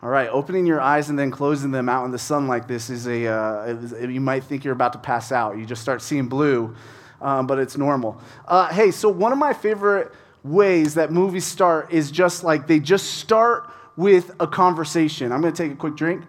All 0.00 0.08
right, 0.08 0.28
opening 0.28 0.64
your 0.64 0.80
eyes 0.80 1.10
and 1.10 1.18
then 1.18 1.32
closing 1.32 1.72
them 1.72 1.88
out 1.88 2.04
in 2.04 2.12
the 2.12 2.20
sun 2.20 2.46
like 2.46 2.68
this 2.68 2.88
is 2.88 3.08
a, 3.08 3.26
uh, 3.26 4.06
you 4.06 4.20
might 4.20 4.44
think 4.44 4.62
you're 4.62 4.72
about 4.72 4.92
to 4.92 4.98
pass 5.00 5.32
out. 5.32 5.58
You 5.58 5.66
just 5.66 5.82
start 5.82 6.02
seeing 6.02 6.28
blue, 6.28 6.76
um, 7.20 7.48
but 7.48 7.58
it's 7.58 7.76
normal. 7.76 8.20
Uh, 8.46 8.68
hey, 8.68 8.92
so 8.92 9.08
one 9.08 9.32
of 9.32 9.38
my 9.38 9.52
favorite 9.52 10.12
ways 10.44 10.94
that 10.94 11.10
movies 11.10 11.44
start 11.44 11.92
is 11.92 12.12
just 12.12 12.44
like 12.44 12.68
they 12.68 12.78
just 12.78 13.14
start 13.14 13.68
with 13.96 14.30
a 14.38 14.46
conversation. 14.46 15.32
I'm 15.32 15.40
going 15.40 15.52
to 15.52 15.62
take 15.62 15.72
a 15.72 15.76
quick 15.76 15.96
drink. 15.96 16.22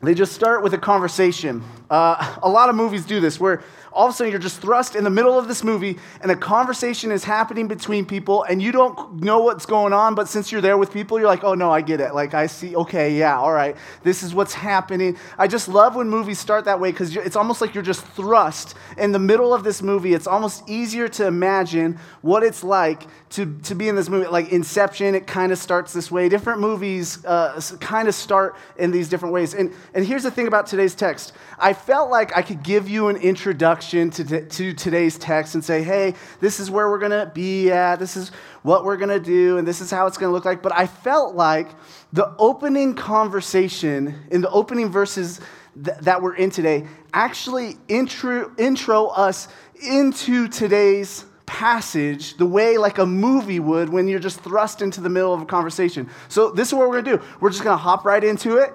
They 0.00 0.14
just 0.14 0.32
start 0.32 0.62
with 0.62 0.74
a 0.74 0.78
conversation. 0.78 1.64
Uh, 1.90 2.36
a 2.40 2.48
lot 2.48 2.68
of 2.68 2.76
movies 2.76 3.04
do 3.04 3.18
this 3.18 3.40
where 3.40 3.64
all 3.92 4.06
of 4.06 4.14
a 4.14 4.16
sudden 4.16 4.30
you're 4.30 4.40
just 4.40 4.60
thrust 4.60 4.94
in 4.94 5.04
the 5.04 5.10
middle 5.10 5.38
of 5.38 5.48
this 5.48 5.64
movie 5.64 5.98
and 6.20 6.30
a 6.30 6.36
conversation 6.36 7.10
is 7.10 7.24
happening 7.24 7.68
between 7.68 8.04
people 8.04 8.42
and 8.44 8.62
you 8.62 8.72
don't 8.72 9.22
know 9.22 9.40
what's 9.40 9.66
going 9.66 9.92
on, 9.92 10.14
but 10.14 10.28
since 10.28 10.52
you're 10.52 10.60
there 10.60 10.78
with 10.78 10.92
people, 10.92 11.18
you're 11.18 11.28
like, 11.28 11.44
oh 11.44 11.54
no, 11.54 11.70
I 11.70 11.80
get 11.80 12.00
it. 12.00 12.14
Like, 12.14 12.34
I 12.34 12.46
see, 12.46 12.76
okay, 12.76 13.16
yeah, 13.16 13.38
all 13.38 13.52
right, 13.52 13.76
this 14.02 14.22
is 14.22 14.34
what's 14.34 14.54
happening. 14.54 15.16
I 15.38 15.46
just 15.48 15.68
love 15.68 15.96
when 15.96 16.08
movies 16.08 16.38
start 16.38 16.64
that 16.66 16.80
way 16.80 16.90
because 16.90 17.16
it's 17.16 17.36
almost 17.36 17.60
like 17.60 17.74
you're 17.74 17.82
just 17.82 18.06
thrust 18.08 18.74
in 18.96 19.12
the 19.12 19.18
middle 19.18 19.54
of 19.54 19.64
this 19.64 19.82
movie. 19.82 20.14
It's 20.14 20.26
almost 20.26 20.68
easier 20.68 21.08
to 21.08 21.26
imagine 21.26 21.98
what 22.22 22.42
it's 22.42 22.64
like 22.64 23.06
to, 23.30 23.58
to 23.64 23.74
be 23.74 23.88
in 23.88 23.94
this 23.94 24.08
movie. 24.08 24.26
Like 24.26 24.50
Inception, 24.50 25.14
it 25.14 25.26
kind 25.26 25.52
of 25.52 25.58
starts 25.58 25.92
this 25.92 26.10
way. 26.10 26.28
Different 26.28 26.60
movies 26.60 27.24
uh, 27.24 27.60
kind 27.80 28.08
of 28.08 28.14
start 28.14 28.56
in 28.76 28.90
these 28.90 29.08
different 29.08 29.34
ways. 29.34 29.54
And, 29.54 29.72
and 29.94 30.04
here's 30.04 30.22
the 30.22 30.30
thing 30.30 30.46
about 30.46 30.66
today's 30.66 30.94
text 30.94 31.32
I 31.58 31.72
felt 31.72 32.10
like 32.10 32.36
I 32.36 32.42
could 32.42 32.62
give 32.62 32.88
you 32.88 33.08
an 33.08 33.16
introduction 33.16 33.77
to, 33.80 34.10
t- 34.10 34.40
to 34.40 34.72
today's 34.72 35.18
text 35.18 35.54
and 35.54 35.64
say, 35.64 35.82
hey, 35.82 36.14
this 36.40 36.60
is 36.60 36.70
where 36.70 36.88
we're 36.88 36.98
going 36.98 37.12
to 37.12 37.30
be 37.34 37.70
at, 37.70 37.96
this 37.96 38.16
is 38.16 38.30
what 38.62 38.84
we're 38.84 38.96
going 38.96 39.08
to 39.08 39.20
do, 39.20 39.58
and 39.58 39.66
this 39.66 39.80
is 39.80 39.90
how 39.90 40.06
it's 40.06 40.18
going 40.18 40.30
to 40.30 40.34
look 40.34 40.44
like. 40.44 40.62
But 40.62 40.72
I 40.72 40.86
felt 40.86 41.34
like 41.34 41.68
the 42.12 42.34
opening 42.38 42.94
conversation 42.94 44.14
in 44.30 44.40
the 44.40 44.50
opening 44.50 44.90
verses 44.90 45.40
th- 45.82 45.98
that 45.98 46.22
we're 46.22 46.34
in 46.36 46.50
today 46.50 46.86
actually 47.12 47.76
intro, 47.88 48.52
intro 48.58 49.06
us 49.06 49.48
into 49.82 50.48
today's 50.48 51.24
passage 51.46 52.36
the 52.36 52.46
way 52.46 52.76
like 52.76 52.98
a 52.98 53.06
movie 53.06 53.58
would 53.58 53.88
when 53.88 54.06
you're 54.06 54.18
just 54.18 54.40
thrust 54.40 54.82
into 54.82 55.00
the 55.00 55.08
middle 55.08 55.32
of 55.32 55.40
a 55.40 55.46
conversation. 55.46 56.08
So 56.28 56.50
this 56.50 56.68
is 56.68 56.74
what 56.74 56.88
we're 56.88 57.00
going 57.00 57.04
to 57.04 57.16
do. 57.18 57.24
We're 57.40 57.50
just 57.50 57.64
going 57.64 57.74
to 57.74 57.82
hop 57.82 58.04
right 58.04 58.22
into 58.22 58.58
it. 58.58 58.72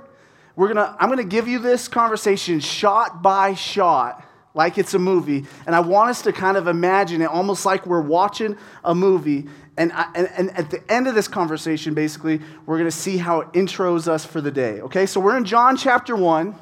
We're 0.56 0.74
going 0.74 0.78
to 0.78 0.96
I'm 1.00 1.10
going 1.10 1.18
to 1.18 1.24
give 1.24 1.48
you 1.48 1.60
this 1.60 1.88
conversation 1.88 2.60
shot 2.60 3.22
by 3.22 3.54
shot 3.54 4.26
like 4.54 4.78
it's 4.78 4.94
a 4.94 5.00
movie 5.00 5.46
and 5.66 5.76
I 5.76 5.80
want 5.80 6.10
us 6.10 6.22
to 6.24 6.34
kind 6.34 6.58
of 6.58 6.68
imagine 6.68 7.22
it 7.22 7.30
almost 7.30 7.66
like 7.66 7.86
we're 7.86 8.02
watching 8.02 8.58
a 8.84 8.94
movie 8.94 9.48
and, 9.78 9.92
I, 9.92 10.08
and, 10.14 10.30
and, 10.38 10.58
at 10.58 10.70
the 10.70 10.92
end 10.92 11.08
of 11.08 11.16
this 11.16 11.28
conversation, 11.28 11.96
basically, 11.96 12.40
we're 12.68 12.78
going 12.78 12.90
to 12.90 12.96
see 12.96 13.18
how 13.18 13.42
it 13.42 13.52
intros 13.54 14.08
us 14.08 14.24
for 14.24 14.40
the 14.40 14.52
day. 14.52 14.82
Okay, 14.82 15.08
so 15.08 15.20
we're 15.20 15.36
in 15.36 15.46
John 15.46 15.78
chapter 15.78 16.16
1. 16.16 16.54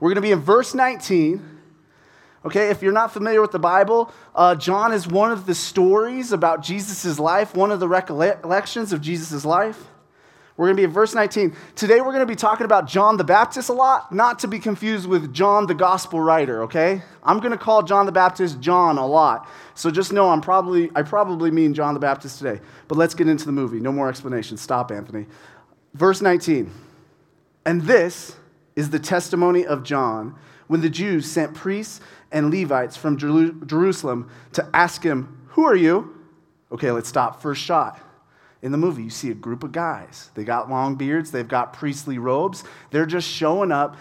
We're 0.00 0.08
going 0.08 0.16
to 0.16 0.20
be 0.20 0.32
in 0.32 0.40
verse 0.40 0.74
19. 0.74 1.48
Okay, 2.44 2.70
if 2.70 2.82
you're 2.82 2.92
not 2.92 3.12
familiar 3.12 3.40
with 3.40 3.52
the 3.52 3.60
Bible, 3.60 4.12
uh, 4.34 4.56
John 4.56 4.92
is 4.92 5.06
one 5.06 5.30
of 5.30 5.46
the 5.46 5.54
stories 5.54 6.32
about 6.32 6.60
Jesus' 6.60 7.20
life, 7.20 7.54
one 7.54 7.70
of 7.70 7.78
the 7.78 7.86
recollections 7.86 8.92
of 8.92 9.00
Jesus' 9.00 9.44
life. 9.44 9.86
We're 10.56 10.66
going 10.66 10.76
to 10.76 10.80
be 10.80 10.84
in 10.84 10.90
verse 10.90 11.14
19. 11.14 11.56
Today 11.76 12.00
we're 12.00 12.12
going 12.12 12.20
to 12.20 12.26
be 12.26 12.36
talking 12.36 12.66
about 12.66 12.86
John 12.86 13.16
the 13.16 13.24
Baptist 13.24 13.70
a 13.70 13.72
lot, 13.72 14.12
not 14.12 14.38
to 14.40 14.48
be 14.48 14.58
confused 14.58 15.08
with 15.08 15.32
John 15.32 15.66
the 15.66 15.74
gospel 15.74 16.20
writer, 16.20 16.64
okay? 16.64 17.02
I'm 17.22 17.38
going 17.38 17.52
to 17.52 17.58
call 17.58 17.82
John 17.82 18.04
the 18.04 18.12
Baptist 18.12 18.60
John 18.60 18.98
a 18.98 19.06
lot. 19.06 19.48
So 19.74 19.90
just 19.90 20.12
know 20.12 20.28
I'm 20.28 20.42
probably 20.42 20.90
I 20.94 21.02
probably 21.02 21.50
mean 21.50 21.72
John 21.72 21.94
the 21.94 22.00
Baptist 22.00 22.38
today. 22.38 22.60
But 22.86 22.98
let's 22.98 23.14
get 23.14 23.28
into 23.28 23.46
the 23.46 23.52
movie. 23.52 23.80
No 23.80 23.92
more 23.92 24.08
explanations. 24.08 24.60
Stop, 24.60 24.90
Anthony. 24.90 25.26
Verse 25.94 26.20
19. 26.20 26.70
And 27.64 27.82
this 27.82 28.36
is 28.76 28.90
the 28.90 28.98
testimony 28.98 29.64
of 29.64 29.82
John 29.84 30.36
when 30.66 30.82
the 30.82 30.90
Jews 30.90 31.30
sent 31.30 31.54
priests 31.54 32.00
and 32.30 32.50
Levites 32.50 32.96
from 32.96 33.16
Jerusalem 33.16 34.30
to 34.52 34.68
ask 34.74 35.02
him, 35.02 35.46
Who 35.50 35.64
are 35.64 35.76
you? 35.76 36.14
Okay, 36.70 36.90
let's 36.90 37.08
stop. 37.08 37.40
First 37.40 37.62
shot. 37.62 38.00
In 38.62 38.70
the 38.70 38.78
movie, 38.78 39.02
you 39.02 39.10
see 39.10 39.30
a 39.30 39.34
group 39.34 39.64
of 39.64 39.72
guys. 39.72 40.30
They 40.34 40.44
got 40.44 40.70
long 40.70 40.94
beards, 40.94 41.32
they've 41.32 41.46
got 41.46 41.72
priestly 41.72 42.18
robes. 42.18 42.62
They're 42.90 43.06
just 43.06 43.28
showing 43.28 43.72
up 43.72 43.96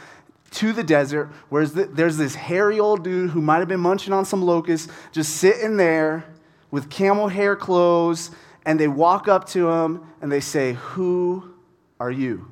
to 0.51 0.71
the 0.71 0.83
desert 0.83 1.31
where 1.49 1.65
there's 1.65 2.17
this 2.17 2.35
hairy 2.35 2.79
old 2.79 3.03
dude 3.03 3.31
who 3.31 3.41
might 3.41 3.59
have 3.59 3.67
been 3.67 3.79
munching 3.79 4.13
on 4.13 4.25
some 4.25 4.43
locusts, 4.43 4.91
just 5.11 5.37
sitting 5.37 5.77
there 5.77 6.25
with 6.69 6.89
camel 6.89 7.27
hair 7.27 7.55
clothes. 7.55 8.31
And 8.63 8.79
they 8.79 8.87
walk 8.87 9.27
up 9.27 9.47
to 9.49 9.69
him 9.69 10.03
and 10.21 10.31
they 10.31 10.39
say, 10.39 10.73
Who 10.73 11.55
are 11.99 12.11
you? 12.11 12.47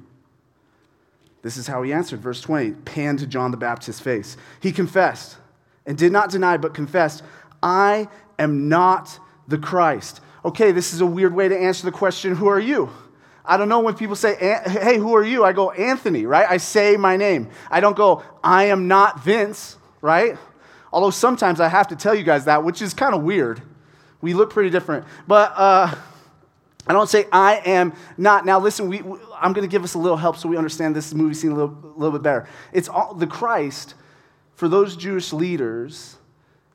This 1.41 1.55
is 1.55 1.67
how 1.67 1.83
he 1.83 1.93
answered. 1.93 2.19
Verse 2.19 2.41
20, 2.41 2.71
panned 2.71 3.19
to 3.19 3.27
John 3.27 3.51
the 3.51 3.57
Baptist's 3.57 4.01
face. 4.01 4.35
He 4.59 4.71
confessed 4.71 5.37
and 5.85 5.97
did 5.97 6.11
not 6.11 6.31
deny, 6.31 6.57
but 6.57 6.73
confessed, 6.73 7.23
I 7.61 8.07
am 8.37 8.67
not 8.69 9.19
the 9.47 9.57
Christ. 9.57 10.21
Okay, 10.43 10.71
this 10.71 10.93
is 10.93 11.01
a 11.01 11.05
weird 11.05 11.33
way 11.33 11.47
to 11.47 11.57
answer 11.57 11.85
the 11.85 11.91
question, 11.91 12.35
Who 12.35 12.47
are 12.47 12.59
you? 12.59 12.89
I 13.45 13.57
don't 13.57 13.69
know 13.69 13.79
when 13.79 13.95
people 13.95 14.15
say, 14.15 14.35
Hey, 14.35 14.97
who 14.97 15.15
are 15.15 15.23
you? 15.23 15.43
I 15.43 15.53
go, 15.53 15.71
Anthony, 15.71 16.25
right? 16.25 16.47
I 16.49 16.57
say 16.57 16.97
my 16.97 17.17
name. 17.17 17.49
I 17.69 17.79
don't 17.79 17.97
go, 17.97 18.23
I 18.43 18.65
am 18.65 18.87
not 18.87 19.23
Vince, 19.23 19.77
right? 20.01 20.37
Although 20.91 21.09
sometimes 21.11 21.59
I 21.59 21.67
have 21.67 21.87
to 21.89 21.95
tell 21.95 22.15
you 22.15 22.23
guys 22.23 22.45
that, 22.45 22.63
which 22.63 22.81
is 22.81 22.93
kind 22.93 23.13
of 23.13 23.23
weird. 23.23 23.61
We 24.21 24.33
look 24.33 24.51
pretty 24.51 24.69
different. 24.69 25.05
But 25.27 25.53
uh, 25.55 25.95
I 26.87 26.93
don't 26.93 27.09
say 27.09 27.25
I 27.31 27.61
am 27.65 27.93
not. 28.17 28.45
Now, 28.45 28.59
listen, 28.59 28.87
we, 28.87 28.99
I'm 28.99 29.53
going 29.53 29.67
to 29.67 29.71
give 29.71 29.83
us 29.83 29.93
a 29.93 29.99
little 29.99 30.17
help 30.17 30.37
so 30.37 30.49
we 30.49 30.57
understand 30.57 30.95
this 30.95 31.13
movie 31.13 31.35
scene 31.35 31.51
a 31.51 31.55
little, 31.55 31.93
little 31.95 32.11
bit 32.11 32.23
better. 32.23 32.47
It's 32.73 32.89
all, 32.89 33.13
the 33.13 33.27
Christ 33.27 33.93
for 34.55 34.67
those 34.67 34.95
Jewish 34.97 35.31
leaders 35.31 36.17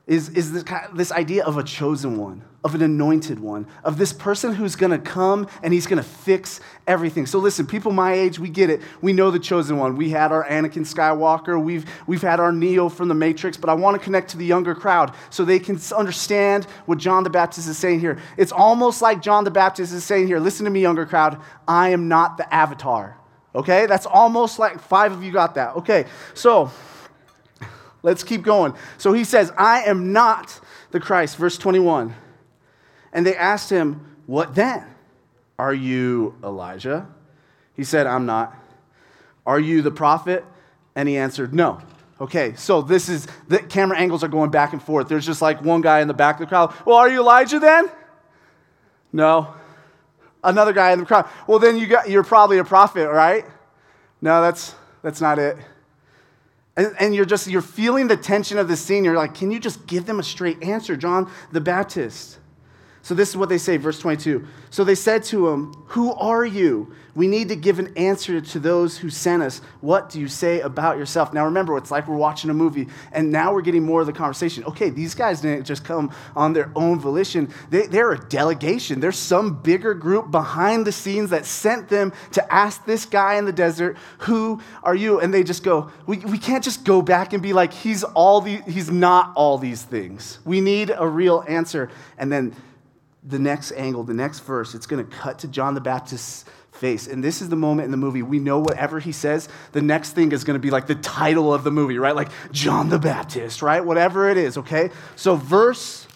is, 0.07 0.29
is 0.29 0.53
this, 0.53 0.63
this 0.93 1.11
idea 1.11 1.43
of 1.43 1.57
a 1.57 1.63
chosen 1.63 2.17
one, 2.17 2.43
of 2.65 2.73
an 2.73 2.81
anointed 2.81 3.39
one, 3.39 3.67
of 3.83 3.99
this 3.99 4.11
person 4.11 4.51
who's 4.51 4.75
gonna 4.75 4.97
come 4.97 5.47
and 5.61 5.71
he's 5.71 5.85
gonna 5.85 6.01
fix 6.01 6.59
everything. 6.87 7.27
So 7.27 7.37
listen, 7.37 7.67
people 7.67 7.91
my 7.91 8.13
age, 8.13 8.39
we 8.39 8.49
get 8.49 8.71
it. 8.71 8.81
We 9.01 9.13
know 9.13 9.29
the 9.29 9.37
chosen 9.37 9.77
one. 9.77 9.95
We 9.95 10.09
had 10.09 10.31
our 10.31 10.43
Anakin 10.45 10.81
Skywalker, 10.81 11.63
we've, 11.63 11.85
we've 12.07 12.23
had 12.23 12.39
our 12.39 12.51
Neo 12.51 12.89
from 12.89 13.07
the 13.07 13.13
Matrix, 13.13 13.55
but 13.55 13.69
I 13.69 13.75
wanna 13.75 13.99
connect 13.99 14.31
to 14.31 14.37
the 14.37 14.45
younger 14.45 14.73
crowd 14.73 15.13
so 15.29 15.45
they 15.45 15.59
can 15.59 15.79
understand 15.95 16.65
what 16.87 16.97
John 16.97 17.23
the 17.23 17.29
Baptist 17.29 17.69
is 17.69 17.77
saying 17.77 17.99
here. 17.99 18.17
It's 18.35 18.51
almost 18.51 18.99
like 18.99 19.21
John 19.21 19.43
the 19.43 19.51
Baptist 19.51 19.93
is 19.93 20.03
saying 20.03 20.25
here 20.25 20.39
listen 20.39 20.65
to 20.65 20.71
me, 20.71 20.81
younger 20.81 21.05
crowd, 21.05 21.39
I 21.67 21.89
am 21.89 22.07
not 22.07 22.37
the 22.37 22.51
avatar. 22.51 23.15
Okay? 23.53 23.85
That's 23.85 24.07
almost 24.07 24.57
like 24.57 24.81
five 24.81 25.11
of 25.11 25.23
you 25.23 25.31
got 25.31 25.53
that. 25.53 25.75
Okay, 25.75 26.05
so 26.33 26.71
Let's 28.05 28.23
keep 28.23 28.43
going. 28.43 28.75
So 28.99 29.13
he 29.13 29.23
says, 29.23 29.51
I 29.57 29.81
am 29.85 30.13
not 30.13 30.59
the 30.91 30.99
Christ. 30.99 31.37
Verse 31.37 31.57
21. 31.57 32.13
And 33.15 33.25
they 33.25 33.35
asked 33.35 33.69
him, 33.69 34.17
What 34.27 34.53
then? 34.53 34.85
Are 35.57 35.73
you 35.73 36.35
Elijah? 36.43 37.07
He 37.73 37.85
said, 37.85 38.05
I'm 38.05 38.25
not. 38.25 38.53
Are 39.45 39.59
you 39.59 39.81
the 39.81 39.89
prophet? 39.89 40.43
And 40.95 41.07
he 41.09 41.17
answered, 41.17 41.53
No. 41.53 41.81
Okay, 42.19 42.53
so 42.55 42.81
this 42.81 43.09
is 43.09 43.27
the 43.47 43.59
camera 43.59 43.97
angles 43.97 44.23
are 44.23 44.27
going 44.27 44.51
back 44.51 44.73
and 44.73 44.83
forth. 44.83 45.07
There's 45.07 45.25
just 45.25 45.41
like 45.41 45.61
one 45.61 45.81
guy 45.81 46.01
in 46.01 46.07
the 46.07 46.13
back 46.13 46.35
of 46.35 46.41
the 46.41 46.45
crowd. 46.45 46.73
Well, 46.85 46.97
are 46.97 47.09
you 47.09 47.21
Elijah 47.21 47.59
then? 47.59 47.89
No. 49.11 49.53
Another 50.43 50.73
guy 50.73 50.91
in 50.91 50.99
the 50.99 51.05
crowd. 51.05 51.27
Well, 51.47 51.59
then 51.59 51.77
you 51.77 51.87
got, 51.87 52.09
you're 52.09 52.23
probably 52.23 52.57
a 52.57 52.63
prophet, 52.63 53.09
right? 53.09 53.45
No, 54.21 54.41
that's, 54.41 54.75
that's 55.01 55.19
not 55.19 55.39
it. 55.39 55.57
And, 56.77 56.95
and, 56.99 57.15
you're 57.15 57.25
just, 57.25 57.47
you're 57.47 57.61
feeling 57.61 58.07
the 58.07 58.17
tension 58.17 58.57
of 58.57 58.67
the 58.67 58.75
scene. 58.77 59.03
You're 59.03 59.15
like, 59.15 59.33
can 59.33 59.51
you 59.51 59.59
just 59.59 59.87
give 59.87 60.05
them 60.05 60.19
a 60.19 60.23
straight 60.23 60.61
answer, 60.61 60.95
John 60.95 61.31
the 61.51 61.61
Baptist? 61.61 62.39
So 63.05 63.13
this 63.13 63.29
is 63.29 63.37
what 63.37 63.49
they 63.49 63.59
say, 63.59 63.77
verse 63.77 63.99
22. 63.99 64.47
So 64.71 64.83
they 64.83 64.95
said 64.95 65.21
to 65.25 65.47
him, 65.49 65.75
Who 65.89 66.15
are 66.15 66.43
you? 66.43 66.91
We 67.13 67.27
need 67.27 67.49
to 67.49 67.55
give 67.55 67.77
an 67.77 67.95
answer 67.95 68.41
to 68.41 68.59
those 68.59 68.97
who 68.97 69.11
sent 69.11 69.43
us. 69.43 69.61
What 69.79 70.09
do 70.09 70.19
you 70.19 70.27
say 70.27 70.61
about 70.61 70.97
yourself? 70.97 71.31
Now 71.31 71.45
remember, 71.45 71.77
it's 71.77 71.91
like 71.91 72.07
we're 72.07 72.15
watching 72.15 72.49
a 72.49 72.53
movie, 72.55 72.87
and 73.11 73.31
now 73.31 73.53
we're 73.53 73.61
getting 73.61 73.83
more 73.83 74.01
of 74.01 74.07
the 74.07 74.11
conversation. 74.11 74.63
Okay, 74.63 74.89
these 74.89 75.13
guys 75.13 75.41
didn't 75.41 75.65
just 75.65 75.85
come 75.85 76.11
on 76.35 76.53
their 76.53 76.71
own 76.75 76.99
volition, 76.99 77.53
they, 77.69 77.85
they're 77.85 78.11
a 78.11 78.27
delegation. 78.27 79.01
There's 79.01 79.19
some 79.19 79.61
bigger 79.61 79.93
group 79.93 80.31
behind 80.31 80.87
the 80.87 80.91
scenes 80.91 81.29
that 81.29 81.45
sent 81.45 81.89
them 81.89 82.11
to 82.31 82.51
ask 82.53 82.85
this 82.85 83.05
guy 83.05 83.35
in 83.35 83.45
the 83.45 83.53
desert, 83.53 83.97
Who 84.21 84.59
are 84.81 84.95
you? 84.95 85.19
And 85.19 85.31
they 85.31 85.43
just 85.43 85.61
go, 85.61 85.91
We, 86.07 86.17
we 86.17 86.39
can't 86.39 86.63
just 86.63 86.83
go 86.83 87.03
back 87.03 87.33
and 87.33 87.43
be 87.43 87.53
like, 87.53 87.71
He's 87.71 88.03
all 88.03 88.41
the, 88.41 88.61
he's 88.61 88.89
not 88.89 89.31
all 89.35 89.59
these 89.59 89.83
things. 89.83 90.39
We 90.43 90.59
need 90.59 90.91
a 90.97 91.07
real 91.07 91.45
answer. 91.47 91.91
And 92.17 92.31
then 92.31 92.55
the 93.27 93.39
next 93.39 93.71
angle, 93.71 94.03
the 94.03 94.13
next 94.13 94.39
verse, 94.41 94.75
it's 94.75 94.85
going 94.85 95.05
to 95.05 95.15
cut 95.15 95.39
to 95.39 95.47
John 95.47 95.73
the 95.73 95.81
Baptist's 95.81 96.45
face. 96.71 97.07
And 97.07 97.23
this 97.23 97.41
is 97.41 97.49
the 97.49 97.55
moment 97.55 97.85
in 97.85 97.91
the 97.91 97.97
movie 97.97 98.21
we 98.21 98.39
know 98.39 98.59
whatever 98.59 98.99
he 98.99 99.11
says, 99.11 99.49
the 99.71 99.81
next 99.81 100.11
thing 100.11 100.31
is 100.31 100.43
going 100.43 100.55
to 100.55 100.59
be 100.59 100.69
like 100.69 100.87
the 100.87 100.95
title 100.95 101.53
of 101.53 101.63
the 101.63 101.71
movie, 101.71 101.97
right? 101.97 102.15
Like 102.15 102.29
John 102.51 102.89
the 102.89 102.99
Baptist, 102.99 103.61
right? 103.61 103.83
Whatever 103.83 104.29
it 104.29 104.37
is, 104.37 104.57
okay? 104.57 104.91
So, 105.15 105.35
verse 105.35 106.07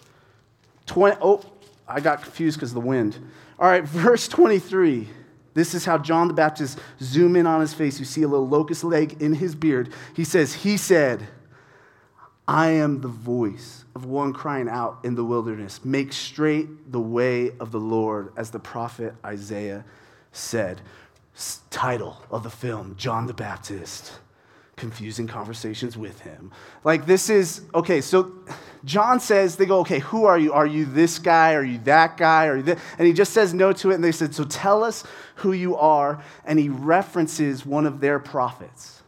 20, 0.86 1.18
oh, 1.22 1.44
I 1.88 2.00
got 2.00 2.22
confused 2.22 2.58
because 2.58 2.72
of 2.72 2.76
the 2.76 2.88
wind. 2.88 3.18
All 3.58 3.68
right, 3.68 3.84
verse 3.84 4.28
23. 4.28 5.08
This 5.54 5.74
is 5.74 5.84
how 5.84 5.98
John 5.98 6.28
the 6.28 6.34
Baptist 6.34 6.80
zoom 7.02 7.36
in 7.36 7.48
on 7.48 7.62
his 7.62 7.74
face. 7.74 8.00
You 8.00 8.06
see 8.06 8.22
a 8.22 8.28
little 8.28 8.48
locust 8.48 8.84
leg 8.84 9.22
in 9.22 9.34
his 9.34 9.56
beard. 9.56 9.92
He 10.16 10.24
says, 10.24 10.54
He 10.54 10.78
said, 10.78 11.28
I 12.50 12.70
am 12.72 13.02
the 13.02 13.08
voice 13.08 13.86
of 13.96 14.06
one 14.06 14.34
crying 14.34 14.68
out 14.68 15.02
in 15.04 15.14
the 15.14 15.24
wilderness, 15.24 15.86
make 15.86 16.12
straight 16.12 16.92
the 16.92 17.00
way 17.00 17.52
of 17.60 17.72
the 17.72 17.80
Lord, 17.80 18.34
as 18.36 18.50
the 18.50 18.58
prophet 18.58 19.14
Isaiah 19.24 19.86
said. 20.32 20.82
Title 21.70 22.20
of 22.32 22.42
the 22.42 22.50
film 22.50 22.96
John 22.98 23.28
the 23.28 23.36
Baptist 23.36 24.14
confusing 24.78 25.28
conversations 25.28 25.96
with 25.96 26.22
him. 26.22 26.52
Like, 26.84 27.06
this 27.06 27.30
is 27.30 27.62
okay. 27.76 28.02
So, 28.02 28.32
John 28.84 29.20
says, 29.20 29.56
they 29.56 29.68
go, 29.68 29.82
okay, 29.82 30.00
who 30.00 30.26
are 30.26 30.40
you? 30.40 30.52
Are 30.52 30.66
you 30.66 30.86
this 30.86 31.20
guy? 31.20 31.54
Are 31.54 31.64
you 31.64 31.78
that 31.84 32.18
guy? 32.18 32.48
Are 32.48 32.58
you? 32.58 32.76
And 32.98 33.08
he 33.08 33.14
just 33.14 33.32
says 33.32 33.54
no 33.54 33.74
to 33.74 33.92
it. 33.92 33.96
And 33.96 34.04
they 34.04 34.12
said, 34.12 34.34
so 34.34 34.44
tell 34.46 34.84
us 34.84 35.04
who 35.36 35.52
you 35.52 35.76
are. 35.76 36.24
And 36.46 36.58
he 36.58 36.70
references 36.70 37.64
one 37.64 37.86
of 37.86 38.00
their 38.00 38.18
prophets. 38.18 38.99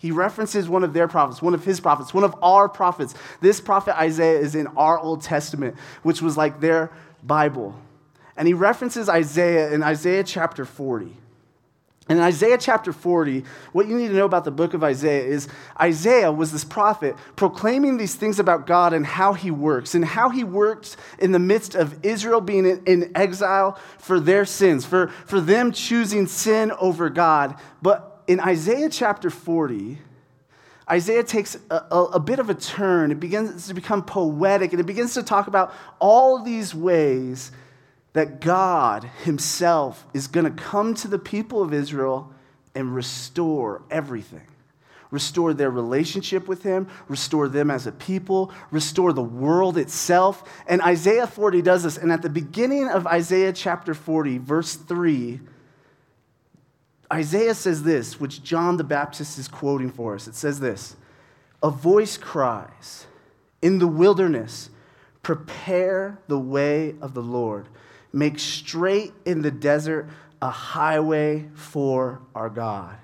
He 0.00 0.12
references 0.12 0.66
one 0.66 0.82
of 0.82 0.94
their 0.94 1.06
prophets, 1.06 1.42
one 1.42 1.52
of 1.52 1.62
his 1.62 1.78
prophets, 1.78 2.14
one 2.14 2.24
of 2.24 2.34
our 2.42 2.70
prophets. 2.70 3.14
This 3.42 3.60
prophet 3.60 4.00
Isaiah 4.00 4.38
is 4.38 4.54
in 4.54 4.66
our 4.68 4.98
Old 4.98 5.20
Testament, 5.20 5.76
which 6.02 6.22
was 6.22 6.38
like 6.38 6.58
their 6.58 6.90
Bible. 7.22 7.78
And 8.34 8.48
he 8.48 8.54
references 8.54 9.10
Isaiah 9.10 9.70
in 9.72 9.82
Isaiah 9.82 10.24
chapter 10.24 10.64
40. 10.64 11.14
In 12.08 12.18
Isaiah 12.18 12.56
chapter 12.56 12.94
40, 12.94 13.44
what 13.72 13.88
you 13.88 13.96
need 13.96 14.08
to 14.08 14.14
know 14.14 14.24
about 14.24 14.46
the 14.46 14.50
book 14.50 14.72
of 14.72 14.82
Isaiah 14.82 15.22
is 15.22 15.48
Isaiah 15.78 16.32
was 16.32 16.50
this 16.50 16.64
prophet 16.64 17.14
proclaiming 17.36 17.98
these 17.98 18.14
things 18.14 18.38
about 18.38 18.66
God 18.66 18.94
and 18.94 19.04
how 19.04 19.34
he 19.34 19.50
works, 19.50 19.94
and 19.94 20.02
how 20.02 20.30
he 20.30 20.42
works 20.42 20.96
in 21.18 21.32
the 21.32 21.38
midst 21.38 21.74
of 21.74 22.02
Israel 22.02 22.40
being 22.40 22.64
in, 22.86 23.12
exile 23.14 23.78
for 23.98 24.18
their 24.18 24.46
sins, 24.46 24.86
for, 24.86 25.08
for 25.26 25.42
them 25.42 25.72
choosing 25.72 26.26
sin 26.26 26.72
over 26.80 27.10
God. 27.10 27.54
But 27.82 28.09
in 28.30 28.38
Isaiah 28.38 28.88
chapter 28.88 29.28
40, 29.28 29.98
Isaiah 30.88 31.24
takes 31.24 31.58
a, 31.68 31.74
a, 31.90 32.04
a 32.04 32.20
bit 32.20 32.38
of 32.38 32.48
a 32.48 32.54
turn. 32.54 33.10
It 33.10 33.18
begins 33.18 33.66
to 33.66 33.74
become 33.74 34.04
poetic, 34.04 34.70
and 34.70 34.78
it 34.78 34.86
begins 34.86 35.14
to 35.14 35.24
talk 35.24 35.48
about 35.48 35.74
all 35.98 36.40
these 36.40 36.72
ways 36.72 37.50
that 38.12 38.40
God 38.40 39.02
Himself 39.24 40.06
is 40.14 40.28
going 40.28 40.44
to 40.44 40.52
come 40.52 40.94
to 40.94 41.08
the 41.08 41.18
people 41.18 41.60
of 41.60 41.74
Israel 41.74 42.32
and 42.72 42.94
restore 42.94 43.82
everything. 43.90 44.46
Restore 45.10 45.52
their 45.52 45.72
relationship 45.72 46.46
with 46.46 46.62
Him, 46.62 46.86
restore 47.08 47.48
them 47.48 47.68
as 47.68 47.88
a 47.88 47.92
people, 47.92 48.52
restore 48.70 49.12
the 49.12 49.20
world 49.20 49.76
itself. 49.76 50.48
And 50.68 50.80
Isaiah 50.82 51.26
40 51.26 51.62
does 51.62 51.82
this. 51.82 51.96
And 51.96 52.12
at 52.12 52.22
the 52.22 52.30
beginning 52.30 52.86
of 52.90 53.08
Isaiah 53.08 53.52
chapter 53.52 53.92
40, 53.92 54.38
verse 54.38 54.76
3, 54.76 55.40
Isaiah 57.12 57.54
says 57.54 57.82
this, 57.82 58.20
which 58.20 58.42
John 58.42 58.76
the 58.76 58.84
Baptist 58.84 59.38
is 59.38 59.48
quoting 59.48 59.90
for 59.90 60.14
us. 60.14 60.28
It 60.28 60.34
says 60.34 60.60
this 60.60 60.96
A 61.62 61.70
voice 61.70 62.16
cries, 62.16 63.06
In 63.62 63.78
the 63.78 63.88
wilderness, 63.88 64.70
prepare 65.22 66.18
the 66.28 66.38
way 66.38 66.94
of 67.00 67.14
the 67.14 67.22
Lord 67.22 67.66
Make 68.12 68.38
straight 68.38 69.12
in 69.24 69.42
the 69.42 69.50
desert 69.50 70.08
a 70.42 70.50
highway 70.50 71.48
for 71.54 72.20
our 72.34 72.50
God. 72.50 72.96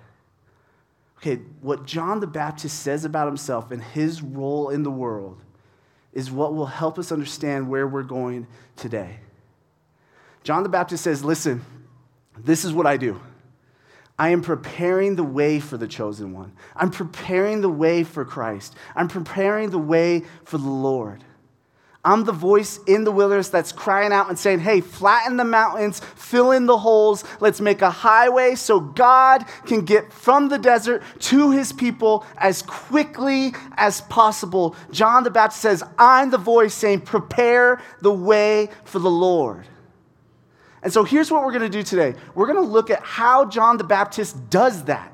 Okay, 1.18 1.36
what 1.60 1.86
John 1.86 2.20
the 2.20 2.26
Baptist 2.26 2.80
says 2.80 3.04
about 3.04 3.26
himself 3.26 3.70
and 3.70 3.82
his 3.82 4.22
role 4.22 4.70
in 4.70 4.82
the 4.82 4.90
world 4.90 5.42
is 6.12 6.30
what 6.30 6.54
will 6.54 6.66
help 6.66 6.98
us 6.98 7.12
understand 7.12 7.68
where 7.68 7.86
we're 7.86 8.02
going 8.02 8.46
today. 8.74 9.18
John 10.42 10.62
the 10.62 10.68
Baptist 10.68 11.04
says, 11.04 11.24
Listen, 11.24 11.64
this 12.38 12.64
is 12.64 12.72
what 12.72 12.86
I 12.86 12.96
do. 12.96 13.20
I 14.18 14.30
am 14.30 14.40
preparing 14.40 15.16
the 15.16 15.24
way 15.24 15.60
for 15.60 15.76
the 15.76 15.86
chosen 15.86 16.32
one. 16.32 16.52
I'm 16.74 16.90
preparing 16.90 17.60
the 17.60 17.68
way 17.68 18.02
for 18.02 18.24
Christ. 18.24 18.74
I'm 18.94 19.08
preparing 19.08 19.70
the 19.70 19.78
way 19.78 20.24
for 20.44 20.56
the 20.56 20.68
Lord. 20.68 21.22
I'm 22.06 22.22
the 22.22 22.32
voice 22.32 22.78
in 22.86 23.02
the 23.02 23.10
wilderness 23.10 23.48
that's 23.48 23.72
crying 23.72 24.12
out 24.12 24.28
and 24.28 24.38
saying, 24.38 24.60
hey, 24.60 24.80
flatten 24.80 25.36
the 25.36 25.44
mountains, 25.44 25.98
fill 26.14 26.52
in 26.52 26.66
the 26.66 26.78
holes, 26.78 27.24
let's 27.40 27.60
make 27.60 27.82
a 27.82 27.90
highway 27.90 28.54
so 28.54 28.78
God 28.78 29.44
can 29.66 29.84
get 29.84 30.12
from 30.12 30.48
the 30.48 30.56
desert 30.56 31.02
to 31.18 31.50
his 31.50 31.72
people 31.72 32.24
as 32.38 32.62
quickly 32.62 33.54
as 33.76 34.02
possible. 34.02 34.76
John 34.92 35.24
the 35.24 35.30
Baptist 35.32 35.60
says, 35.60 35.82
I'm 35.98 36.30
the 36.30 36.38
voice 36.38 36.74
saying, 36.74 37.00
prepare 37.00 37.82
the 38.02 38.12
way 38.12 38.68
for 38.84 39.00
the 39.00 39.10
Lord. 39.10 39.66
And 40.82 40.93
so 40.93 41.05
here's 41.05 41.31
what 41.31 41.43
we're 41.44 41.52
going 41.52 41.62
to 41.62 41.69
do 41.69 41.82
today 41.82 42.14
we're 42.34 42.46
going 42.46 42.64
to 42.64 42.73
look 42.73 42.90
at 42.90 43.02
how 43.02 43.44
John 43.46 43.76
the 43.76 43.84
Baptist 43.84 44.50
does 44.50 44.84
that. 44.84 45.12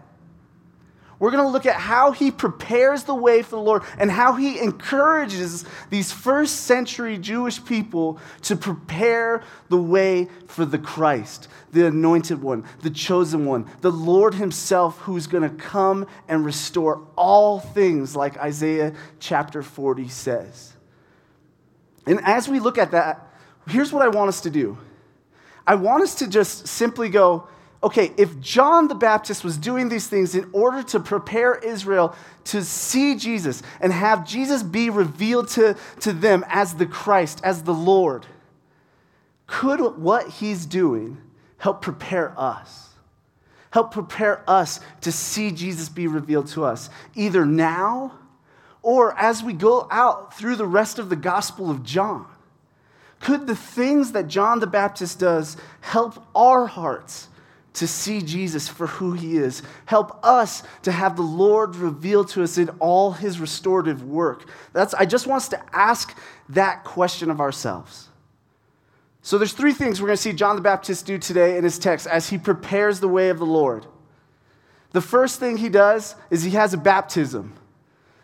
We're 1.23 1.31
going 1.31 1.45
to 1.45 1.51
look 1.51 1.67
at 1.67 1.77
how 1.77 2.11
he 2.11 2.33
prepares 2.33 3.05
the 3.05 3.15
way 3.15 3.43
for 3.43 3.51
the 3.51 3.63
Lord 3.63 3.85
and 3.97 4.11
how 4.11 4.33
he 4.33 4.59
encourages 4.59 5.65
these 5.89 6.11
first 6.11 6.63
century 6.63 7.17
Jewish 7.17 7.65
people 7.65 8.19
to 8.41 8.57
prepare 8.57 9.45
the 9.69 9.79
way 9.79 10.27
for 10.49 10.65
the 10.65 10.81
Christ, 10.81 11.47
the 11.71 11.87
anointed 11.87 12.43
one, 12.43 12.65
the 12.81 12.91
chosen 12.91 13.47
one, 13.47 13.71
the 13.83 13.93
Lord 13.93 14.35
himself 14.35 14.99
who's 14.99 15.29
going 15.29 15.49
to 15.49 15.57
come 15.57 16.09
and 16.27 16.45
restore 16.45 17.07
all 17.15 17.61
things, 17.61 18.17
like 18.17 18.37
Isaiah 18.39 18.93
chapter 19.21 19.63
40 19.63 20.09
says. 20.09 20.73
And 22.05 22.21
as 22.25 22.49
we 22.49 22.59
look 22.59 22.79
at 22.79 22.91
that, 22.91 23.33
here's 23.69 23.93
what 23.93 24.03
I 24.03 24.09
want 24.09 24.29
us 24.29 24.41
to 24.41 24.51
do 24.51 24.77
I 25.67 25.77
want 25.77 26.03
us 26.03 26.17
to 26.17 26.27
just 26.27 26.67
simply 26.67 27.09
go, 27.09 27.49
okay, 27.83 28.13
if 28.17 28.39
John 28.41 28.89
the 28.89 28.95
Baptist 28.95 29.45
was 29.45 29.57
doing 29.57 29.89
these 29.89 30.07
things 30.07 30.35
in 30.35 30.49
order 30.53 30.83
to 30.85 31.01
prepare 31.01 31.55
Israel 31.57 32.15
to 32.45 32.65
see 32.65 33.17
Jesus 33.17 33.63
and 33.81 33.93
have 33.93 34.27
Jesus 34.27 34.63
be 34.63 34.91
revealed 34.91 35.49
to, 35.51 35.77
to 36.01 36.13
them 36.13 36.45
as 36.49 36.75
the 36.75 36.87
Christ, 36.87 37.41
as 37.45 37.63
the 37.63 37.75
Lord, 37.75 38.27
could 39.47 39.81
what 39.99 40.29
he's 40.29 40.67
doing 40.67 41.19
help 41.59 41.83
prepare 41.83 42.39
us? 42.39 42.91
Help 43.71 43.93
prepare 43.93 44.43
us 44.49 44.81
to 45.01 45.11
see 45.11 45.51
Jesus 45.51 45.89
be 45.89 46.07
revealed 46.07 46.47
to 46.49 46.65
us, 46.65 46.91
either 47.15 47.47
now 47.47 48.13
or 48.83 49.17
as 49.19 49.43
we 49.43 49.53
go 49.53 49.87
out 49.91 50.35
through 50.35 50.57
the 50.57 50.67
rest 50.67 50.99
of 50.99 51.09
the 51.09 51.17
Gospel 51.17 51.71
of 51.71 51.83
John. 51.83 52.27
Could 53.23 53.47
the 53.47 53.57
things 53.57 54.13
that 54.13 54.29
John 54.29 54.61
the 54.61 54.67
Baptist 54.67 55.19
does 55.19 55.57
help 55.81 56.23
our 56.35 56.67
hearts 56.67 57.29
to 57.75 57.87
see 57.87 58.21
Jesus 58.21 58.69
for 58.69 58.87
who 58.87 59.13
he 59.13 59.37
is. 59.37 59.63
Help 59.87 60.19
us 60.25 60.63
to 60.83 60.93
have 60.93 61.17
the 61.17 61.23
Lord 61.23 61.77
revealed 61.77 62.29
to 62.29 62.43
us 62.43 62.59
in 62.59 62.69
all 62.81 63.13
his 63.13 63.41
restorative 63.41 64.05
work. 64.05 64.49
That's, 64.73 64.93
I 64.95 65.07
just 65.07 65.27
want 65.27 65.43
us 65.43 65.49
to 65.51 65.63
ask 65.73 66.17
that 66.51 66.85
question 66.85 67.31
of 67.31 67.41
ourselves. 67.41 68.09
So 69.23 69.39
there's 69.39 69.53
three 69.53 69.73
things 69.73 70.01
we're 70.01 70.09
going 70.09 70.17
to 70.17 70.23
see 70.23 70.33
John 70.33 70.57
the 70.57 70.63
Baptist 70.63 71.07
do 71.07 71.17
today 71.17 71.57
in 71.57 71.65
his 71.65 71.79
text 71.79 72.07
as 72.07 72.29
he 72.29 72.37
prepares 72.37 73.01
the 73.01 73.09
way 73.09 73.31
of 73.31 73.39
the 73.39 73.47
Lord. 73.47 73.87
The 74.91 75.01
first 75.01 75.41
thing 75.41 75.57
he 75.57 75.69
does 75.71 76.15
is 76.29 76.43
he 76.43 76.51
has 76.51 76.75
a 76.75 76.79
baptism 76.79 77.55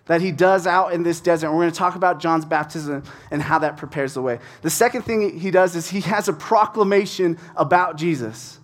that 0.09 0.21
he 0.21 0.33
does 0.33 0.67
out 0.67 0.93
in 0.93 1.05
this 1.05 1.21
desert. 1.21 1.53
we're 1.53 1.59
going 1.59 1.71
to 1.71 1.77
talk 1.77 1.95
about 1.95 2.19
John's 2.19 2.45
baptism 2.45 3.05
and 3.31 3.41
how 3.41 3.61
that 3.61 3.77
prepares 3.77 4.15
the 4.15 4.23
way. 4.23 4.41
The 4.63 4.71
second 4.71 5.03
thing 5.03 5.39
he 5.39 5.51
does 5.51 5.77
is 5.77 5.89
he 5.89 6.01
has 6.01 6.29
a 6.29 6.33
proclamation 6.33 7.39
about 7.57 7.97
Jesus. 7.97 8.59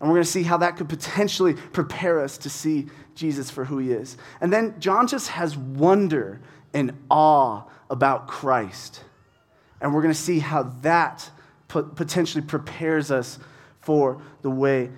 And 0.00 0.08
we're 0.08 0.16
going 0.16 0.24
to 0.24 0.30
see 0.30 0.42
how 0.42 0.56
that 0.58 0.76
could 0.76 0.88
potentially 0.88 1.54
prepare 1.54 2.20
us 2.20 2.38
to 2.38 2.50
see 2.50 2.86
Jesus 3.14 3.50
for 3.50 3.64
who 3.64 3.78
he 3.78 3.92
is. 3.92 4.16
And 4.40 4.52
then 4.52 4.74
John 4.78 5.06
just 5.06 5.28
has 5.28 5.56
wonder 5.56 6.40
and 6.72 6.92
awe 7.10 7.64
about 7.90 8.26
Christ. 8.26 9.04
And 9.80 9.94
we're 9.94 10.02
going 10.02 10.14
to 10.14 10.20
see 10.20 10.38
how 10.38 10.64
that 10.82 11.30
potentially 11.68 12.44
prepares 12.44 13.10
us 13.10 13.38
for 13.80 14.22
the 14.42 14.50
way, 14.50 14.90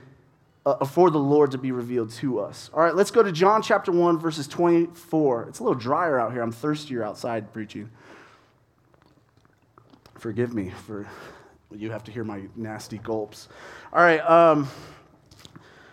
uh, 0.66 0.84
for 0.84 1.10
the 1.10 1.18
Lord 1.18 1.52
to 1.52 1.58
be 1.58 1.72
revealed 1.72 2.10
to 2.12 2.40
us. 2.40 2.70
All 2.74 2.80
right, 2.80 2.94
let's 2.94 3.10
go 3.10 3.22
to 3.22 3.32
John 3.32 3.62
chapter 3.62 3.92
1, 3.92 4.18
verses 4.18 4.46
24. 4.46 5.48
It's 5.48 5.58
a 5.58 5.62
little 5.62 5.78
drier 5.78 6.18
out 6.18 6.32
here. 6.32 6.42
I'm 6.42 6.52
thirstier 6.52 7.02
outside 7.02 7.52
preaching. 7.52 7.90
Forgive 10.18 10.52
me 10.54 10.70
for 10.86 11.06
you 11.72 11.90
have 11.92 12.04
to 12.04 12.12
hear 12.12 12.24
my 12.24 12.42
nasty 12.56 12.98
gulps. 12.98 13.48
All 13.92 14.02
right, 14.02 14.20
um, 14.20 14.68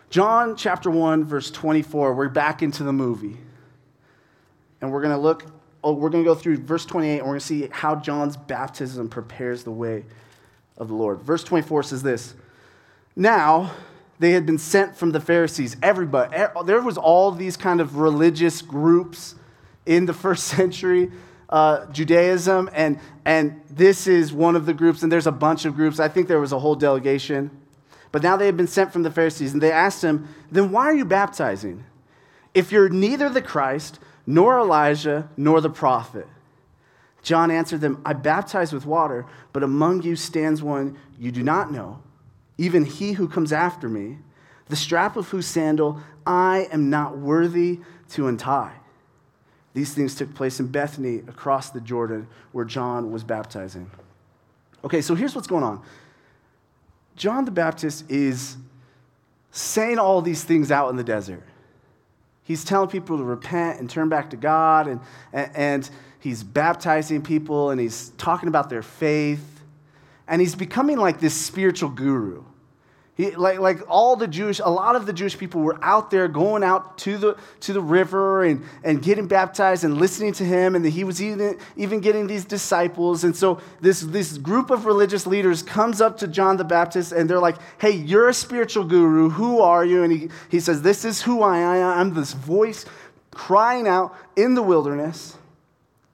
John 0.09 0.55
chapter 0.55 0.89
1, 0.89 1.24
verse 1.24 1.51
24. 1.51 2.13
We're 2.13 2.29
back 2.29 2.63
into 2.63 2.83
the 2.83 2.93
movie. 2.93 3.38
And 4.81 4.91
we're 4.91 5.01
going 5.01 5.13
to 5.13 5.21
look, 5.21 5.45
oh, 5.83 5.93
we're 5.93 6.09
going 6.09 6.24
to 6.24 6.27
go 6.27 6.36
through 6.36 6.57
verse 6.57 6.86
28, 6.86 7.17
and 7.17 7.21
we're 7.21 7.27
going 7.33 7.39
to 7.39 7.45
see 7.45 7.67
how 7.71 7.95
John's 7.95 8.38
baptism 8.38 9.09
prepares 9.09 9.63
the 9.63 9.71
way 9.71 10.05
of 10.77 10.88
the 10.88 10.93
Lord. 10.93 11.21
Verse 11.21 11.43
24 11.43 11.83
says 11.83 12.03
this 12.03 12.33
Now, 13.15 13.71
they 14.19 14.31
had 14.31 14.45
been 14.45 14.57
sent 14.57 14.95
from 14.95 15.12
the 15.12 15.19
Pharisees. 15.19 15.77
Everybody, 15.81 16.36
there 16.65 16.81
was 16.81 16.97
all 16.97 17.31
these 17.31 17.57
kind 17.57 17.79
of 17.81 17.97
religious 17.97 18.62
groups 18.62 19.36
in 19.86 20.05
the 20.05 20.13
first 20.25 20.45
century 20.45 21.12
uh, 21.50 21.86
Judaism, 21.91 22.69
and, 22.74 23.00
and 23.25 23.62
this 23.69 24.07
is 24.07 24.33
one 24.33 24.55
of 24.55 24.65
the 24.65 24.74
groups, 24.74 25.03
and 25.03 25.12
there's 25.12 25.27
a 25.27 25.31
bunch 25.31 25.65
of 25.65 25.75
groups. 25.75 26.00
I 26.00 26.07
think 26.09 26.27
there 26.27 26.39
was 26.39 26.51
a 26.51 26.59
whole 26.59 26.75
delegation. 26.75 27.51
But 28.12 28.24
now 28.24 28.38
they 28.38 28.45
had 28.45 28.57
been 28.57 28.67
sent 28.67 28.91
from 28.91 29.03
the 29.03 29.12
Pharisees, 29.12 29.53
and 29.53 29.62
they 29.62 29.71
asked 29.71 30.03
him, 30.03 30.27
Then 30.51 30.71
why 30.71 30.86
are 30.86 30.93
you 30.93 31.05
baptizing? 31.05 31.86
If 32.53 32.71
you're 32.71 32.89
neither 32.89 33.29
the 33.29 33.41
Christ, 33.41 34.00
nor 34.25 34.59
Elijah, 34.59 35.29
nor 35.38 35.62
the 35.62 35.69
prophet. 35.69 36.27
John 37.21 37.51
answered 37.51 37.81
them, 37.81 38.01
I 38.05 38.13
baptize 38.13 38.74
with 38.74 38.86
water, 38.86 39.25
but 39.53 39.63
among 39.63 40.03
you 40.03 40.15
stands 40.15 40.62
one 40.62 40.97
you 41.19 41.31
do 41.31 41.43
not 41.43 41.71
know, 41.71 42.01
even 42.57 42.85
he 42.85 43.13
who 43.13 43.27
comes 43.27 43.53
after 43.53 43.87
me, 43.87 44.17
the 44.67 44.75
strap 44.75 45.15
of 45.15 45.29
whose 45.29 45.45
sandal 45.45 46.01
I 46.25 46.67
am 46.71 46.89
not 46.89 47.17
worthy 47.17 47.79
to 48.09 48.27
untie. 48.27 48.73
These 49.73 49.93
things 49.93 50.15
took 50.15 50.33
place 50.33 50.59
in 50.59 50.67
Bethany 50.67 51.17
across 51.27 51.69
the 51.69 51.79
Jordan 51.79 52.27
where 52.51 52.65
John 52.65 53.11
was 53.11 53.23
baptizing. 53.23 53.89
Okay, 54.83 55.01
so 55.01 55.15
here's 55.15 55.35
what's 55.35 55.47
going 55.47 55.63
on 55.63 55.81
John 57.15 57.45
the 57.45 57.51
Baptist 57.51 58.09
is 58.09 58.57
saying 59.51 59.99
all 59.99 60.21
these 60.21 60.43
things 60.43 60.71
out 60.71 60.89
in 60.89 60.95
the 60.95 61.03
desert. 61.03 61.43
He's 62.43 62.63
telling 62.63 62.89
people 62.89 63.17
to 63.17 63.23
repent 63.23 63.79
and 63.79 63.89
turn 63.89 64.07
back 64.07 64.29
to 64.29 64.37
God, 64.37 64.87
and, 64.87 65.01
and 65.33 65.89
he's 66.19 66.43
baptizing 66.43 67.21
people, 67.21 67.71
and 67.71 67.81
he's 67.81 68.09
talking 68.17 68.47
about 68.47 68.69
their 68.69 68.81
faith, 68.81 69.56
and 70.27 70.41
he's 70.41 70.55
becoming 70.55 70.98
like 70.98 71.19
this 71.19 71.34
spiritual 71.34 71.89
guru. 71.89 72.43
He, 73.17 73.31
like, 73.31 73.57
like 73.57 73.79
all 73.89 74.15
the 74.15 74.27
Jewish, 74.27 74.60
a 74.60 74.69
lot 74.69 74.96
of 74.96 75.07
the 75.07 75.13
Jewish 75.13 75.36
people 75.39 75.62
were 75.62 75.79
out 75.81 76.12
there 76.12 76.27
going 76.27 76.63
out 76.63 77.00
to 77.00 77.17
the, 77.17 77.38
to 77.62 77.74
the 77.74 77.81
river 77.81 78.43
and, 78.43 78.63
and 78.84 79.01
getting 79.01 79.27
baptized 79.27 79.84
and 79.84 79.98
listening 79.98 80.34
to 80.34 80.43
him. 80.43 80.75
And 80.75 80.86
he 80.86 81.03
was 81.03 81.19
even, 81.19 81.57
even 81.75 82.00
getting 82.00 82.27
these 82.27 82.46
disciples. 82.46 83.24
And 83.24 83.36
so 83.36 83.60
this, 83.81 84.01
this 84.01 84.38
group 84.38 84.69
of 84.69 84.86
religious 84.86 85.25
leaders 85.25 85.63
comes 85.63 86.00
up 86.00 86.19
to 86.19 86.27
John 86.27 86.57
the 86.57 86.63
Baptist 86.63 87.12
and 87.12 87.27
they're 87.27 87.39
like, 87.39 87.57
hey, 87.79 87.89
you're 87.89 88.29
a 88.29 88.36
spiritual 88.36 88.84
guru. 88.84 89.29
Who 89.29 89.62
are 89.62 89.84
you? 89.84 90.03
And 90.03 90.13
he, 90.13 90.29
he 90.50 90.60
says, 90.60 90.84
this 90.84 91.03
is 91.03 91.24
who 91.24 91.41
I 91.41 91.57
am. 91.57 92.00
I'm 92.00 92.13
this 92.13 92.34
voice 92.34 92.86
crying 93.31 93.88
out 93.88 94.15
in 94.36 94.53
the 94.53 94.62
wilderness. 94.62 95.38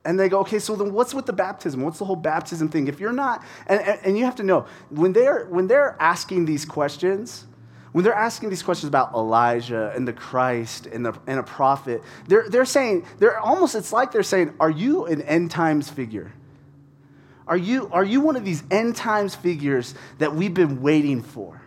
And 0.05 0.19
they 0.19 0.27
go, 0.27 0.39
okay, 0.41 0.59
so 0.59 0.75
then 0.75 0.91
what's 0.91 1.13
with 1.13 1.25
the 1.25 1.33
baptism? 1.33 1.81
What's 1.81 1.99
the 1.99 2.05
whole 2.05 2.17
baptism 2.17 2.67
thing? 2.67 2.87
If 2.87 2.99
you're 2.99 3.13
not, 3.13 3.43
and, 3.67 3.81
and 3.81 4.17
you 4.17 4.25
have 4.25 4.35
to 4.35 4.43
know, 4.43 4.65
when 4.89 5.13
they're, 5.13 5.45
when 5.45 5.67
they're 5.67 5.95
asking 5.99 6.45
these 6.45 6.65
questions, 6.65 7.45
when 7.93 8.03
they're 8.03 8.13
asking 8.13 8.49
these 8.49 8.63
questions 8.63 8.89
about 8.89 9.13
Elijah 9.13 9.93
and 9.95 10.05
the 10.07 10.13
Christ 10.13 10.87
and, 10.87 11.05
the, 11.05 11.13
and 11.25 11.39
a 11.39 11.43
prophet, 11.43 12.01
they're, 12.27 12.49
they're 12.49 12.65
saying, 12.65 13.05
they're 13.19 13.39
almost, 13.39 13.75
it's 13.75 13.93
like 13.93 14.11
they're 14.11 14.23
saying, 14.23 14.53
are 14.59 14.69
you 14.69 15.05
an 15.05 15.21
end 15.21 15.51
times 15.51 15.89
figure? 15.89 16.33
Are 17.47 17.57
you, 17.57 17.89
are 17.91 18.03
you 18.03 18.19
one 18.19 18.35
of 18.35 18.43
these 18.43 18.63
end 18.71 18.95
times 18.95 19.35
figures 19.35 19.95
that 20.17 20.35
we've 20.35 20.53
been 20.53 20.81
waiting 20.81 21.21
for? 21.21 21.62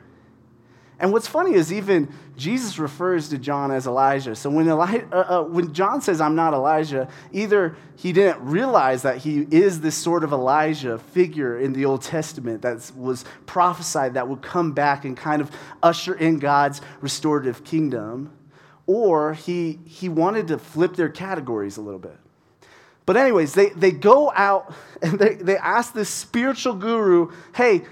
And 0.98 1.12
what's 1.12 1.26
funny 1.26 1.54
is 1.54 1.70
even 1.72 2.08
Jesus 2.38 2.78
refers 2.78 3.28
to 3.28 3.36
John 3.36 3.70
as 3.70 3.86
Elijah. 3.86 4.34
So 4.34 4.48
when, 4.48 4.66
Eli- 4.66 5.04
uh, 5.12 5.40
uh, 5.40 5.42
when 5.42 5.74
John 5.74 6.00
says, 6.00 6.22
I'm 6.22 6.34
not 6.34 6.54
Elijah, 6.54 7.08
either 7.32 7.76
he 7.96 8.14
didn't 8.14 8.40
realize 8.40 9.02
that 9.02 9.18
he 9.18 9.46
is 9.50 9.82
this 9.82 9.94
sort 9.94 10.24
of 10.24 10.32
Elijah 10.32 10.98
figure 10.98 11.58
in 11.58 11.74
the 11.74 11.84
Old 11.84 12.00
Testament 12.00 12.62
that 12.62 12.90
was 12.96 13.26
prophesied 13.44 14.14
that 14.14 14.26
would 14.26 14.40
come 14.40 14.72
back 14.72 15.04
and 15.04 15.18
kind 15.18 15.42
of 15.42 15.50
usher 15.82 16.14
in 16.14 16.38
God's 16.38 16.80
restorative 17.02 17.62
kingdom, 17.62 18.32
or 18.86 19.34
he, 19.34 19.78
he 19.84 20.08
wanted 20.08 20.48
to 20.48 20.58
flip 20.58 20.96
their 20.96 21.10
categories 21.10 21.76
a 21.76 21.82
little 21.82 22.00
bit. 22.00 22.18
But, 23.04 23.18
anyways, 23.18 23.52
they, 23.52 23.68
they 23.68 23.92
go 23.92 24.32
out 24.34 24.74
and 25.02 25.18
they, 25.18 25.34
they 25.34 25.56
ask 25.58 25.92
this 25.92 26.08
spiritual 26.08 26.74
guru, 26.74 27.32
hey, 27.54 27.82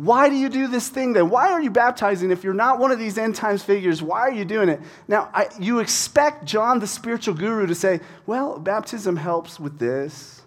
why 0.00 0.30
do 0.30 0.34
you 0.34 0.48
do 0.48 0.66
this 0.66 0.88
thing 0.88 1.12
then? 1.12 1.28
Why 1.28 1.50
are 1.50 1.60
you 1.60 1.70
baptizing 1.70 2.30
if 2.30 2.42
you're 2.42 2.54
not 2.54 2.78
one 2.78 2.90
of 2.90 2.98
these 2.98 3.18
end 3.18 3.34
times 3.34 3.62
figures? 3.62 4.02
Why 4.02 4.20
are 4.20 4.32
you 4.32 4.46
doing 4.46 4.70
it? 4.70 4.80
Now, 5.06 5.28
I, 5.34 5.48
you 5.58 5.80
expect 5.80 6.46
John, 6.46 6.78
the 6.78 6.86
spiritual 6.86 7.34
guru, 7.34 7.66
to 7.66 7.74
say, 7.74 8.00
well, 8.24 8.58
baptism 8.58 9.16
helps 9.16 9.60
with 9.60 9.78
this. 9.78 10.40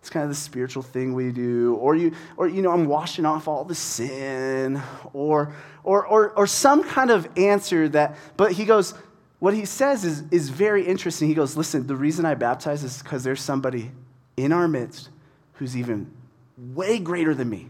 It's 0.00 0.10
kind 0.10 0.24
of 0.24 0.28
the 0.28 0.36
spiritual 0.36 0.82
thing 0.82 1.14
we 1.14 1.32
do. 1.32 1.76
Or, 1.76 1.96
you, 1.96 2.12
or 2.36 2.48
you 2.48 2.60
know, 2.60 2.70
I'm 2.70 2.84
washing 2.84 3.24
off 3.24 3.48
all 3.48 3.64
the 3.64 3.74
sin. 3.74 4.82
Or, 5.14 5.54
or, 5.84 6.06
or, 6.06 6.32
or 6.32 6.46
some 6.46 6.84
kind 6.84 7.10
of 7.10 7.26
answer 7.38 7.88
that, 7.88 8.14
but 8.36 8.52
he 8.52 8.66
goes, 8.66 8.92
what 9.38 9.54
he 9.54 9.64
says 9.64 10.04
is, 10.04 10.24
is 10.30 10.50
very 10.50 10.84
interesting. 10.84 11.28
He 11.28 11.34
goes, 11.34 11.56
listen, 11.56 11.86
the 11.86 11.96
reason 11.96 12.26
I 12.26 12.34
baptize 12.34 12.84
is 12.84 13.02
because 13.02 13.24
there's 13.24 13.40
somebody 13.40 13.90
in 14.36 14.52
our 14.52 14.68
midst 14.68 15.08
who's 15.54 15.78
even 15.78 16.12
way 16.58 16.98
greater 16.98 17.34
than 17.34 17.48
me 17.48 17.68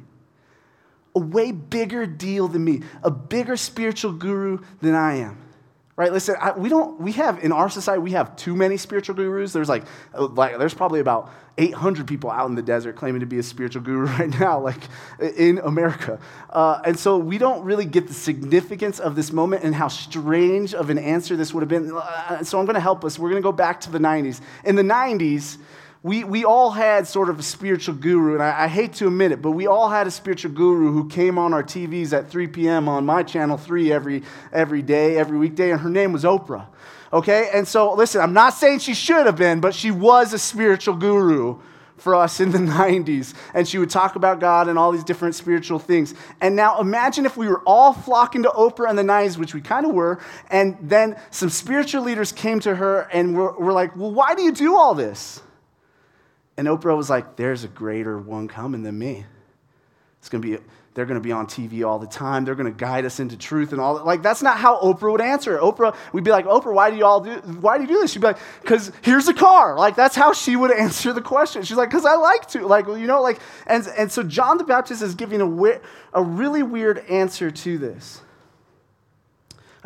a 1.14 1.20
way 1.20 1.52
bigger 1.52 2.06
deal 2.06 2.48
than 2.48 2.64
me, 2.64 2.82
a 3.02 3.10
bigger 3.10 3.56
spiritual 3.56 4.12
guru 4.12 4.58
than 4.80 4.94
I 4.94 5.16
am. 5.16 5.38
Right? 5.98 6.12
Listen, 6.12 6.36
I, 6.40 6.52
we 6.52 6.68
don't, 6.68 7.00
we 7.00 7.10
have, 7.12 7.42
in 7.42 7.50
our 7.50 7.68
society, 7.68 8.00
we 8.00 8.12
have 8.12 8.36
too 8.36 8.54
many 8.54 8.76
spiritual 8.76 9.16
gurus. 9.16 9.52
There's 9.52 9.68
like, 9.68 9.82
like, 10.14 10.56
there's 10.56 10.72
probably 10.72 11.00
about 11.00 11.32
800 11.58 12.06
people 12.06 12.30
out 12.30 12.48
in 12.48 12.54
the 12.54 12.62
desert 12.62 12.94
claiming 12.94 13.18
to 13.18 13.26
be 13.26 13.40
a 13.40 13.42
spiritual 13.42 13.82
guru 13.82 14.06
right 14.18 14.38
now, 14.38 14.60
like 14.60 14.80
in 15.18 15.58
America. 15.58 16.20
Uh, 16.50 16.80
and 16.84 16.96
so 16.96 17.18
we 17.18 17.36
don't 17.36 17.64
really 17.64 17.84
get 17.84 18.06
the 18.06 18.14
significance 18.14 19.00
of 19.00 19.16
this 19.16 19.32
moment 19.32 19.64
and 19.64 19.74
how 19.74 19.88
strange 19.88 20.72
of 20.72 20.88
an 20.88 20.98
answer 20.98 21.34
this 21.34 21.52
would 21.52 21.62
have 21.62 21.68
been. 21.68 21.90
Uh, 21.92 22.44
so 22.44 22.60
I'm 22.60 22.64
going 22.64 22.74
to 22.74 22.80
help 22.80 23.04
us. 23.04 23.18
We're 23.18 23.30
going 23.30 23.42
to 23.42 23.46
go 23.46 23.50
back 23.50 23.80
to 23.80 23.90
the 23.90 23.98
90s. 23.98 24.40
In 24.64 24.76
the 24.76 24.82
90s, 24.82 25.58
we, 26.02 26.22
we 26.22 26.44
all 26.44 26.70
had 26.70 27.08
sort 27.08 27.28
of 27.28 27.38
a 27.40 27.42
spiritual 27.42 27.94
guru, 27.96 28.34
and 28.34 28.42
I, 28.42 28.64
I, 28.64 28.68
hate 28.68 28.92
to 28.94 29.08
admit 29.08 29.32
it, 29.32 29.42
but 29.42 29.50
we 29.50 29.66
all 29.66 29.88
had 29.88 30.06
a 30.06 30.10
spiritual 30.12 30.52
guru 30.52 30.92
who 30.92 31.08
came 31.08 31.38
on 31.38 31.52
our 31.52 31.64
TVs 31.64 32.12
at 32.12 32.30
3 32.30 32.46
p.m. 32.48 32.88
on 32.88 33.04
my 33.04 33.24
channel 33.24 33.56
3 33.56 33.92
every, 33.92 34.22
every 34.52 34.80
day, 34.80 35.16
every 35.16 35.38
weekday, 35.38 35.72
and 35.72 35.80
her 35.80 35.90
name 35.90 36.12
was 36.12 36.22
Oprah. 36.22 36.66
Okay? 37.12 37.50
And 37.52 37.66
so, 37.66 37.94
listen, 37.94 38.20
I'm 38.20 38.32
not 38.32 38.54
saying 38.54 38.78
she 38.78 38.94
should 38.94 39.26
have 39.26 39.36
been, 39.36 39.60
but 39.60 39.74
she 39.74 39.90
was 39.90 40.32
a 40.32 40.38
spiritual 40.38 40.94
guru 40.94 41.58
for 41.96 42.14
us 42.14 42.38
in 42.38 42.52
the 42.52 42.58
90s. 42.58 43.34
And 43.52 43.66
she 43.66 43.78
would 43.78 43.90
talk 43.90 44.14
about 44.14 44.38
God 44.38 44.68
and 44.68 44.78
all 44.78 44.92
these 44.92 45.02
different 45.02 45.34
spiritual 45.34 45.80
things. 45.80 46.14
And 46.40 46.54
now 46.54 46.80
imagine 46.80 47.26
if 47.26 47.36
we 47.36 47.48
were 47.48 47.62
all 47.66 47.92
flocking 47.92 48.44
to 48.44 48.50
Oprah 48.50 48.88
in 48.88 48.94
the 48.94 49.02
90s, 49.02 49.36
which 49.36 49.52
we 49.52 49.60
kind 49.60 49.84
of 49.84 49.92
were, 49.92 50.20
and 50.48 50.76
then 50.80 51.18
some 51.32 51.50
spiritual 51.50 52.02
leaders 52.02 52.30
came 52.30 52.60
to 52.60 52.76
her 52.76 53.00
and 53.12 53.36
were, 53.36 53.52
were 53.58 53.72
like, 53.72 53.96
Well, 53.96 54.12
why 54.12 54.36
do 54.36 54.42
you 54.42 54.52
do 54.52 54.76
all 54.76 54.94
this? 54.94 55.42
And 56.58 56.66
Oprah 56.66 56.96
was 56.96 57.08
like, 57.08 57.36
There's 57.36 57.64
a 57.64 57.68
greater 57.68 58.18
one 58.18 58.48
coming 58.48 58.82
than 58.82 58.98
me. 58.98 59.24
It's 60.18 60.28
going 60.28 60.42
to 60.42 60.58
be, 60.58 60.62
they're 60.94 61.06
going 61.06 61.20
to 61.20 61.24
be 61.24 61.30
on 61.30 61.46
TV 61.46 61.86
all 61.86 62.00
the 62.00 62.08
time. 62.08 62.44
They're 62.44 62.56
going 62.56 62.70
to 62.70 62.76
guide 62.76 63.04
us 63.04 63.20
into 63.20 63.36
truth 63.36 63.70
and 63.70 63.80
all 63.80 63.94
that. 63.94 64.04
Like, 64.04 64.20
that's 64.20 64.42
not 64.42 64.58
how 64.58 64.80
Oprah 64.80 65.12
would 65.12 65.20
answer 65.20 65.56
it. 65.56 65.60
Oprah, 65.60 65.94
we'd 66.12 66.24
be 66.24 66.32
like, 66.32 66.46
Oprah, 66.46 66.74
why 66.74 66.90
do 66.90 66.96
you 66.96 67.04
all 67.04 67.20
do, 67.20 67.36
why 67.60 67.78
do 67.78 67.84
you 67.84 67.88
do 67.88 68.00
this? 68.00 68.10
She'd 68.10 68.18
be 68.20 68.26
like, 68.26 68.38
because 68.60 68.90
here's 69.02 69.28
a 69.28 69.34
car. 69.34 69.78
Like, 69.78 69.94
that's 69.94 70.16
how 70.16 70.32
she 70.32 70.56
would 70.56 70.72
answer 70.76 71.12
the 71.12 71.22
question. 71.22 71.62
She's 71.62 71.76
like, 71.76 71.90
because 71.90 72.04
I 72.04 72.16
like 72.16 72.48
to. 72.48 72.66
Like, 72.66 72.88
you 72.88 73.06
know, 73.06 73.22
like, 73.22 73.38
and, 73.68 73.86
and 73.96 74.10
so 74.10 74.24
John 74.24 74.58
the 74.58 74.64
Baptist 74.64 75.00
is 75.00 75.14
giving 75.14 75.40
a, 75.40 75.80
a 76.12 76.22
really 76.22 76.64
weird 76.64 76.98
answer 77.08 77.52
to 77.52 77.78
this. 77.78 78.20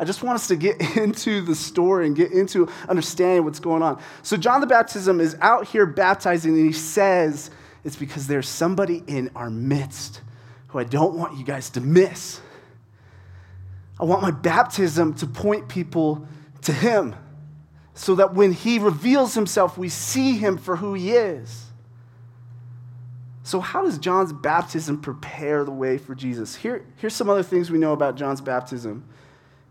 I 0.03 0.05
just 0.05 0.21
want 0.21 0.35
us 0.35 0.49
to 0.49 0.57
get 0.57 0.81
into 0.97 1.39
the 1.39 1.55
story 1.55 2.07
and 2.07 2.13
get 2.13 2.33
into 2.33 2.67
understanding 2.89 3.45
what's 3.45 3.61
going 3.61 3.81
on. 3.81 4.01
So, 4.21 4.35
John 4.35 4.59
the 4.59 4.67
Baptism 4.67 5.21
is 5.21 5.37
out 5.39 5.65
here 5.65 5.85
baptizing, 5.85 6.57
and 6.57 6.65
he 6.65 6.73
says 6.73 7.49
it's 7.85 7.95
because 7.95 8.27
there's 8.27 8.49
somebody 8.49 9.01
in 9.07 9.31
our 9.33 9.49
midst 9.49 10.19
who 10.67 10.79
I 10.79 10.83
don't 10.83 11.15
want 11.15 11.37
you 11.37 11.45
guys 11.45 11.69
to 11.71 11.81
miss. 11.81 12.41
I 13.97 14.03
want 14.03 14.21
my 14.21 14.31
baptism 14.31 15.13
to 15.15 15.25
point 15.25 15.69
people 15.69 16.27
to 16.63 16.73
him 16.73 17.15
so 17.93 18.15
that 18.15 18.33
when 18.33 18.51
he 18.51 18.79
reveals 18.79 19.35
himself, 19.35 19.77
we 19.77 19.87
see 19.87 20.35
him 20.37 20.57
for 20.57 20.75
who 20.75 20.95
he 20.95 21.11
is. 21.13 21.67
So, 23.43 23.61
how 23.61 23.83
does 23.85 23.97
John's 23.99 24.33
baptism 24.33 24.99
prepare 24.99 25.63
the 25.63 25.71
way 25.71 25.97
for 25.97 26.13
Jesus? 26.13 26.57
Here, 26.57 26.85
here's 26.97 27.15
some 27.15 27.29
other 27.29 27.43
things 27.43 27.71
we 27.71 27.77
know 27.77 27.93
about 27.93 28.17
John's 28.17 28.41
baptism. 28.41 29.05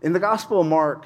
In 0.03 0.13
the 0.13 0.19
Gospel 0.19 0.61
of 0.61 0.67
Mark, 0.67 1.05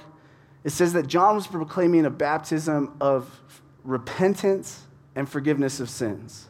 it 0.63 0.71
says 0.71 0.93
that 0.93 1.07
John 1.07 1.35
was 1.35 1.47
proclaiming 1.47 2.05
a 2.05 2.09
baptism 2.09 2.97
of 2.99 3.41
repentance 3.83 4.85
and 5.15 5.29
forgiveness 5.29 5.79
of 5.79 5.89
sins. 5.89 6.47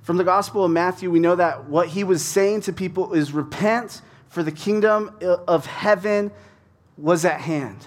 From 0.00 0.16
the 0.16 0.24
Gospel 0.24 0.64
of 0.64 0.70
Matthew, 0.70 1.10
we 1.10 1.20
know 1.20 1.36
that 1.36 1.66
what 1.68 1.88
he 1.88 2.04
was 2.04 2.22
saying 2.22 2.62
to 2.62 2.72
people 2.72 3.12
is 3.14 3.32
repent, 3.32 4.02
for 4.28 4.42
the 4.42 4.50
kingdom 4.52 5.16
of 5.22 5.66
heaven 5.66 6.32
was 6.98 7.24
at 7.24 7.40
hand. 7.40 7.86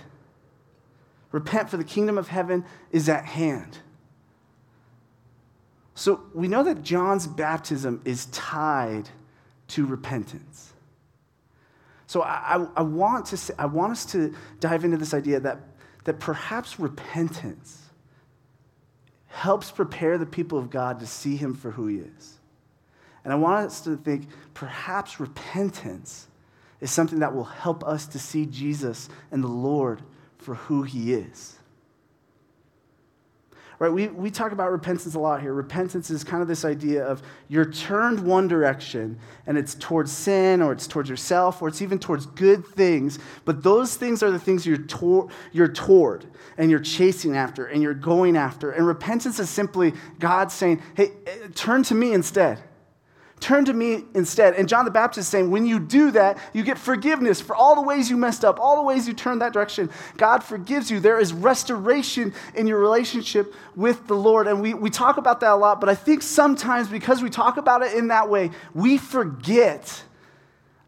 Repent, 1.32 1.70
for 1.70 1.78
the 1.78 1.84
kingdom 1.84 2.18
of 2.18 2.30
heaven 2.30 2.64
is 2.92 3.10
at 3.10 3.26
hand. 3.26 3.80
So 5.94 6.22
we 6.34 6.48
know 6.48 6.64
that 6.64 6.84
John's 6.84 7.28
baptism 7.28 8.02
is 8.06 8.28
tied 8.28 9.10
to 9.70 9.86
repentance. 9.86 10.67
So 12.08 12.22
I, 12.24 12.66
I, 12.76 12.82
want 12.82 13.26
to 13.28 13.38
say, 13.38 13.54
I 13.60 13.66
want 13.66 13.92
us 13.92 14.06
to 14.08 14.34
dive 14.62 14.86
into 14.86 14.96
this 14.96 15.14
idea 15.14 15.42
that, 15.42 15.60
that 16.06 16.20
perhaps 16.20 16.80
repentance 16.80 17.84
helps 19.28 19.70
prepare 19.72 20.18
the 20.18 20.26
people 20.26 20.58
of 20.58 20.70
God 20.70 21.02
to 21.02 21.06
see 21.06 21.36
him 21.36 21.54
for 21.54 21.70
who 21.70 21.88
he 21.88 21.98
is. 21.98 22.40
And 23.26 23.34
I 23.34 23.36
want 23.36 23.66
us 23.66 23.82
to 23.82 23.98
think 23.98 24.30
perhaps 24.54 25.20
repentance 25.20 26.28
is 26.80 26.92
something 26.92 27.20
that 27.20 27.36
will 27.36 27.44
help 27.44 27.84
us 27.84 28.08
to 28.08 28.20
see 28.20 28.46
Jesus 28.46 29.10
and 29.32 29.44
the 29.44 29.50
Lord 29.50 30.02
for 30.38 30.56
who 30.56 30.84
he 30.84 31.14
is. 31.14 31.57
Right? 33.80 33.92
We, 33.92 34.08
we 34.08 34.32
talk 34.32 34.54
about 34.54 34.72
repentance 34.72 35.14
a 35.14 35.20
lot 35.20 35.40
here. 35.40 35.54
Repentance 35.54 36.10
is 36.10 36.24
kind 36.24 36.42
of 36.42 36.48
this 36.48 36.66
idea 36.66 37.06
of 37.06 37.22
you're 37.48 37.70
turned 37.70 38.20
one 38.20 38.48
direction 38.48 39.20
and 39.46 39.56
it's 39.56 39.76
towards 39.76 40.12
sin 40.12 40.64
or 40.64 40.72
it's 40.72 40.88
towards 40.88 41.10
yourself 41.10 41.62
or 41.62 41.68
it's 41.68 41.82
even 41.84 42.00
towards 42.00 42.26
good 42.26 42.66
things, 42.66 43.20
but 43.46 43.62
those 43.62 43.96
things 43.96 44.24
are 44.24 44.32
the 44.32 44.40
things 44.40 44.66
you're, 44.66 44.78
tor- 44.78 45.30
you're 45.52 45.68
toward 45.68 46.26
and 46.58 46.72
you're 46.72 46.80
chasing 46.80 47.38
after 47.38 47.68
and 47.68 47.84
you're 47.84 47.94
going 47.94 48.36
after. 48.36 48.72
And 48.72 48.88
repentance 48.88 49.40
is 49.40 49.50
simply 49.50 49.94
God 50.18 50.52
saying, 50.52 50.82
hey, 50.96 51.12
eh, 51.28 51.48
turn 51.54 51.84
to 51.84 51.94
me 51.94 52.14
instead. 52.14 52.60
Turn 53.40 53.66
to 53.66 53.74
me 53.74 54.04
instead. 54.16 54.56
And 54.56 54.68
John 54.68 54.84
the 54.84 54.92
Baptist 54.92 55.28
is 55.28 55.28
saying, 55.28 55.52
when 55.52 55.68
you 55.68 55.80
do 55.80 56.10
that, 56.12 56.40
you 56.54 56.64
get 56.64 56.78
forgiveness 56.78 57.40
for 57.40 57.56
all 57.56 57.76
the 57.76 57.82
ways 57.84 58.10
you 58.10 58.18
messed 58.18 58.44
up, 58.44 58.60
all 58.60 58.78
the 58.78 58.82
ways 58.82 59.08
you 59.08 59.14
turned 59.14 59.42
that 59.42 59.54
direction. 59.54 59.92
God 60.18 60.44
forgives 60.44 60.90
you. 60.90 61.00
There 61.00 61.20
is 61.20 61.34
restoration 61.34 62.34
in 62.56 62.66
your 62.66 62.80
relationship 62.80 63.54
with 63.76 64.08
the 64.08 64.16
Lord. 64.16 64.48
And 64.48 64.60
we, 64.60 64.74
we 64.74 64.90
talk 64.90 65.18
about 65.18 65.40
that 65.42 65.52
a 65.52 65.56
lot, 65.56 65.80
but 65.80 65.88
I 65.88 65.94
think 65.94 66.24
sometimes 66.24 66.88
because 66.88 67.22
we 67.22 67.30
talk 67.30 67.58
about 67.58 67.84
it 67.84 67.94
in 67.94 68.08
that 68.08 68.28
way, 68.28 68.50
we 68.74 68.98
forget 68.98 70.04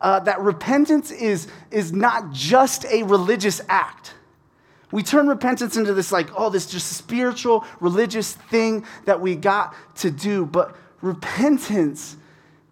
uh, 0.01 0.19
that 0.21 0.39
repentance 0.39 1.11
is, 1.11 1.47
is 1.69 1.93
not 1.93 2.31
just 2.31 2.83
a 2.85 3.03
religious 3.03 3.61
act. 3.69 4.15
We 4.91 5.03
turn 5.03 5.27
repentance 5.27 5.77
into 5.77 5.93
this, 5.93 6.11
like, 6.11 6.29
oh, 6.35 6.49
this 6.49 6.65
just 6.65 6.93
spiritual, 6.93 7.63
religious 7.79 8.33
thing 8.33 8.85
that 9.05 9.21
we 9.21 9.35
got 9.35 9.75
to 9.97 10.09
do. 10.09 10.47
But 10.47 10.75
repentance 11.01 12.17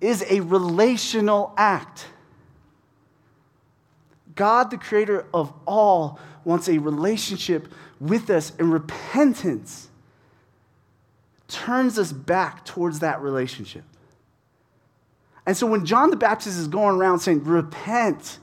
is 0.01 0.24
a 0.30 0.42
relational 0.42 1.54
act. 1.58 2.08
God, 4.36 4.70
the 4.70 4.77
creator 4.77 5.25
of 5.34 5.51
all, 5.66 6.20
wants 6.44 6.70
a 6.70 6.77
relationship 6.77 7.68
with 8.00 8.30
us, 8.30 8.54
and 8.60 8.72
repentance 8.72 9.89
turns 11.48 11.98
us 11.98 12.12
back 12.12 12.66
towards 12.66 13.00
that 13.00 13.22
relationship. 13.22 13.84
And 15.46 15.56
so 15.56 15.66
when 15.66 15.86
John 15.86 16.10
the 16.10 16.18
Baptist 16.18 16.60
is 16.60 16.68
going 16.68 16.98
around 16.98 17.20
saying, 17.20 17.44
Repent, 17.46 18.39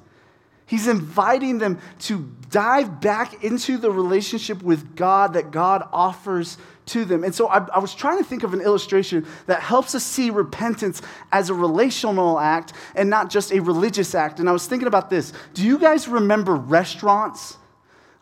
he's 0.67 0.89
inviting 0.89 1.59
them 1.59 1.79
to 2.01 2.31
dive 2.51 3.01
back 3.01 3.45
into 3.45 3.77
the 3.77 3.91
relationship 3.91 4.63
with 4.63 4.97
God 4.97 5.35
that 5.35 5.51
God 5.51 5.87
offers 5.93 6.57
to 6.87 7.05
them. 7.05 7.25
And 7.25 7.35
so 7.35 7.49
I, 7.49 7.67
I, 7.75 7.79
was 7.79 7.95
trying 7.95 8.19
to 8.19 8.25
think 8.25 8.43
of 8.43 8.53
an 8.53 8.61
illustration 8.61 9.27
that 9.47 9.61
helps 9.61 9.95
us 9.95 10.05
see 10.05 10.31
repentance 10.31 11.01
as 11.33 11.49
a 11.49 11.55
relational 11.55 12.39
act 12.39 12.73
and 12.95 13.09
not 13.09 13.31
just 13.31 13.53
a 13.53 13.61
religious 13.61 14.15
act. 14.15 14.41
And 14.41 14.49
I 14.49 14.53
was 14.53 14.67
thinking 14.67 14.89
about 14.89 15.11
this. 15.11 15.33
Do 15.55 15.65
you 15.65 15.79
guys 15.79 16.09
remember 16.09 16.55
restaurants? 16.55 17.57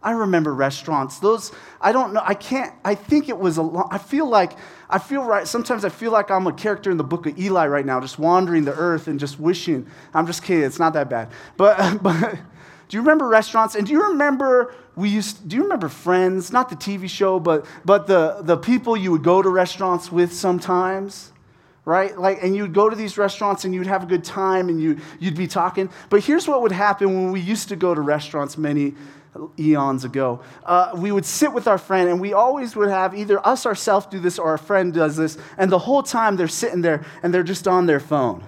I 0.03 0.13
remember 0.13 0.53
restaurants. 0.53 1.21
Those, 1.21 1.53
I 1.81 1.93
don't 1.93 2.13
know, 2.13 2.23
I 2.25 2.35
can't, 2.35 2.73
I 2.85 2.95
think 2.95 3.29
it 3.29 3.39
was 3.39 3.57
a 3.57 3.63
long, 3.63 3.89
I 3.91 3.99
feel 3.99 4.29
like, 4.29 4.53
I 4.91 4.99
feel 4.99 5.23
right, 5.23 5.47
sometimes 5.47 5.85
I 5.85 5.91
feel 5.91 6.11
like 6.11 6.31
I'm 6.31 6.47
a 6.47 6.53
character 6.53 6.91
in 6.91 6.97
the 6.97 7.05
book 7.05 7.27
of 7.27 7.39
Eli 7.39 7.67
right 7.67 7.87
now, 7.87 8.01
just 8.01 8.19
wandering 8.19 8.65
the 8.65 8.75
earth 8.75 9.07
and 9.07 9.21
just 9.21 9.39
wishing. 9.39 9.87
I'm 10.13 10.27
just 10.27 10.43
kidding, 10.43 10.65
it's 10.65 10.81
not 10.81 10.93
that 10.95 11.09
bad. 11.09 11.31
But, 11.57 12.03
but 12.03 12.39
do 12.93 12.99
you 12.99 13.01
remember 13.01 13.27
restaurants? 13.27 13.75
And 13.75 13.87
do 13.87 13.93
you 13.95 14.09
remember 14.09 14.75
we 14.97 15.09
used 15.09 15.49
do 15.49 15.57
you 15.57 15.63
remember 15.63 15.89
Friends? 15.89 16.53
Not 16.53 16.69
the 16.69 16.77
TV 16.77 17.09
show, 17.09 17.41
but 17.41 17.65
but 17.87 18.07
the, 18.07 18.41
the 18.43 18.59
people 18.59 18.99
you 18.99 19.13
would 19.13 19.23
go 19.23 19.41
to 19.41 19.49
restaurants 19.49 20.13
with 20.13 20.31
sometimes? 20.31 21.33
Right? 21.87 22.19
Like, 22.19 22.43
and 22.43 22.55
you'd 22.55 22.75
go 22.75 22.91
to 22.91 22.95
these 22.95 23.17
restaurants 23.17 23.65
and 23.65 23.75
you'd 23.75 23.87
have 23.87 24.03
a 24.03 24.07
good 24.07 24.25
time 24.25 24.69
and 24.69 24.79
you, 24.79 24.99
you'd 25.19 25.39
be 25.39 25.47
talking. 25.47 25.89
But 26.11 26.23
here's 26.23 26.47
what 26.47 26.61
would 26.61 26.71
happen 26.71 27.15
when 27.15 27.33
we 27.33 27.41
used 27.41 27.71
to 27.71 27.77
go 27.77 27.95
to 27.95 28.01
restaurants 28.03 28.59
many 28.59 28.95
eons 29.59 30.05
ago. 30.05 30.43
Uh, 30.63 30.93
we 30.95 31.13
would 31.13 31.25
sit 31.25 31.53
with 31.53 31.67
our 31.67 31.79
friend, 31.79 32.11
and 32.11 32.21
we 32.21 32.35
always 32.35 32.77
would 32.77 32.91
have 32.91 33.17
either 33.17 33.45
us 33.45 33.65
ourselves 33.65 34.05
do 34.07 34.21
this 34.21 34.39
or 34.39 34.51
our 34.51 34.59
friend 34.59 34.93
does 34.93 35.17
this, 35.17 35.39
and 35.57 35.73
the 35.73 35.79
whole 35.79 36.03
time 36.03 36.37
they're 36.37 36.47
sitting 36.47 36.83
there 36.83 37.05
and 37.23 37.33
they're 37.33 37.43
just 37.43 37.67
on 37.67 37.87
their 37.87 38.01
phone 38.01 38.45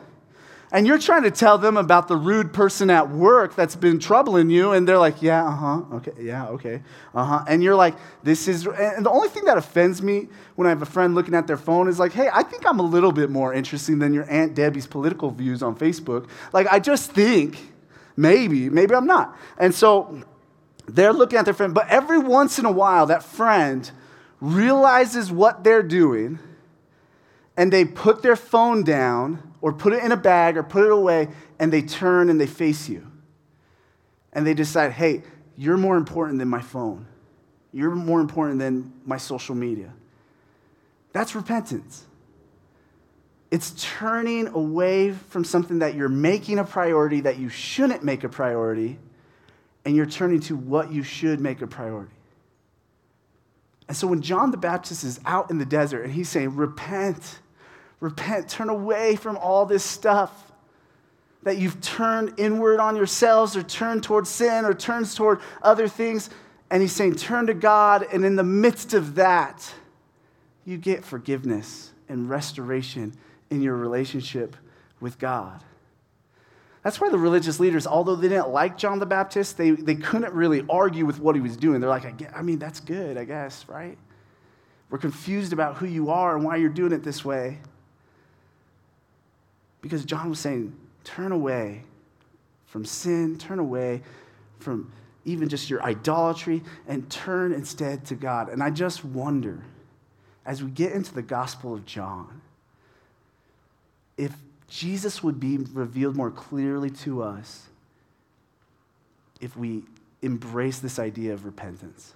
and 0.74 0.88
you're 0.88 0.98
trying 0.98 1.22
to 1.22 1.30
tell 1.30 1.56
them 1.56 1.76
about 1.76 2.08
the 2.08 2.16
rude 2.16 2.52
person 2.52 2.90
at 2.90 3.08
work 3.08 3.54
that's 3.54 3.76
been 3.76 4.00
troubling 4.00 4.50
you, 4.50 4.72
and 4.72 4.88
they're 4.88 4.98
like, 4.98 5.22
yeah, 5.22 5.46
uh 5.46 5.50
huh, 5.52 5.82
okay, 5.92 6.12
yeah, 6.20 6.48
okay, 6.48 6.82
uh 7.14 7.24
huh. 7.24 7.44
And 7.46 7.62
you're 7.62 7.76
like, 7.76 7.94
this 8.24 8.48
is, 8.48 8.66
and 8.66 9.06
the 9.06 9.10
only 9.10 9.28
thing 9.28 9.44
that 9.44 9.56
offends 9.56 10.02
me 10.02 10.26
when 10.56 10.66
I 10.66 10.70
have 10.70 10.82
a 10.82 10.86
friend 10.86 11.14
looking 11.14 11.32
at 11.34 11.46
their 11.46 11.56
phone 11.56 11.86
is 11.86 12.00
like, 12.00 12.12
hey, 12.12 12.28
I 12.32 12.42
think 12.42 12.66
I'm 12.66 12.80
a 12.80 12.82
little 12.82 13.12
bit 13.12 13.30
more 13.30 13.54
interesting 13.54 14.00
than 14.00 14.12
your 14.12 14.28
Aunt 14.28 14.56
Debbie's 14.56 14.88
political 14.88 15.30
views 15.30 15.62
on 15.62 15.76
Facebook. 15.76 16.28
Like, 16.52 16.66
I 16.66 16.80
just 16.80 17.12
think, 17.12 17.72
maybe, 18.16 18.68
maybe 18.68 18.96
I'm 18.96 19.06
not. 19.06 19.38
And 19.56 19.72
so 19.72 20.24
they're 20.86 21.12
looking 21.12 21.38
at 21.38 21.44
their 21.44 21.54
friend, 21.54 21.72
but 21.72 21.88
every 21.88 22.18
once 22.18 22.58
in 22.58 22.64
a 22.64 22.72
while, 22.72 23.06
that 23.06 23.22
friend 23.22 23.88
realizes 24.40 25.30
what 25.30 25.62
they're 25.62 25.84
doing 25.84 26.40
and 27.56 27.72
they 27.72 27.84
put 27.84 28.22
their 28.22 28.36
phone 28.36 28.82
down 28.82 29.54
or 29.60 29.72
put 29.72 29.92
it 29.92 30.02
in 30.02 30.12
a 30.12 30.16
bag 30.16 30.56
or 30.56 30.62
put 30.62 30.84
it 30.84 30.90
away, 30.90 31.28
and 31.58 31.72
they 31.72 31.82
turn 31.82 32.28
and 32.28 32.40
they 32.40 32.46
face 32.46 32.88
you. 32.88 33.10
And 34.32 34.46
they 34.46 34.54
decide, 34.54 34.92
hey, 34.92 35.22
you're 35.56 35.76
more 35.76 35.96
important 35.96 36.38
than 36.38 36.48
my 36.48 36.60
phone. 36.60 37.06
You're 37.72 37.92
more 37.92 38.20
important 38.20 38.58
than 38.58 38.92
my 39.04 39.16
social 39.16 39.54
media. 39.54 39.92
That's 41.12 41.34
repentance. 41.34 42.04
It's 43.50 43.72
turning 43.76 44.48
away 44.48 45.12
from 45.12 45.44
something 45.44 45.78
that 45.78 45.94
you're 45.94 46.08
making 46.08 46.58
a 46.58 46.64
priority 46.64 47.20
that 47.20 47.38
you 47.38 47.48
shouldn't 47.48 48.02
make 48.02 48.24
a 48.24 48.28
priority, 48.28 48.98
and 49.84 49.94
you're 49.94 50.06
turning 50.06 50.40
to 50.40 50.56
what 50.56 50.92
you 50.92 51.04
should 51.04 51.40
make 51.40 51.62
a 51.62 51.66
priority. 51.66 52.14
And 53.86 53.96
so 53.96 54.06
when 54.06 54.22
John 54.22 54.50
the 54.50 54.56
Baptist 54.56 55.04
is 55.04 55.20
out 55.24 55.50
in 55.50 55.58
the 55.58 55.66
desert 55.66 56.02
and 56.02 56.12
he's 56.12 56.28
saying, 56.28 56.56
Repent, 56.56 57.38
Repent, 58.04 58.50
turn 58.50 58.68
away 58.68 59.16
from 59.16 59.38
all 59.38 59.64
this 59.64 59.82
stuff 59.82 60.52
that 61.42 61.56
you've 61.56 61.80
turned 61.80 62.38
inward 62.38 62.78
on 62.78 62.96
yourselves 62.96 63.56
or 63.56 63.62
turned 63.62 64.02
towards 64.02 64.28
sin 64.28 64.66
or 64.66 64.74
turns 64.74 65.14
toward 65.14 65.40
other 65.62 65.88
things. 65.88 66.28
And 66.70 66.82
he's 66.82 66.92
saying, 66.92 67.14
turn 67.14 67.46
to 67.46 67.54
God. 67.54 68.06
And 68.12 68.22
in 68.22 68.36
the 68.36 68.44
midst 68.44 68.92
of 68.92 69.14
that, 69.14 69.72
you 70.66 70.76
get 70.76 71.02
forgiveness 71.02 71.92
and 72.06 72.28
restoration 72.28 73.14
in 73.48 73.62
your 73.62 73.74
relationship 73.74 74.54
with 75.00 75.18
God. 75.18 75.64
That's 76.82 77.00
why 77.00 77.08
the 77.08 77.16
religious 77.16 77.58
leaders, 77.58 77.86
although 77.86 78.16
they 78.16 78.28
didn't 78.28 78.50
like 78.50 78.76
John 78.76 78.98
the 78.98 79.06
Baptist, 79.06 79.56
they, 79.56 79.70
they 79.70 79.94
couldn't 79.94 80.34
really 80.34 80.62
argue 80.68 81.06
with 81.06 81.20
what 81.20 81.36
he 81.36 81.40
was 81.40 81.56
doing. 81.56 81.80
They're 81.80 81.88
like, 81.88 82.04
I, 82.04 82.10
get, 82.10 82.36
I 82.36 82.42
mean, 82.42 82.58
that's 82.58 82.80
good, 82.80 83.16
I 83.16 83.24
guess, 83.24 83.64
right? 83.66 83.96
We're 84.90 84.98
confused 84.98 85.54
about 85.54 85.76
who 85.76 85.86
you 85.86 86.10
are 86.10 86.36
and 86.36 86.44
why 86.44 86.56
you're 86.56 86.68
doing 86.68 86.92
it 86.92 87.02
this 87.02 87.24
way. 87.24 87.60
Because 89.84 90.06
John 90.06 90.30
was 90.30 90.40
saying, 90.40 90.74
turn 91.04 91.30
away 91.30 91.82
from 92.64 92.86
sin, 92.86 93.36
turn 93.36 93.58
away 93.58 94.00
from 94.58 94.90
even 95.26 95.50
just 95.50 95.68
your 95.68 95.82
idolatry, 95.82 96.62
and 96.88 97.10
turn 97.10 97.52
instead 97.52 98.06
to 98.06 98.14
God. 98.14 98.48
And 98.48 98.62
I 98.62 98.70
just 98.70 99.04
wonder, 99.04 99.62
as 100.46 100.64
we 100.64 100.70
get 100.70 100.92
into 100.92 101.12
the 101.12 101.20
Gospel 101.20 101.74
of 101.74 101.84
John, 101.84 102.40
if 104.16 104.34
Jesus 104.68 105.22
would 105.22 105.38
be 105.38 105.58
revealed 105.58 106.16
more 106.16 106.30
clearly 106.30 106.88
to 106.88 107.22
us 107.22 107.66
if 109.38 109.54
we 109.54 109.82
embrace 110.22 110.78
this 110.78 110.98
idea 110.98 111.34
of 111.34 111.44
repentance. 111.44 112.14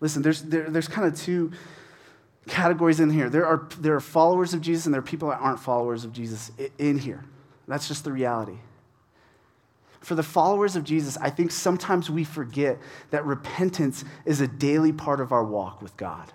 Listen, 0.00 0.22
there's, 0.22 0.42
there, 0.42 0.68
there's 0.70 0.88
kind 0.88 1.06
of 1.06 1.16
two 1.16 1.52
categories 2.48 3.00
in 3.00 3.10
here. 3.10 3.30
There 3.30 3.46
are, 3.46 3.68
there 3.78 3.94
are 3.94 4.00
followers 4.00 4.54
of 4.54 4.60
Jesus 4.60 4.86
and 4.86 4.94
there 4.94 5.00
are 5.00 5.02
people 5.02 5.28
that 5.28 5.38
aren't 5.38 5.60
followers 5.60 6.04
of 6.04 6.12
Jesus 6.12 6.50
in 6.78 6.98
here. 6.98 7.24
That's 7.68 7.86
just 7.86 8.04
the 8.04 8.12
reality. 8.12 8.58
For 10.00 10.14
the 10.14 10.22
followers 10.22 10.74
of 10.74 10.84
Jesus, 10.84 11.18
I 11.18 11.28
think 11.30 11.50
sometimes 11.50 12.08
we 12.08 12.24
forget 12.24 12.78
that 13.10 13.24
repentance 13.26 14.04
is 14.24 14.40
a 14.40 14.48
daily 14.48 14.92
part 14.92 15.20
of 15.20 15.32
our 15.32 15.44
walk 15.44 15.82
with 15.82 15.96
God. 15.96 16.32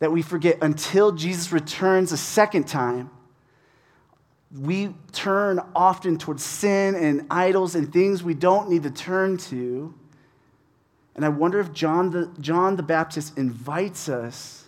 That 0.00 0.10
we 0.10 0.22
forget 0.22 0.58
until 0.60 1.12
Jesus 1.12 1.52
returns 1.52 2.10
a 2.10 2.16
second 2.16 2.66
time, 2.66 3.10
we 4.58 4.94
turn 5.12 5.60
often 5.74 6.18
towards 6.18 6.42
sin 6.42 6.94
and 6.94 7.26
idols 7.30 7.74
and 7.74 7.92
things 7.92 8.22
we 8.22 8.34
don't 8.34 8.68
need 8.68 8.82
to 8.82 8.90
turn 8.90 9.36
to. 9.36 9.94
And 11.14 11.24
I 11.24 11.28
wonder 11.28 11.60
if 11.60 11.72
John 11.72 12.10
the, 12.10 12.30
John 12.40 12.76
the 12.76 12.82
Baptist 12.82 13.38
invites 13.38 14.08
us 14.08 14.61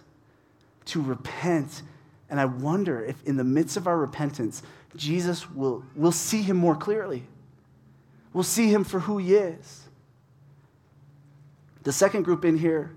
to 0.87 1.03
repent. 1.03 1.83
And 2.31 2.41
I 2.41 2.45
wonder 2.45 3.05
if 3.05 3.23
in 3.25 3.37
the 3.37 3.45
midst 3.45 3.77
of 3.77 3.87
our 3.87 3.97
repentance, 3.97 4.63
Jesus 4.97 5.51
will 5.51 5.85
will 5.95 6.13
see 6.13 6.43
him 6.43 6.57
more 6.57 6.77
clearly. 6.77 7.25
We'll 8.33 8.45
see 8.45 8.69
him 8.69 8.85
for 8.85 9.01
who 9.01 9.19
he 9.19 9.35
is. 9.35 9.89
The 11.85 11.93
second 11.93 12.23
group 12.23 12.45
in 12.45 12.57
here, 12.57 12.93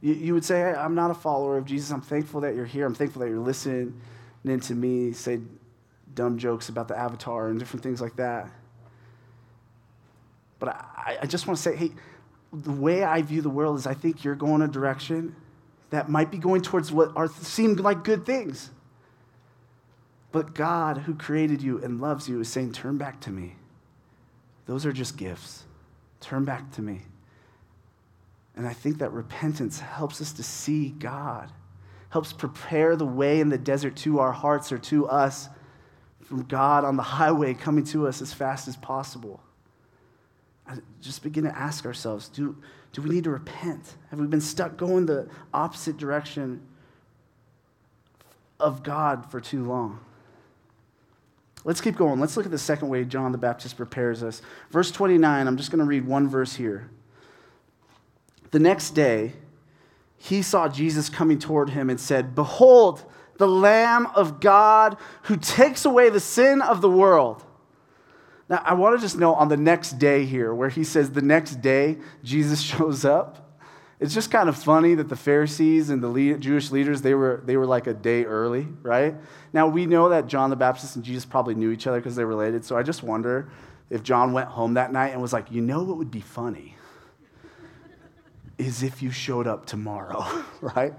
you, 0.00 0.14
you 0.14 0.34
would 0.34 0.44
say, 0.44 0.60
hey, 0.60 0.74
I'm 0.74 0.94
not 0.94 1.10
a 1.10 1.14
follower 1.14 1.56
of 1.58 1.64
Jesus. 1.64 1.90
I'm 1.90 2.02
thankful 2.02 2.42
that 2.42 2.54
you're 2.54 2.66
here. 2.66 2.86
I'm 2.86 2.94
thankful 2.94 3.20
that 3.20 3.28
you're 3.28 3.38
listening 3.38 4.00
to 4.44 4.74
me 4.74 5.12
say, 5.12 5.40
dumb 6.14 6.38
jokes 6.38 6.68
about 6.68 6.86
the 6.88 6.96
avatar 6.96 7.48
and 7.48 7.58
different 7.58 7.82
things 7.82 8.00
like 8.00 8.16
that. 8.16 8.48
But 10.58 10.68
I, 10.68 11.18
I 11.22 11.26
just 11.26 11.46
want 11.46 11.56
to 11.56 11.62
say, 11.62 11.74
hey, 11.74 11.90
the 12.52 12.72
way 12.72 13.02
I 13.02 13.22
view 13.22 13.42
the 13.42 13.50
world 13.50 13.76
is 13.76 13.86
I 13.86 13.94
think 13.94 14.24
you're 14.24 14.36
going 14.36 14.62
a 14.62 14.68
direction 14.68 15.34
that 15.90 16.08
might 16.08 16.30
be 16.30 16.38
going 16.38 16.62
towards 16.62 16.90
what 16.90 17.12
are, 17.16 17.28
seem 17.28 17.74
like 17.74 18.04
good 18.04 18.26
things. 18.26 18.70
But 20.32 20.54
God, 20.54 20.98
who 20.98 21.14
created 21.14 21.62
you 21.62 21.82
and 21.82 22.00
loves 22.00 22.28
you, 22.28 22.40
is 22.40 22.48
saying, 22.48 22.72
Turn 22.72 22.98
back 22.98 23.20
to 23.22 23.30
me. 23.30 23.56
Those 24.66 24.84
are 24.84 24.92
just 24.92 25.16
gifts. 25.16 25.64
Turn 26.20 26.44
back 26.44 26.72
to 26.72 26.82
me. 26.82 27.02
And 28.56 28.66
I 28.66 28.72
think 28.72 28.98
that 28.98 29.12
repentance 29.12 29.80
helps 29.80 30.20
us 30.20 30.32
to 30.32 30.42
see 30.42 30.90
God, 30.90 31.52
helps 32.10 32.32
prepare 32.32 32.96
the 32.96 33.06
way 33.06 33.40
in 33.40 33.48
the 33.48 33.58
desert 33.58 33.96
to 33.96 34.18
our 34.18 34.32
hearts 34.32 34.72
or 34.72 34.78
to 34.78 35.06
us 35.08 35.48
from 36.22 36.42
God 36.44 36.84
on 36.84 36.96
the 36.96 37.02
highway 37.02 37.54
coming 37.54 37.84
to 37.84 38.08
us 38.08 38.20
as 38.20 38.32
fast 38.32 38.66
as 38.66 38.76
possible. 38.76 39.40
Just 41.00 41.22
begin 41.22 41.44
to 41.44 41.56
ask 41.56 41.86
ourselves 41.86 42.28
do, 42.28 42.56
do 42.92 43.02
we 43.02 43.10
need 43.10 43.24
to 43.24 43.30
repent? 43.30 43.94
Have 44.10 44.18
we 44.18 44.26
been 44.26 44.40
stuck 44.40 44.76
going 44.76 45.06
the 45.06 45.28
opposite 45.54 45.96
direction 45.96 46.60
of 48.58 48.82
God 48.82 49.30
for 49.30 49.40
too 49.40 49.64
long? 49.64 50.00
Let's 51.64 51.80
keep 51.80 51.96
going. 51.96 52.20
Let's 52.20 52.36
look 52.36 52.46
at 52.46 52.52
the 52.52 52.58
second 52.58 52.88
way 52.88 53.04
John 53.04 53.32
the 53.32 53.38
Baptist 53.38 53.76
prepares 53.76 54.22
us. 54.22 54.40
Verse 54.70 54.90
29, 54.92 55.46
I'm 55.46 55.56
just 55.56 55.70
going 55.70 55.80
to 55.80 55.84
read 55.84 56.06
one 56.06 56.28
verse 56.28 56.54
here. 56.54 56.88
The 58.52 58.60
next 58.60 58.90
day, 58.90 59.32
he 60.16 60.42
saw 60.42 60.68
Jesus 60.68 61.08
coming 61.08 61.38
toward 61.38 61.70
him 61.70 61.90
and 61.90 62.00
said, 62.00 62.34
Behold, 62.34 63.04
the 63.38 63.48
Lamb 63.48 64.06
of 64.14 64.40
God 64.40 64.96
who 65.22 65.36
takes 65.36 65.84
away 65.84 66.08
the 66.08 66.20
sin 66.20 66.62
of 66.62 66.80
the 66.80 66.90
world. 66.90 67.42
Now, 68.48 68.62
I 68.64 68.74
want 68.74 68.96
to 68.96 69.04
just 69.04 69.18
know 69.18 69.34
on 69.34 69.48
the 69.48 69.56
next 69.56 69.98
day 69.98 70.24
here, 70.24 70.54
where 70.54 70.68
he 70.68 70.84
says 70.84 71.10
the 71.10 71.22
next 71.22 71.60
day 71.60 71.98
Jesus 72.22 72.60
shows 72.72 73.04
up. 73.04 73.42
It's 73.98 74.12
just 74.12 74.30
kind 74.30 74.48
of 74.48 74.56
funny 74.56 74.94
that 74.94 75.08
the 75.08 75.16
Pharisees 75.16 75.88
and 75.88 76.02
the 76.02 76.36
Jewish 76.38 76.70
leaders, 76.70 77.00
they 77.00 77.14
were, 77.14 77.42
they 77.46 77.56
were 77.56 77.64
like 77.64 77.86
a 77.86 77.94
day 77.94 78.24
early, 78.24 78.68
right? 78.82 79.14
Now, 79.54 79.68
we 79.68 79.86
know 79.86 80.10
that 80.10 80.26
John 80.26 80.50
the 80.50 80.56
Baptist 80.56 80.96
and 80.96 81.04
Jesus 81.04 81.24
probably 81.24 81.54
knew 81.54 81.70
each 81.70 81.86
other 81.86 81.98
because 81.98 82.14
they're 82.14 82.26
related. 82.26 82.62
So 82.62 82.76
I 82.76 82.82
just 82.82 83.02
wonder 83.02 83.48
if 83.88 84.02
John 84.02 84.34
went 84.34 84.48
home 84.48 84.74
that 84.74 84.92
night 84.92 85.12
and 85.12 85.22
was 85.22 85.32
like, 85.32 85.50
you 85.50 85.62
know 85.62 85.82
what 85.82 85.96
would 85.96 86.10
be 86.10 86.20
funny? 86.20 86.76
Is 88.58 88.82
if 88.82 89.02
you 89.02 89.10
showed 89.10 89.46
up 89.46 89.64
tomorrow, 89.64 90.44
right? 90.60 90.92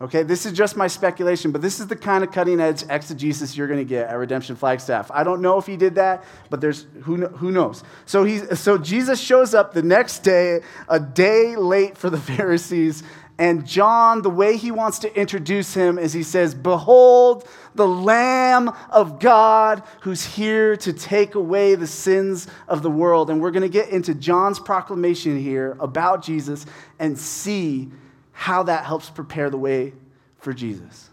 Okay, 0.00 0.24
this 0.24 0.46
is 0.46 0.52
just 0.52 0.76
my 0.76 0.88
speculation, 0.88 1.52
but 1.52 1.62
this 1.62 1.78
is 1.78 1.86
the 1.86 1.94
kind 1.94 2.24
of 2.24 2.32
cutting 2.32 2.60
edge 2.60 2.82
exegesis 2.88 3.56
you're 3.56 3.68
going 3.68 3.78
to 3.78 3.84
get 3.84 4.08
at 4.08 4.14
Redemption 4.14 4.56
Flagstaff. 4.56 5.10
I 5.12 5.22
don't 5.22 5.40
know 5.40 5.58
if 5.58 5.66
he 5.66 5.76
did 5.76 5.94
that, 5.94 6.24
but 6.50 6.60
there's 6.60 6.86
who, 7.02 7.26
who 7.28 7.52
knows. 7.52 7.84
So, 8.04 8.24
he, 8.24 8.38
so 8.38 8.78
Jesus 8.78 9.20
shows 9.20 9.54
up 9.54 9.74
the 9.74 9.82
next 9.82 10.20
day, 10.20 10.62
a 10.88 10.98
day 10.98 11.54
late 11.54 11.96
for 11.96 12.10
the 12.10 12.18
Pharisees, 12.32 13.04
and 13.38 13.66
John, 13.66 14.22
the 14.22 14.30
way 14.30 14.56
he 14.56 14.70
wants 14.70 15.00
to 15.00 15.18
introduce 15.18 15.74
him 15.74 15.98
is 15.98 16.12
he 16.12 16.22
says, 16.22 16.54
Behold, 16.54 17.48
the 17.74 17.88
Lamb 17.88 18.70
of 18.90 19.18
God 19.18 19.82
who's 20.02 20.24
here 20.24 20.76
to 20.76 20.92
take 20.92 21.34
away 21.34 21.74
the 21.74 21.86
sins 21.86 22.46
of 22.68 22.82
the 22.82 22.90
world. 22.90 23.30
And 23.30 23.40
we're 23.40 23.50
going 23.50 23.62
to 23.62 23.68
get 23.68 23.88
into 23.88 24.14
John's 24.14 24.60
proclamation 24.60 25.40
here 25.40 25.76
about 25.80 26.22
Jesus 26.22 26.66
and 26.98 27.18
see 27.18 27.90
how 28.32 28.62
that 28.64 28.84
helps 28.84 29.10
prepare 29.10 29.50
the 29.50 29.58
way 29.58 29.92
for 30.38 30.52
Jesus. 30.52 31.10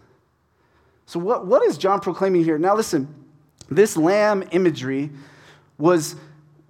So, 1.06 1.18
what, 1.18 1.46
what 1.46 1.62
is 1.64 1.78
John 1.78 2.00
proclaiming 2.00 2.44
here? 2.44 2.58
Now, 2.58 2.74
listen, 2.74 3.12
this 3.70 3.96
lamb 3.96 4.44
imagery 4.50 5.10
was 5.78 6.16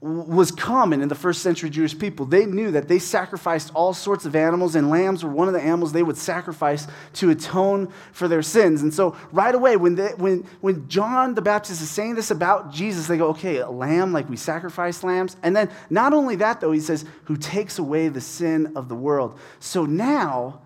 was 0.02 0.50
common 0.50 1.02
in 1.02 1.08
the 1.08 1.14
first 1.14 1.42
century 1.42 1.68
Jewish 1.68 1.98
people. 1.98 2.24
They 2.24 2.46
knew 2.46 2.70
that 2.70 2.88
they 2.88 2.98
sacrificed 2.98 3.70
all 3.74 3.92
sorts 3.92 4.24
of 4.24 4.34
animals, 4.34 4.74
and 4.74 4.88
lambs 4.88 5.22
were 5.22 5.30
one 5.30 5.46
of 5.46 5.52
the 5.52 5.60
animals 5.60 5.92
they 5.92 6.02
would 6.02 6.16
sacrifice 6.16 6.86
to 7.14 7.28
atone 7.28 7.92
for 8.12 8.26
their 8.26 8.40
sins. 8.40 8.80
And 8.80 8.94
so, 8.94 9.14
right 9.30 9.54
away, 9.54 9.76
when, 9.76 9.96
they, 9.96 10.08
when, 10.16 10.46
when 10.62 10.88
John 10.88 11.34
the 11.34 11.42
Baptist 11.42 11.82
is 11.82 11.90
saying 11.90 12.14
this 12.14 12.30
about 12.30 12.72
Jesus, 12.72 13.08
they 13.08 13.18
go, 13.18 13.28
okay, 13.28 13.58
a 13.58 13.68
lamb, 13.68 14.12
like 14.12 14.30
we 14.30 14.38
sacrifice 14.38 15.04
lambs. 15.04 15.36
And 15.42 15.54
then, 15.54 15.68
not 15.90 16.14
only 16.14 16.36
that, 16.36 16.62
though, 16.62 16.72
he 16.72 16.80
says, 16.80 17.04
who 17.24 17.36
takes 17.36 17.78
away 17.78 18.08
the 18.08 18.22
sin 18.22 18.72
of 18.76 18.88
the 18.88 18.96
world. 18.96 19.38
So 19.58 19.84
now, 19.84 20.62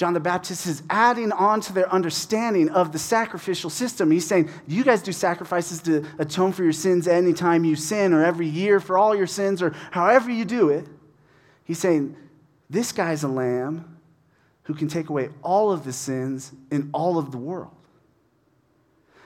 John 0.00 0.14
the 0.14 0.18
Baptist 0.20 0.66
is 0.66 0.82
adding 0.88 1.30
on 1.30 1.60
to 1.60 1.74
their 1.74 1.92
understanding 1.92 2.70
of 2.70 2.90
the 2.90 2.98
sacrificial 2.98 3.68
system. 3.68 4.10
He's 4.10 4.26
saying, 4.26 4.48
You 4.66 4.82
guys 4.82 5.02
do 5.02 5.12
sacrifices 5.12 5.82
to 5.82 6.06
atone 6.18 6.52
for 6.52 6.62
your 6.62 6.72
sins 6.72 7.06
anytime 7.06 7.66
you 7.66 7.76
sin, 7.76 8.14
or 8.14 8.24
every 8.24 8.48
year 8.48 8.80
for 8.80 8.96
all 8.96 9.14
your 9.14 9.26
sins, 9.26 9.60
or 9.60 9.74
however 9.90 10.30
you 10.30 10.46
do 10.46 10.70
it. 10.70 10.86
He's 11.64 11.78
saying, 11.78 12.16
This 12.70 12.92
guy's 12.92 13.24
a 13.24 13.28
lamb 13.28 13.98
who 14.62 14.72
can 14.72 14.88
take 14.88 15.10
away 15.10 15.28
all 15.42 15.70
of 15.70 15.84
the 15.84 15.92
sins 15.92 16.50
in 16.70 16.88
all 16.94 17.18
of 17.18 17.30
the 17.30 17.36
world. 17.36 17.76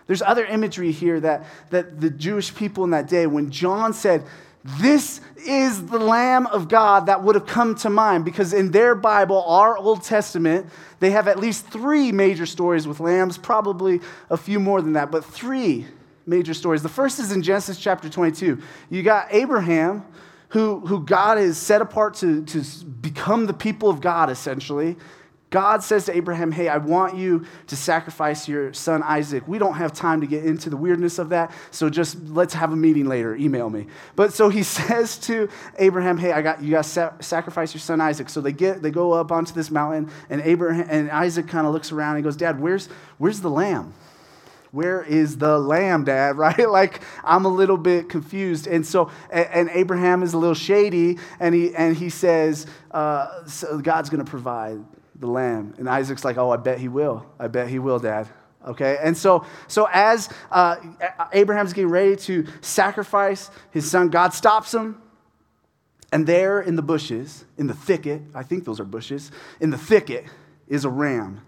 There's 0.08 0.22
other 0.22 0.44
imagery 0.44 0.90
here 0.90 1.20
that, 1.20 1.44
that 1.70 2.00
the 2.00 2.10
Jewish 2.10 2.52
people 2.52 2.82
in 2.82 2.90
that 2.90 3.06
day, 3.06 3.28
when 3.28 3.52
John 3.52 3.92
said, 3.92 4.24
this 4.64 5.20
is 5.36 5.86
the 5.86 5.98
Lamb 5.98 6.46
of 6.46 6.68
God 6.68 7.06
that 7.06 7.22
would 7.22 7.34
have 7.34 7.46
come 7.46 7.74
to 7.76 7.90
mind 7.90 8.24
because 8.24 8.54
in 8.54 8.70
their 8.70 8.94
Bible, 8.94 9.42
our 9.44 9.76
Old 9.76 10.02
Testament, 10.02 10.66
they 11.00 11.10
have 11.10 11.28
at 11.28 11.38
least 11.38 11.66
three 11.66 12.12
major 12.12 12.46
stories 12.46 12.88
with 12.88 12.98
lambs, 12.98 13.36
probably 13.36 14.00
a 14.30 14.38
few 14.38 14.58
more 14.58 14.80
than 14.80 14.94
that, 14.94 15.10
but 15.10 15.22
three 15.22 15.86
major 16.26 16.54
stories. 16.54 16.82
The 16.82 16.88
first 16.88 17.18
is 17.18 17.30
in 17.30 17.42
Genesis 17.42 17.78
chapter 17.78 18.08
22. 18.08 18.58
You 18.88 19.02
got 19.02 19.28
Abraham, 19.30 20.02
who, 20.48 20.80
who 20.80 21.04
God 21.04 21.36
has 21.36 21.58
set 21.58 21.82
apart 21.82 22.14
to, 22.14 22.42
to 22.44 22.62
become 22.84 23.44
the 23.44 23.52
people 23.52 23.90
of 23.90 24.00
God, 24.00 24.30
essentially. 24.30 24.96
God 25.54 25.84
says 25.84 26.06
to 26.06 26.16
Abraham, 26.16 26.50
Hey, 26.50 26.66
I 26.66 26.78
want 26.78 27.16
you 27.16 27.46
to 27.68 27.76
sacrifice 27.76 28.48
your 28.48 28.72
son 28.72 29.04
Isaac. 29.04 29.46
We 29.46 29.58
don't 29.58 29.76
have 29.76 29.92
time 29.92 30.20
to 30.20 30.26
get 30.26 30.44
into 30.44 30.68
the 30.68 30.76
weirdness 30.76 31.20
of 31.20 31.28
that, 31.28 31.52
so 31.70 31.88
just 31.88 32.20
let's 32.24 32.54
have 32.54 32.72
a 32.72 32.76
meeting 32.76 33.06
later. 33.06 33.36
Email 33.36 33.70
me. 33.70 33.86
But 34.16 34.32
so 34.32 34.48
he 34.48 34.62
says 34.78 35.16
to 35.18 35.48
Abraham, 35.78 36.18
Hey, 36.18 36.32
I 36.32 36.42
got 36.42 36.60
you 36.60 36.72
got 36.72 36.82
to 36.82 36.90
sa- 36.90 37.12
sacrifice 37.20 37.72
your 37.72 37.80
son 37.80 38.00
Isaac. 38.00 38.30
So 38.30 38.40
they 38.40 38.50
get 38.50 38.82
they 38.82 38.90
go 38.90 39.12
up 39.12 39.30
onto 39.30 39.54
this 39.54 39.70
mountain, 39.70 40.10
and 40.28 40.40
Abraham 40.40 40.88
and 40.90 41.08
Isaac 41.08 41.46
kind 41.46 41.68
of 41.68 41.72
looks 41.72 41.92
around 41.92 42.16
and 42.16 42.24
goes, 42.24 42.34
Dad, 42.34 42.58
where's 42.58 42.88
where's 43.18 43.40
the 43.40 43.50
lamb? 43.50 43.94
where 44.72 45.04
is 45.04 45.38
the 45.38 45.56
lamb, 45.56 46.02
Dad? 46.02 46.36
Right? 46.44 46.68
Like 46.68 47.00
I'm 47.22 47.44
a 47.44 47.48
little 47.48 47.76
bit 47.76 48.08
confused, 48.08 48.66
and 48.66 48.84
so 48.84 49.12
and, 49.30 49.46
and 49.52 49.70
Abraham 49.70 50.24
is 50.24 50.34
a 50.34 50.38
little 50.38 50.56
shady, 50.56 51.18
and 51.38 51.54
he 51.54 51.72
and 51.76 51.96
he 51.96 52.10
says, 52.10 52.66
uh, 52.90 53.46
so 53.46 53.78
God's 53.78 54.10
going 54.10 54.24
to 54.24 54.28
provide 54.28 54.80
the 55.24 55.30
lamb. 55.30 55.74
And 55.78 55.88
Isaac's 55.88 56.24
like, 56.24 56.36
oh, 56.36 56.50
I 56.50 56.56
bet 56.58 56.78
he 56.78 56.88
will. 56.88 57.24
I 57.38 57.48
bet 57.48 57.68
he 57.68 57.78
will, 57.78 57.98
Dad. 57.98 58.28
Okay, 58.66 58.96
and 59.02 59.14
so 59.14 59.44
so 59.68 59.88
as 59.92 60.30
uh, 60.50 60.76
Abraham's 61.32 61.74
getting 61.74 61.90
ready 61.90 62.16
to 62.16 62.46
sacrifice 62.62 63.50
his 63.70 63.90
son, 63.90 64.08
God 64.08 64.32
stops 64.32 64.72
him, 64.72 65.02
and 66.10 66.26
there 66.26 66.62
in 66.62 66.74
the 66.76 66.82
bushes, 66.82 67.44
in 67.58 67.66
the 67.66 67.74
thicket, 67.74 68.22
I 68.34 68.42
think 68.42 68.64
those 68.64 68.80
are 68.80 68.84
bushes, 68.84 69.30
in 69.60 69.68
the 69.68 69.76
thicket 69.76 70.24
is 70.66 70.86
a 70.86 70.88
ram 70.88 71.42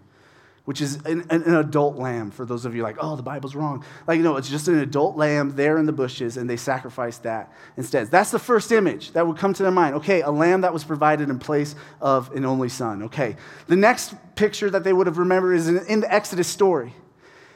which 0.67 0.81
is 0.81 0.95
an, 1.05 1.25
an, 1.29 1.55
adult 1.55 1.95
lamb 1.95 2.29
for 2.29 2.43
those 2.43 2.65
of 2.65 2.75
you 2.75 2.83
like, 2.83 2.97
oh, 2.99 3.15
the 3.15 3.23
Bible's 3.23 3.55
wrong. 3.55 3.85
Like, 4.05 4.19
no, 4.19 4.35
it's 4.35 4.49
just 4.49 4.67
an 4.67 4.77
adult 4.79 5.15
lamb 5.15 5.55
there 5.55 5.77
in 5.77 5.85
the 5.85 5.93
bushes, 5.93 6.35
and 6.35 6.49
they 6.49 6.57
sacrificed 6.57 7.23
that 7.23 7.53
instead. 7.77 8.11
That's 8.11 8.31
the 8.31 8.39
first 8.39 8.73
image 8.73 9.13
that 9.13 9.25
would 9.25 9.37
come 9.37 9.53
to 9.53 9.63
their 9.63 9.71
mind. 9.71 9.95
Okay, 9.95 10.23
a 10.23 10.29
lamb 10.29 10.61
that 10.61 10.73
was 10.73 10.83
provided 10.83 11.29
in 11.29 11.39
place 11.39 11.73
of 12.01 12.35
an 12.35 12.43
only 12.43 12.67
son. 12.67 13.03
Okay. 13.03 13.37
The 13.67 13.77
next 13.77 14.13
picture 14.35 14.69
that 14.69 14.83
they 14.83 14.91
would 14.91 15.07
have 15.07 15.17
remembered 15.17 15.53
is 15.53 15.69
in, 15.69 15.77
in 15.85 16.01
the 16.01 16.13
Exodus 16.13 16.49
story. 16.49 16.93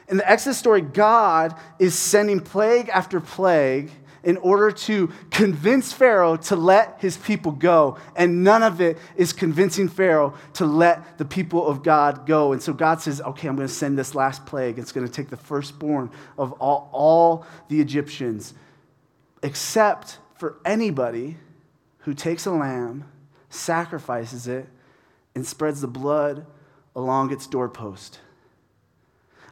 In 0.08 0.16
the 0.16 0.26
Exodus 0.30 0.56
story, 0.56 0.80
God 0.80 1.54
is 1.78 1.94
sending 1.94 2.40
plague 2.40 2.88
after 2.88 3.20
plague 3.20 3.90
in 4.24 4.36
order 4.38 4.70
to 4.70 5.12
convince 5.30 5.92
Pharaoh 5.92 6.36
to 6.36 6.56
let 6.56 6.96
his 7.00 7.16
people 7.16 7.52
go. 7.52 7.98
And 8.16 8.44
none 8.44 8.62
of 8.62 8.80
it 8.80 8.98
is 9.16 9.32
convincing 9.32 9.88
Pharaoh 9.88 10.34
to 10.54 10.66
let 10.66 11.18
the 11.18 11.24
people 11.24 11.66
of 11.66 11.82
God 11.82 12.26
go. 12.26 12.52
And 12.52 12.62
so 12.62 12.72
God 12.72 13.00
says, 13.00 13.20
okay, 13.20 13.48
I'm 13.48 13.56
going 13.56 13.68
to 13.68 13.74
send 13.74 13.98
this 13.98 14.14
last 14.14 14.46
plague. 14.46 14.78
It's 14.78 14.92
going 14.92 15.06
to 15.06 15.12
take 15.12 15.28
the 15.28 15.36
firstborn 15.36 16.10
of 16.38 16.52
all, 16.52 16.88
all 16.92 17.46
the 17.68 17.80
Egyptians, 17.80 18.54
except 19.42 20.18
for 20.36 20.58
anybody 20.64 21.36
who 21.98 22.14
takes 22.14 22.46
a 22.46 22.50
lamb, 22.50 23.04
sacrifices 23.48 24.46
it, 24.46 24.68
and 25.34 25.46
spreads 25.46 25.80
the 25.80 25.88
blood 25.88 26.46
along 26.94 27.32
its 27.32 27.46
doorpost. 27.46 28.20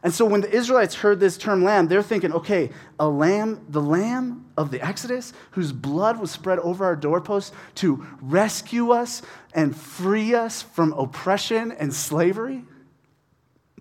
And 0.03 0.13
so 0.13 0.25
when 0.25 0.41
the 0.41 0.49
Israelites 0.49 0.95
heard 0.95 1.19
this 1.19 1.37
term 1.37 1.63
lamb, 1.63 1.87
they're 1.87 2.01
thinking, 2.01 2.33
okay, 2.33 2.71
a 2.99 3.07
lamb, 3.07 3.65
the 3.69 3.81
lamb 3.81 4.45
of 4.57 4.71
the 4.71 4.83
Exodus, 4.83 5.33
whose 5.51 5.71
blood 5.71 6.19
was 6.19 6.31
spread 6.31 6.59
over 6.59 6.85
our 6.85 6.95
doorposts 6.95 7.51
to 7.75 8.05
rescue 8.21 8.91
us 8.91 9.21
and 9.53 9.75
free 9.75 10.33
us 10.33 10.61
from 10.61 10.93
oppression 10.93 11.71
and 11.71 11.93
slavery. 11.93 12.63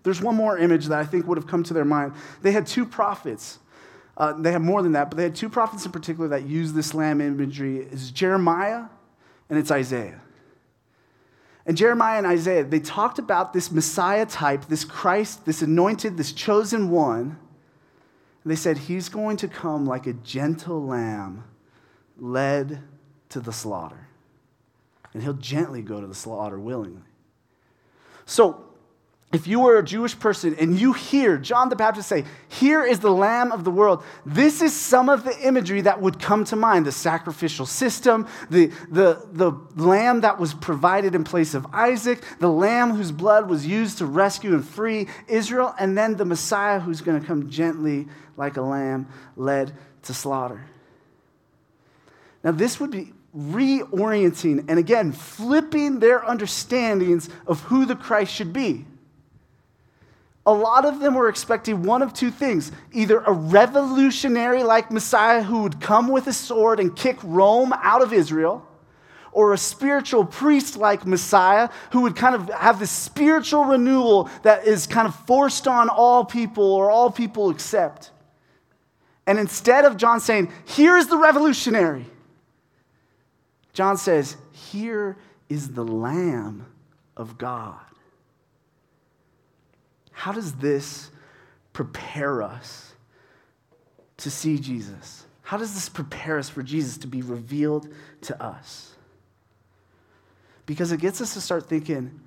There's 0.02 0.20
one 0.20 0.34
more 0.34 0.58
image 0.58 0.86
that 0.86 0.98
I 0.98 1.04
think 1.04 1.26
would 1.26 1.38
have 1.38 1.46
come 1.46 1.62
to 1.64 1.74
their 1.74 1.84
mind. 1.84 2.12
They 2.42 2.52
had 2.52 2.66
two 2.66 2.84
prophets 2.84 3.58
Uh, 4.16 4.34
they 4.34 4.52
have 4.52 4.60
more 4.60 4.82
than 4.82 4.92
that, 4.92 5.08
but 5.08 5.16
they 5.16 5.22
had 5.22 5.34
two 5.34 5.48
prophets 5.48 5.86
in 5.86 5.92
particular 5.92 6.28
that 6.28 6.42
use 6.44 6.74
this 6.74 6.92
lamb 6.92 7.22
imagery. 7.22 7.78
It's 7.78 8.10
Jeremiah 8.10 8.84
and 9.48 9.58
it's 9.58 9.70
Isaiah. 9.70 10.20
And 11.70 11.76
Jeremiah 11.76 12.18
and 12.18 12.26
Isaiah, 12.26 12.64
they 12.64 12.80
talked 12.80 13.20
about 13.20 13.52
this 13.52 13.70
Messiah 13.70 14.26
type, 14.26 14.64
this 14.64 14.84
Christ, 14.84 15.46
this 15.46 15.62
anointed, 15.62 16.16
this 16.16 16.32
chosen 16.32 16.90
one. 16.90 17.38
And 18.42 18.50
they 18.50 18.56
said, 18.56 18.76
He's 18.76 19.08
going 19.08 19.36
to 19.36 19.46
come 19.46 19.86
like 19.86 20.08
a 20.08 20.14
gentle 20.14 20.84
lamb 20.84 21.44
led 22.18 22.82
to 23.28 23.38
the 23.38 23.52
slaughter. 23.52 24.08
And 25.12 25.22
he'll 25.22 25.32
gently 25.34 25.80
go 25.80 26.00
to 26.00 26.08
the 26.08 26.14
slaughter 26.14 26.58
willingly. 26.58 27.06
So, 28.26 28.64
if 29.32 29.46
you 29.46 29.60
were 29.60 29.78
a 29.78 29.84
Jewish 29.84 30.18
person 30.18 30.56
and 30.58 30.78
you 30.78 30.92
hear 30.92 31.38
John 31.38 31.68
the 31.68 31.76
Baptist 31.76 32.08
say, 32.08 32.24
Here 32.48 32.84
is 32.84 32.98
the 32.98 33.12
Lamb 33.12 33.52
of 33.52 33.62
the 33.62 33.70
world, 33.70 34.02
this 34.26 34.60
is 34.60 34.74
some 34.74 35.08
of 35.08 35.22
the 35.22 35.46
imagery 35.46 35.82
that 35.82 36.00
would 36.00 36.18
come 36.18 36.44
to 36.46 36.56
mind 36.56 36.84
the 36.84 36.92
sacrificial 36.92 37.64
system, 37.64 38.26
the, 38.50 38.72
the, 38.90 39.24
the 39.32 39.52
lamb 39.76 40.22
that 40.22 40.40
was 40.40 40.52
provided 40.52 41.14
in 41.14 41.22
place 41.22 41.54
of 41.54 41.64
Isaac, 41.72 42.24
the 42.40 42.48
lamb 42.48 42.90
whose 42.90 43.12
blood 43.12 43.48
was 43.48 43.64
used 43.64 43.98
to 43.98 44.06
rescue 44.06 44.52
and 44.52 44.66
free 44.66 45.06
Israel, 45.28 45.76
and 45.78 45.96
then 45.96 46.16
the 46.16 46.24
Messiah 46.24 46.80
who's 46.80 47.00
going 47.00 47.20
to 47.20 47.26
come 47.26 47.50
gently 47.50 48.08
like 48.36 48.56
a 48.56 48.62
lamb 48.62 49.06
led 49.36 49.72
to 50.02 50.14
slaughter. 50.14 50.66
Now, 52.42 52.50
this 52.50 52.80
would 52.80 52.90
be 52.90 53.12
reorienting 53.36 54.64
and 54.68 54.76
again 54.76 55.12
flipping 55.12 56.00
their 56.00 56.28
understandings 56.28 57.28
of 57.46 57.60
who 57.60 57.86
the 57.86 57.94
Christ 57.94 58.34
should 58.34 58.52
be 58.52 58.86
a 60.46 60.52
lot 60.52 60.86
of 60.86 61.00
them 61.00 61.14
were 61.14 61.28
expecting 61.28 61.82
one 61.82 62.02
of 62.02 62.14
two 62.14 62.30
things 62.30 62.72
either 62.92 63.18
a 63.20 63.32
revolutionary 63.32 64.62
like 64.62 64.90
Messiah 64.90 65.42
who 65.42 65.62
would 65.62 65.80
come 65.80 66.08
with 66.08 66.26
a 66.26 66.32
sword 66.32 66.80
and 66.80 66.96
kick 66.96 67.18
Rome 67.22 67.72
out 67.74 68.02
of 68.02 68.12
Israel, 68.12 68.66
or 69.32 69.52
a 69.52 69.58
spiritual 69.58 70.24
priest 70.24 70.76
like 70.76 71.06
Messiah 71.06 71.68
who 71.92 72.00
would 72.02 72.16
kind 72.16 72.34
of 72.34 72.48
have 72.48 72.80
this 72.80 72.90
spiritual 72.90 73.64
renewal 73.64 74.28
that 74.42 74.66
is 74.66 74.86
kind 74.86 75.06
of 75.06 75.14
forced 75.26 75.68
on 75.68 75.88
all 75.88 76.24
people 76.24 76.72
or 76.72 76.90
all 76.90 77.10
people 77.10 77.50
accept. 77.50 78.10
And 79.26 79.38
instead 79.38 79.84
of 79.84 79.96
John 79.96 80.20
saying, 80.20 80.50
Here 80.64 80.96
is 80.96 81.06
the 81.06 81.18
revolutionary, 81.18 82.06
John 83.72 83.96
says, 83.96 84.36
Here 84.52 85.16
is 85.48 85.74
the 85.74 85.84
Lamb 85.84 86.66
of 87.16 87.38
God. 87.38 87.78
How 90.20 90.32
does 90.32 90.52
this 90.56 91.10
prepare 91.72 92.42
us 92.42 92.92
to 94.18 94.30
see 94.30 94.58
Jesus? 94.58 95.24
How 95.40 95.56
does 95.56 95.72
this 95.72 95.88
prepare 95.88 96.38
us 96.38 96.50
for 96.50 96.62
Jesus 96.62 96.98
to 96.98 97.06
be 97.06 97.22
revealed 97.22 97.88
to 98.22 98.42
us? 98.42 98.92
Because 100.66 100.92
it 100.92 101.00
gets 101.00 101.22
us 101.22 101.32
to 101.32 101.40
start 101.40 101.70
thinking 101.70 102.20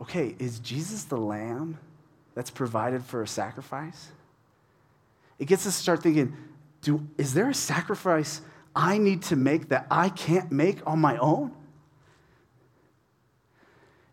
okay, 0.00 0.34
is 0.40 0.58
Jesus 0.58 1.04
the 1.04 1.18
lamb 1.18 1.78
that's 2.34 2.50
provided 2.50 3.04
for 3.04 3.22
a 3.22 3.28
sacrifice? 3.28 4.08
It 5.38 5.44
gets 5.44 5.68
us 5.68 5.76
to 5.76 5.82
start 5.82 6.02
thinking 6.02 6.36
do, 6.82 7.06
is 7.16 7.32
there 7.32 7.48
a 7.48 7.54
sacrifice 7.54 8.40
I 8.74 8.98
need 8.98 9.22
to 9.24 9.36
make 9.36 9.68
that 9.68 9.86
I 9.88 10.08
can't 10.08 10.50
make 10.50 10.84
on 10.84 10.98
my 10.98 11.16
own? 11.18 11.52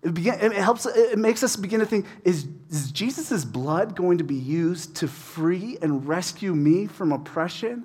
It, 0.08 0.14
begin, 0.14 0.36
it 0.40 0.54
helps, 0.54 0.86
it 0.86 1.20
makes 1.20 1.44
us 1.44 1.58
begin 1.58 1.82
to 1.82 1.86
think 1.86 2.06
is, 2.24 2.48
is 2.70 2.92
Jesus' 2.94 3.44
blood 3.44 3.94
going 3.94 4.20
to 4.20 4.24
be 4.24 4.36
used 4.36 4.96
to 4.98 5.08
free 5.08 5.78
and 5.82 6.08
rescue 6.08 6.56
me 6.56 6.88
from 6.88 7.12
oppression? 7.12 7.84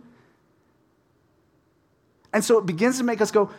And 2.33 2.45
so 2.45 2.59
it 2.59 2.67
begins 2.67 2.99
to 2.99 3.05
make 3.05 3.21
us 3.21 3.33
go, 3.33 3.51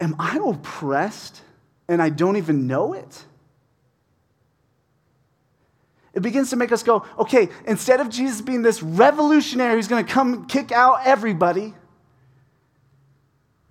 Am 0.00 0.16
I 0.18 0.40
oppressed 0.42 1.42
and 1.86 2.00
I 2.00 2.08
don't 2.08 2.38
even 2.38 2.66
know 2.66 2.94
it? 2.94 3.26
It 6.14 6.22
begins 6.22 6.48
to 6.50 6.56
make 6.56 6.72
us 6.72 6.82
go, 6.82 7.06
okay, 7.18 7.48
instead 7.66 8.00
of 8.00 8.08
Jesus 8.08 8.40
being 8.40 8.62
this 8.62 8.82
revolutionary 8.82 9.74
who's 9.74 9.88
going 9.88 10.04
to 10.04 10.12
come 10.12 10.46
kick 10.46 10.72
out 10.72 11.00
everybody, 11.04 11.74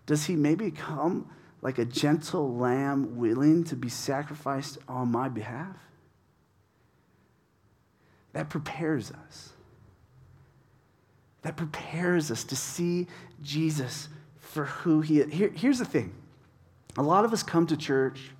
does 0.06 0.26
he 0.26 0.36
maybe 0.36 0.72
come 0.72 1.30
like 1.62 1.78
a 1.78 1.86
gentle 1.86 2.56
lamb 2.56 3.17
willing 3.17 3.63
to 3.65 3.76
be 3.76 3.89
sacrificed 3.89 4.78
on 4.88 5.12
my 5.12 5.30
behalf? 5.30 5.76
That 8.34 8.50
prepares 8.50 9.12
us. 9.12 9.50
That 11.41 11.58
prepares 11.58 12.32
us 12.32 12.43
to 12.45 12.56
see 12.56 13.08
Jesus 13.41 14.10
for 14.39 14.65
who 14.65 15.02
he 15.02 15.19
is. 15.19 15.34
Here, 15.34 15.52
here's 15.54 15.80
the 15.80 15.86
thing 15.86 16.13
a 16.97 17.04
lot 17.04 17.26
of 17.26 17.34
us 17.34 17.43
come 17.43 17.67
to 17.67 17.78
church, 17.78 18.32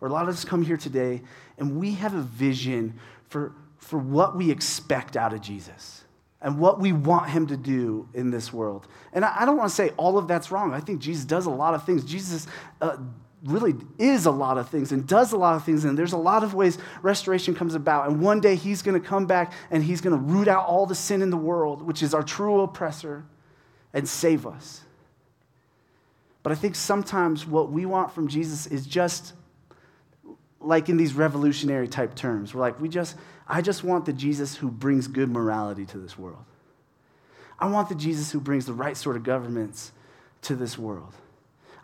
or 0.00 0.08
a 0.08 0.12
lot 0.12 0.28
of 0.28 0.34
us 0.34 0.44
come 0.44 0.62
here 0.62 0.76
today, 0.76 1.22
and 1.58 1.78
we 1.78 1.92
have 1.92 2.14
a 2.14 2.22
vision 2.22 2.98
for, 3.28 3.52
for 3.78 3.98
what 3.98 4.36
we 4.36 4.50
expect 4.50 5.16
out 5.16 5.32
of 5.32 5.40
Jesus 5.40 6.04
and 6.40 6.58
what 6.58 6.80
we 6.80 6.92
want 6.92 7.30
him 7.30 7.46
to 7.48 7.56
do 7.56 8.08
in 8.14 8.30
this 8.30 8.52
world. 8.52 8.86
And 9.12 9.24
I, 9.24 9.44
don't 9.44 9.56
want 9.56 9.70
to 9.70 9.74
say 9.74 9.90
all 9.96 10.18
of 10.18 10.28
that's 10.28 10.50
wrong. 10.50 10.72
I 10.72 10.80
think 10.80 11.00
Jesus 11.00 11.24
does 11.24 11.46
a 11.46 11.50
lot 11.50 11.74
of 11.74 11.84
things. 11.84 12.04
Jesus 12.04 12.46
uh, 12.80 12.96
really 13.44 13.74
is 13.98 14.26
a 14.26 14.30
lot 14.30 14.56
of 14.56 14.68
things 14.68 14.92
and 14.92 15.06
does 15.06 15.32
a 15.32 15.36
lot 15.36 15.56
of 15.56 15.64
things, 15.64 15.84
and 15.84 15.98
there's 15.98 16.12
a 16.12 16.18
lot 16.18 16.44
of 16.44 16.54
ways 16.54 16.78
restoration 17.02 17.54
comes 17.54 17.74
about. 17.74 18.08
And 18.08 18.20
one 18.20 18.40
day 18.40 18.54
he's 18.54 18.82
going 18.82 19.00
to 19.00 19.06
come 19.06 19.26
back 19.26 19.52
and 19.70 19.82
he's 19.82 20.00
going 20.00 20.16
to 20.16 20.22
root 20.22 20.48
out 20.48 20.66
all 20.66 20.86
the 20.86 20.94
sin 20.94 21.22
in 21.22 21.30
the 21.30 21.36
world, 21.36 21.82
which 21.82 22.02
is 22.02 22.14
our 22.14 22.22
true 22.22 22.60
oppressor, 22.60 23.24
and 23.92 24.08
save 24.08 24.46
us. 24.46 24.82
But 26.42 26.52
I 26.52 26.54
think 26.54 26.76
sometimes 26.76 27.46
what 27.46 27.72
we 27.72 27.84
want 27.84 28.12
from 28.12 28.28
Jesus 28.28 28.66
is 28.66 28.86
just 28.86 29.34
like 30.60 30.88
in 30.88 30.96
these 30.96 31.14
revolutionary 31.14 31.88
type 31.88 32.14
terms. 32.14 32.54
We're 32.54 32.60
like, 32.60 32.80
we 32.80 32.88
just, 32.88 33.16
I 33.48 33.62
just 33.62 33.82
want 33.82 34.04
the 34.04 34.12
Jesus 34.12 34.56
who 34.56 34.70
brings 34.70 35.08
good 35.08 35.30
morality 35.30 35.86
to 35.86 35.98
this 35.98 36.18
world. 36.18 36.44
I 37.58 37.68
want 37.68 37.88
the 37.88 37.94
Jesus 37.94 38.30
who 38.30 38.40
brings 38.40 38.66
the 38.66 38.72
right 38.72 38.96
sort 38.96 39.16
of 39.16 39.22
governments 39.22 39.92
to 40.42 40.54
this 40.54 40.78
world. 40.78 41.14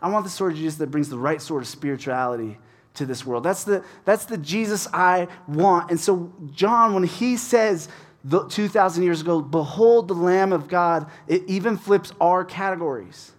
I 0.01 0.09
want 0.09 0.23
the 0.23 0.29
sort 0.29 0.51
of 0.51 0.57
Jesus 0.57 0.75
that 0.75 0.91
brings 0.91 1.09
the 1.09 1.17
right 1.17 1.41
sort 1.41 1.63
of 1.63 1.67
spirituality 1.67 2.57
to 2.93 3.05
this 3.05 3.25
world. 3.25 3.43
That's 3.43 3.63
the, 3.63 3.83
that's 4.05 4.25
the 4.25 4.37
Jesus 4.37 4.87
I 4.93 5.27
want. 5.47 5.89
And 5.89 5.99
so, 5.99 6.31
John, 6.53 6.93
when 6.93 7.03
he 7.03 7.37
says 7.37 7.89
2,000 8.29 9.03
years 9.03 9.21
ago, 9.21 9.41
Behold 9.41 10.07
the 10.07 10.13
Lamb 10.13 10.53
of 10.53 10.67
God, 10.67 11.09
it 11.27 11.43
even 11.47 11.77
flips 11.77 12.13
our 12.21 12.45
categories. 12.45 13.31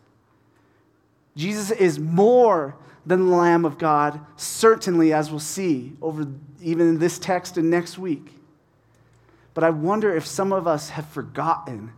Jesus 1.36 1.70
is 1.70 1.98
more 1.98 2.76
than 3.07 3.29
the 3.29 3.37
Lamb 3.37 3.64
of 3.64 3.79
God, 3.79 4.21
certainly, 4.37 5.12
as 5.12 5.31
we'll 5.31 5.38
see 5.38 5.92
over 6.03 6.27
even 6.61 6.88
in 6.88 6.99
this 6.99 7.19
text 7.19 7.57
and 7.57 7.71
next 7.71 7.99
week. 7.99 8.33
But 9.55 9.64
I 9.64 9.71
wonder 9.71 10.14
if 10.14 10.27
some 10.27 10.53
of 10.53 10.66
us 10.66 10.90
have 10.90 11.09
forgotten 11.09 11.92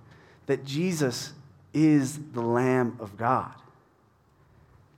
that 0.46 0.64
Jesus 0.64 1.32
is 1.72 2.18
the 2.32 2.42
Lamb 2.42 2.96
of 3.00 3.16
God. 3.16 3.52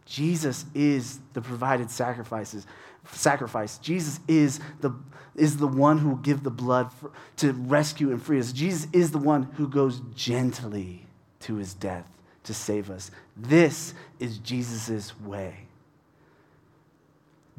Jesus 0.04 0.64
is 0.74 1.20
the 1.32 1.40
provided 1.40 1.90
sacrifices, 1.90 2.66
sacrifice. 3.12 3.78
Jesus 3.78 4.18
is 4.26 4.58
the, 4.80 4.92
is 5.36 5.56
the 5.56 5.68
one 5.68 5.98
who 5.98 6.10
will 6.10 6.16
give 6.16 6.42
the 6.42 6.50
blood 6.50 6.92
for, 6.92 7.12
to 7.36 7.52
rescue 7.52 8.10
and 8.10 8.20
free 8.20 8.40
us. 8.40 8.52
Jesus 8.52 8.88
is 8.92 9.12
the 9.12 9.18
one 9.18 9.44
who 9.54 9.68
goes 9.68 10.02
gently 10.14 11.06
to 11.40 11.54
his 11.54 11.74
death 11.74 12.06
to 12.44 12.52
save 12.52 12.90
us. 12.90 13.12
This 13.36 13.94
is 14.18 14.38
Jesus' 14.38 15.18
way. 15.20 15.68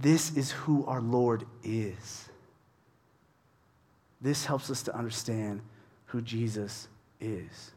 This 0.02 0.36
is 0.36 0.52
who 0.52 0.84
our 0.88 1.00
Lord 1.00 1.46
is. 1.64 2.28
This 4.20 4.46
helps 4.46 4.70
us 4.72 4.82
to 4.84 4.96
understand 4.96 5.62
who 6.06 6.22
Jesus 6.22 6.88
is. 7.20 7.72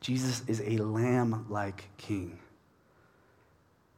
Jesus 0.00 0.42
is 0.46 0.60
a 0.60 0.76
lamb 0.78 1.46
like 1.48 1.88
king 1.96 2.38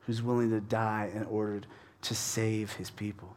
who's 0.01 0.23
willing 0.23 0.51
to 0.51 0.61
die 0.61 1.11
in 1.13 1.25
order 1.25 1.63
to 2.03 2.15
save 2.15 2.73
his 2.75 2.91
people. 2.91 3.35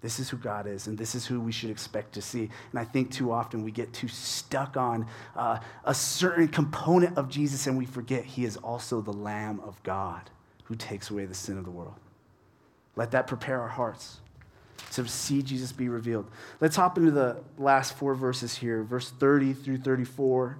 This 0.00 0.20
is 0.20 0.30
who 0.30 0.36
God 0.36 0.68
is, 0.68 0.86
and 0.86 0.96
this 0.96 1.16
is 1.16 1.26
who 1.26 1.40
we 1.40 1.50
should 1.50 1.70
expect 1.70 2.12
to 2.12 2.22
see. 2.22 2.50
And 2.70 2.78
I 2.78 2.84
think 2.84 3.10
too 3.10 3.32
often 3.32 3.64
we 3.64 3.72
get 3.72 3.92
too 3.92 4.06
stuck 4.06 4.76
on 4.76 5.06
uh, 5.34 5.58
a 5.84 5.94
certain 5.94 6.46
component 6.46 7.18
of 7.18 7.28
Jesus 7.28 7.66
and 7.66 7.76
we 7.76 7.86
forget 7.86 8.24
he 8.24 8.44
is 8.44 8.56
also 8.58 9.00
the 9.00 9.12
Lamb 9.12 9.60
of 9.64 9.82
God 9.82 10.30
who 10.64 10.74
takes 10.74 11.10
away 11.10 11.24
the 11.26 11.34
sin 11.34 11.58
of 11.58 11.64
the 11.64 11.70
world. 11.70 11.94
Let 12.96 13.10
that 13.12 13.26
prepare 13.26 13.60
our 13.60 13.68
hearts 13.68 14.20
to 14.92 15.06
see 15.08 15.42
Jesus 15.42 15.72
be 15.72 15.88
revealed. 15.88 16.30
Let's 16.60 16.76
hop 16.76 16.98
into 16.98 17.10
the 17.10 17.42
last 17.58 17.96
four 17.96 18.14
verses 18.14 18.56
here, 18.56 18.82
verse 18.82 19.10
30 19.10 19.52
through 19.52 19.78
34. 19.78 20.58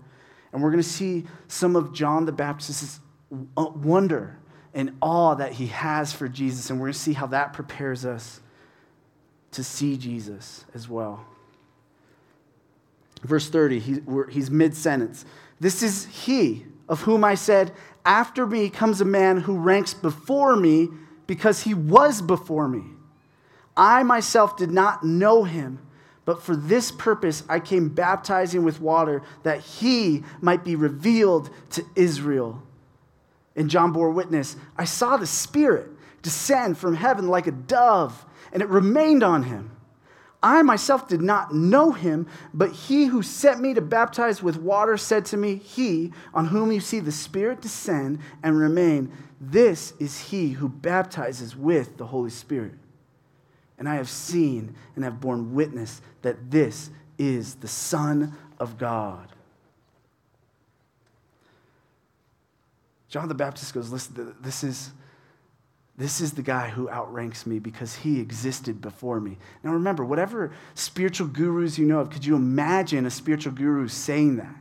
And 0.52 0.62
we're 0.62 0.70
going 0.70 0.82
to 0.82 0.88
see 0.88 1.24
some 1.48 1.76
of 1.76 1.92
John 1.92 2.26
the 2.26 2.32
Baptist's 2.32 3.00
uh, 3.56 3.66
wonder 3.74 4.38
and 4.72 4.96
awe 5.00 5.34
that 5.34 5.52
he 5.52 5.68
has 5.68 6.12
for 6.12 6.28
Jesus. 6.28 6.70
And 6.70 6.80
we're 6.80 6.86
going 6.86 6.94
to 6.94 6.98
see 6.98 7.12
how 7.12 7.26
that 7.28 7.52
prepares 7.52 8.04
us 8.04 8.40
to 9.52 9.62
see 9.62 9.96
Jesus 9.96 10.64
as 10.74 10.88
well. 10.88 11.24
Verse 13.22 13.48
30, 13.48 13.78
he, 13.78 14.00
he's 14.30 14.50
mid 14.50 14.76
sentence. 14.76 15.24
This 15.60 15.82
is 15.82 16.06
he 16.06 16.66
of 16.88 17.02
whom 17.02 17.24
I 17.24 17.36
said, 17.36 17.72
After 18.04 18.46
me 18.46 18.68
comes 18.68 19.00
a 19.00 19.06
man 19.06 19.38
who 19.38 19.56
ranks 19.56 19.94
before 19.94 20.56
me 20.56 20.88
because 21.26 21.62
he 21.62 21.74
was 21.74 22.20
before 22.20 22.68
me. 22.68 22.84
I 23.76 24.02
myself 24.02 24.56
did 24.56 24.70
not 24.70 25.04
know 25.04 25.44
him, 25.44 25.80
but 26.24 26.42
for 26.42 26.54
this 26.54 26.90
purpose 26.90 27.42
I 27.48 27.60
came 27.60 27.88
baptizing 27.88 28.64
with 28.64 28.80
water 28.80 29.22
that 29.42 29.60
he 29.60 30.22
might 30.40 30.64
be 30.64 30.76
revealed 30.76 31.50
to 31.70 31.84
Israel. 31.96 32.62
And 33.56 33.70
John 33.70 33.92
bore 33.92 34.10
witness 34.10 34.56
I 34.76 34.84
saw 34.84 35.16
the 35.16 35.26
Spirit 35.26 35.88
descend 36.22 36.78
from 36.78 36.94
heaven 36.94 37.28
like 37.28 37.46
a 37.46 37.52
dove, 37.52 38.24
and 38.52 38.62
it 38.62 38.68
remained 38.68 39.22
on 39.22 39.44
him. 39.44 39.70
I 40.44 40.61
myself 40.61 41.09
did 41.09 41.22
not 41.22 41.54
know 41.54 41.92
him, 41.92 42.26
but 42.52 42.70
he 42.70 43.07
who 43.07 43.22
sent 43.22 43.62
me 43.62 43.72
to 43.72 43.80
baptize 43.80 44.42
with 44.42 44.59
water 44.59 44.98
said 44.98 45.24
to 45.26 45.38
me, 45.38 45.57
He 45.57 46.12
on 46.35 46.48
whom 46.48 46.70
you 46.70 46.80
see 46.80 47.00
the 47.00 47.11
Spirit 47.11 47.62
descend 47.62 48.18
and 48.42 48.59
remain, 48.59 49.11
this 49.40 49.94
is 49.98 50.20
he 50.20 50.50
who 50.50 50.68
baptizes 50.68 51.57
with 51.57 51.96
the 51.96 52.04
Holy 52.04 52.28
Spirit. 52.28 52.74
And 53.78 53.88
I 53.88 53.94
have 53.94 54.11
seen 54.11 54.74
and 54.94 55.02
have 55.02 55.18
borne 55.18 55.54
witness 55.54 56.02
that 56.20 56.50
this 56.50 56.90
is 57.16 57.54
the 57.54 57.68
Son 57.68 58.37
of 58.61 58.76
God. 58.76 59.33
John 63.09 63.28
the 63.28 63.35
Baptist 63.35 63.72
goes, 63.72 63.90
Listen, 63.90 64.35
this 64.42 64.62
is 64.62 64.92
this 65.96 66.20
is 66.20 66.33
the 66.33 66.42
guy 66.42 66.70
who 66.70 66.88
outranks 66.88 67.46
me 67.46 67.61
because 67.61 67.94
he 67.94 68.18
existed 68.18 68.80
before 68.80 69.20
me. 69.20 69.38
Now 69.62 69.72
remember, 69.72 70.04
whatever 70.04 70.52
spiritual 70.74 71.28
gurus 71.28 71.78
you 71.78 71.87
know 71.87 72.00
of, 72.00 72.11
could 72.11 72.26
you 72.26 72.35
imagine 72.35 73.07
a 73.07 73.11
spiritual 73.11 73.52
guru 73.52 73.87
saying 73.87 74.37
that? 74.37 74.54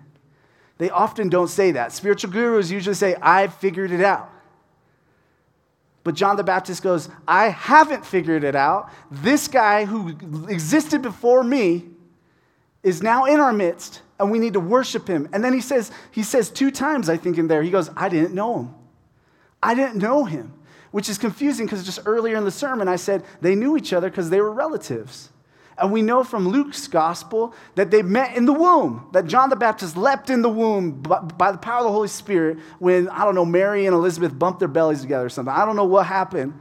They 0.77 0.91
often 0.91 1.29
don't 1.29 1.47
say 1.47 1.71
that. 1.71 1.91
Spiritual 1.91 2.31
gurus 2.31 2.69
usually 2.69 2.93
say, 2.93 3.15
I've 3.15 3.55
figured 3.55 3.91
it 3.91 4.01
out. 4.01 4.29
But 6.03 6.15
John 6.15 6.35
the 6.35 6.43
Baptist 6.43 6.83
goes, 6.83 7.09
I 7.27 7.49
haven't 7.49 8.05
figured 8.05 8.43
it 8.43 8.55
out. 8.55 8.91
This 9.09 9.47
guy 9.47 9.85
who 9.85 10.09
existed 10.49 11.01
before 11.01 11.43
me 11.43 11.85
is 12.83 13.01
now 13.01 13.25
in 13.25 13.39
our 13.39 13.53
midst, 13.53 14.01
and 14.19 14.29
we 14.29 14.37
need 14.37 14.53
to 14.53 14.59
worship 14.59 15.07
him. 15.07 15.29
And 15.31 15.43
then 15.43 15.53
he 15.53 15.61
says, 15.61 15.91
he 16.11 16.21
says 16.21 16.49
two 16.49 16.69
times, 16.69 17.09
I 17.09 17.15
think, 17.15 17.37
in 17.37 17.47
there, 17.47 17.63
he 17.63 17.71
goes, 17.71 17.89
I 17.95 18.09
didn't 18.09 18.35
know 18.35 18.59
him. 18.59 18.75
I 19.63 19.73
didn't 19.73 19.95
know 19.95 20.25
him 20.25 20.53
which 20.93 21.09
is 21.09 21.17
confusing 21.17 21.65
because 21.65 21.83
just 21.83 22.01
earlier 22.05 22.37
in 22.37 22.45
the 22.45 22.51
sermon 22.51 22.87
I 22.87 22.97
said 22.97 23.25
they 23.41 23.55
knew 23.55 23.75
each 23.75 23.93
other 23.93 24.11
because 24.11 24.29
they 24.29 24.39
were 24.39 24.51
relatives. 24.51 25.29
And 25.75 25.91
we 25.91 26.03
know 26.03 26.23
from 26.23 26.47
Luke's 26.47 26.87
gospel 26.87 27.55
that 27.73 27.89
they 27.89 28.03
met 28.03 28.37
in 28.37 28.45
the 28.45 28.53
womb, 28.53 29.09
that 29.11 29.25
John 29.25 29.49
the 29.49 29.55
Baptist 29.55 29.97
leapt 29.97 30.29
in 30.29 30.43
the 30.43 30.49
womb 30.49 31.01
by 31.01 31.51
the 31.51 31.57
power 31.57 31.79
of 31.79 31.85
the 31.85 31.91
Holy 31.91 32.07
Spirit 32.09 32.59
when, 32.77 33.09
I 33.09 33.25
don't 33.25 33.33
know, 33.33 33.43
Mary 33.43 33.87
and 33.87 33.95
Elizabeth 33.95 34.37
bumped 34.37 34.59
their 34.59 34.67
bellies 34.67 35.01
together 35.01 35.25
or 35.25 35.29
something. 35.29 35.51
I 35.51 35.65
don't 35.65 35.75
know 35.75 35.83
what 35.85 36.05
happened. 36.05 36.53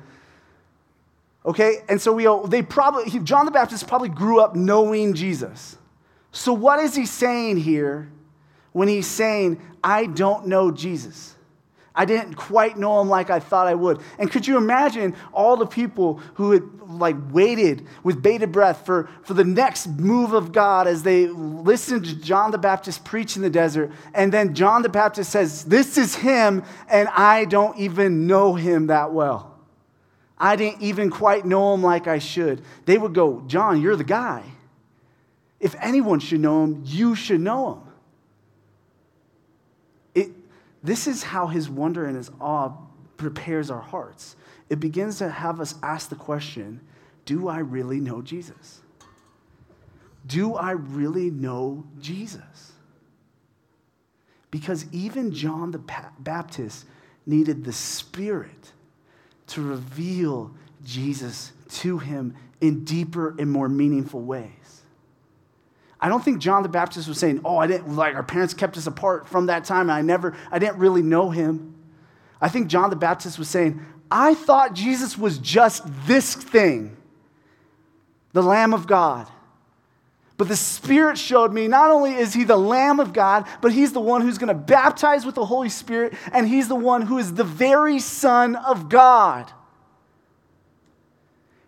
Okay? 1.45 1.83
And 1.91 2.01
so 2.01 2.11
we, 2.15 2.27
they 2.49 2.63
probably, 2.63 3.21
John 3.21 3.45
the 3.45 3.51
Baptist 3.51 3.87
probably 3.87 4.09
grew 4.09 4.41
up 4.41 4.57
knowing 4.57 5.13
Jesus. 5.13 5.77
So 6.31 6.55
what 6.55 6.79
is 6.79 6.97
he 6.97 7.05
saying 7.05 7.59
here 7.59 8.11
when 8.73 8.89
he's 8.89 9.07
saying, 9.07 9.61
I 9.85 10.07
don't 10.07 10.47
know 10.47 10.71
Jesus? 10.71 11.37
I 11.95 12.07
didn't 12.07 12.35
quite 12.35 12.79
know 12.79 13.01
him 13.01 13.09
like 13.09 13.29
I 13.29 13.39
thought 13.39 13.67
I 13.67 13.75
would. 13.75 14.01
And 14.19 14.31
could 14.31 14.47
you 14.47 14.57
imagine 14.57 15.15
all 15.33 15.57
the 15.57 15.67
people 15.67 16.21
who 16.35 16.53
had 16.53 16.63
like 16.89 17.17
waited 17.31 17.87
with 18.03 18.23
bated 18.23 18.51
breath 18.51 18.87
for, 18.87 19.11
for 19.23 19.35
the 19.35 19.45
next 19.45 19.87
move 19.87 20.33
of 20.33 20.53
God 20.53 20.87
as 20.87 21.03
they 21.03 21.27
listened 21.27 22.05
to 22.07 22.17
John 22.17 22.51
the 22.51 22.59
Baptist 22.59 23.05
preach 23.05 23.37
in 23.37 23.43
the 23.43 23.51
desert. 23.51 23.91
And 24.15 24.33
then 24.33 24.55
John 24.55 24.83
the 24.83 24.89
Baptist 24.89 25.31
says, 25.31 25.65
This 25.65 25.99
is 25.99 26.15
him, 26.15 26.65
and 26.89 27.09
I 27.09 27.45
don't 27.45 27.79
even 27.79 28.27
know 28.27 28.55
him 28.55 28.87
that 28.87 29.13
well. 29.13 29.59
I 30.39 30.57
didn't 30.57 30.83
even 30.83 31.11
quite 31.11 31.45
know 31.45 31.75
him 31.75 31.83
like 31.83 32.09
I 32.09 32.19
should. 32.19 32.63
They 32.85 32.99
would 32.99 33.15
go, 33.15 33.45
John, 33.47 33.81
you're 33.81 33.97
the 33.97 34.05
guy. 34.05 34.43
If 35.61 35.77
anyone 35.81 36.19
should 36.19 36.41
know 36.41 36.65
him, 36.65 36.83
you 36.85 37.15
should 37.15 37.41
know 37.41 37.75
him. 37.75 37.92
This 40.83 41.07
is 41.07 41.23
how 41.23 41.47
his 41.47 41.71
wonder 41.71 42.07
and 42.07 42.17
his 42.17 42.31
awe 42.41 42.73
prepares 43.17 43.71
our 43.71 43.81
hearts. 43.81 44.37
It 44.69 44.81
begins 44.81 45.19
to 45.19 45.29
have 45.29 45.61
us 45.61 45.75
ask 45.83 46.09
the 46.09 46.17
question 46.17 46.81
Do 47.25 47.49
I 47.49 47.59
really 47.59 48.01
know 48.01 48.23
Jesus? 48.23 48.81
Do 50.27 50.55
I 50.55 50.73
really 50.73 51.31
know 51.31 51.85
Jesus? 52.01 52.73
Because 54.51 54.87
even 54.93 55.33
John 55.33 55.71
the 55.71 55.83
Baptist 56.19 56.85
needed 57.27 57.65
the 57.65 57.73
Spirit 57.73 58.73
to 59.49 59.63
reveal 59.63 60.55
Jesus 60.85 61.53
to 61.69 61.99
him 61.99 62.35
in 62.61 62.85
deeper 62.85 63.35
and 63.39 63.51
more 63.51 63.69
meaningful 63.69 64.21
ways. 64.21 64.62
I 66.03 66.09
don't 66.09 66.23
think 66.23 66.41
John 66.41 66.65
the 66.65 66.69
Baptist 66.69 67.07
was 67.07 67.17
saying, 67.19 67.43
Oh, 67.45 67.59
I 67.59 67.69
didn't, 67.69 67.95
like, 67.95 68.17
our 68.17 68.25
parents 68.25 68.55
kept 68.55 68.77
us 68.77 68.89
apart 68.89 69.29
from 69.29 69.47
that 69.47 69.65
time, 69.65 69.83
and 69.83 69.93
I 69.93 70.03
never, 70.03 70.37
I 70.51 70.59
didn't 70.59 70.79
really 70.79 71.01
know 71.01 71.31
him. 71.31 71.77
I 72.41 72.49
think 72.49 72.67
John 72.67 72.91
the 72.91 72.97
Baptist 72.97 73.39
was 73.39 73.49
saying, 73.49 73.81
I 74.11 74.35
thought 74.35 74.75
Jesus 74.75 75.17
was 75.17 75.39
just 75.39 75.85
this 76.07 76.35
thing, 76.35 76.97
the 78.33 78.43
Lamb 78.43 78.75
of 78.75 78.89
God. 78.89 79.29
But 80.37 80.49
the 80.49 80.57
Spirit 80.57 81.19
showed 81.19 81.53
me 81.53 81.69
not 81.69 81.91
only 81.91 82.15
is 82.15 82.35
he 82.35 82.43
the 82.43 82.57
Lamb 82.57 82.99
of 82.99 83.13
God, 83.13 83.47
but 83.61 83.71
he's 83.71 83.93
the 83.93 84.01
one 84.01 84.23
who's 84.23 84.39
going 84.39 84.49
to 84.49 84.55
baptize 84.55 85.25
with 85.25 85.37
the 85.37 85.47
Holy 85.47 85.69
Spirit, 85.69 86.15
and 86.33 86.49
he's 86.49 86.67
the 86.67 86.75
one 86.75 87.03
who 87.03 87.19
is 87.19 87.33
the 87.35 87.45
very 87.45 88.01
Son 88.01 88.57
of 88.57 88.89
God. 88.89 89.53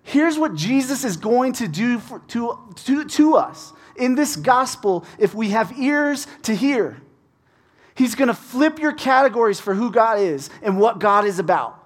Here's 0.02 0.36
what 0.36 0.56
Jesus 0.56 1.04
is 1.04 1.16
going 1.16 1.52
to 1.54 1.68
do 1.68 2.00
for, 2.00 2.18
to, 2.28 2.58
to, 2.84 3.04
to 3.04 3.36
us 3.36 3.72
in 3.96 4.14
this 4.14 4.36
gospel 4.36 5.04
if 5.18 5.34
we 5.34 5.50
have 5.50 5.78
ears 5.78 6.26
to 6.42 6.54
hear. 6.54 7.00
He's 7.94 8.14
going 8.14 8.28
to 8.28 8.34
flip 8.34 8.78
your 8.78 8.92
categories 8.92 9.60
for 9.60 9.74
who 9.74 9.90
God 9.90 10.18
is 10.18 10.50
and 10.62 10.78
what 10.78 10.98
God 10.98 11.24
is 11.24 11.38
about. 11.38 11.80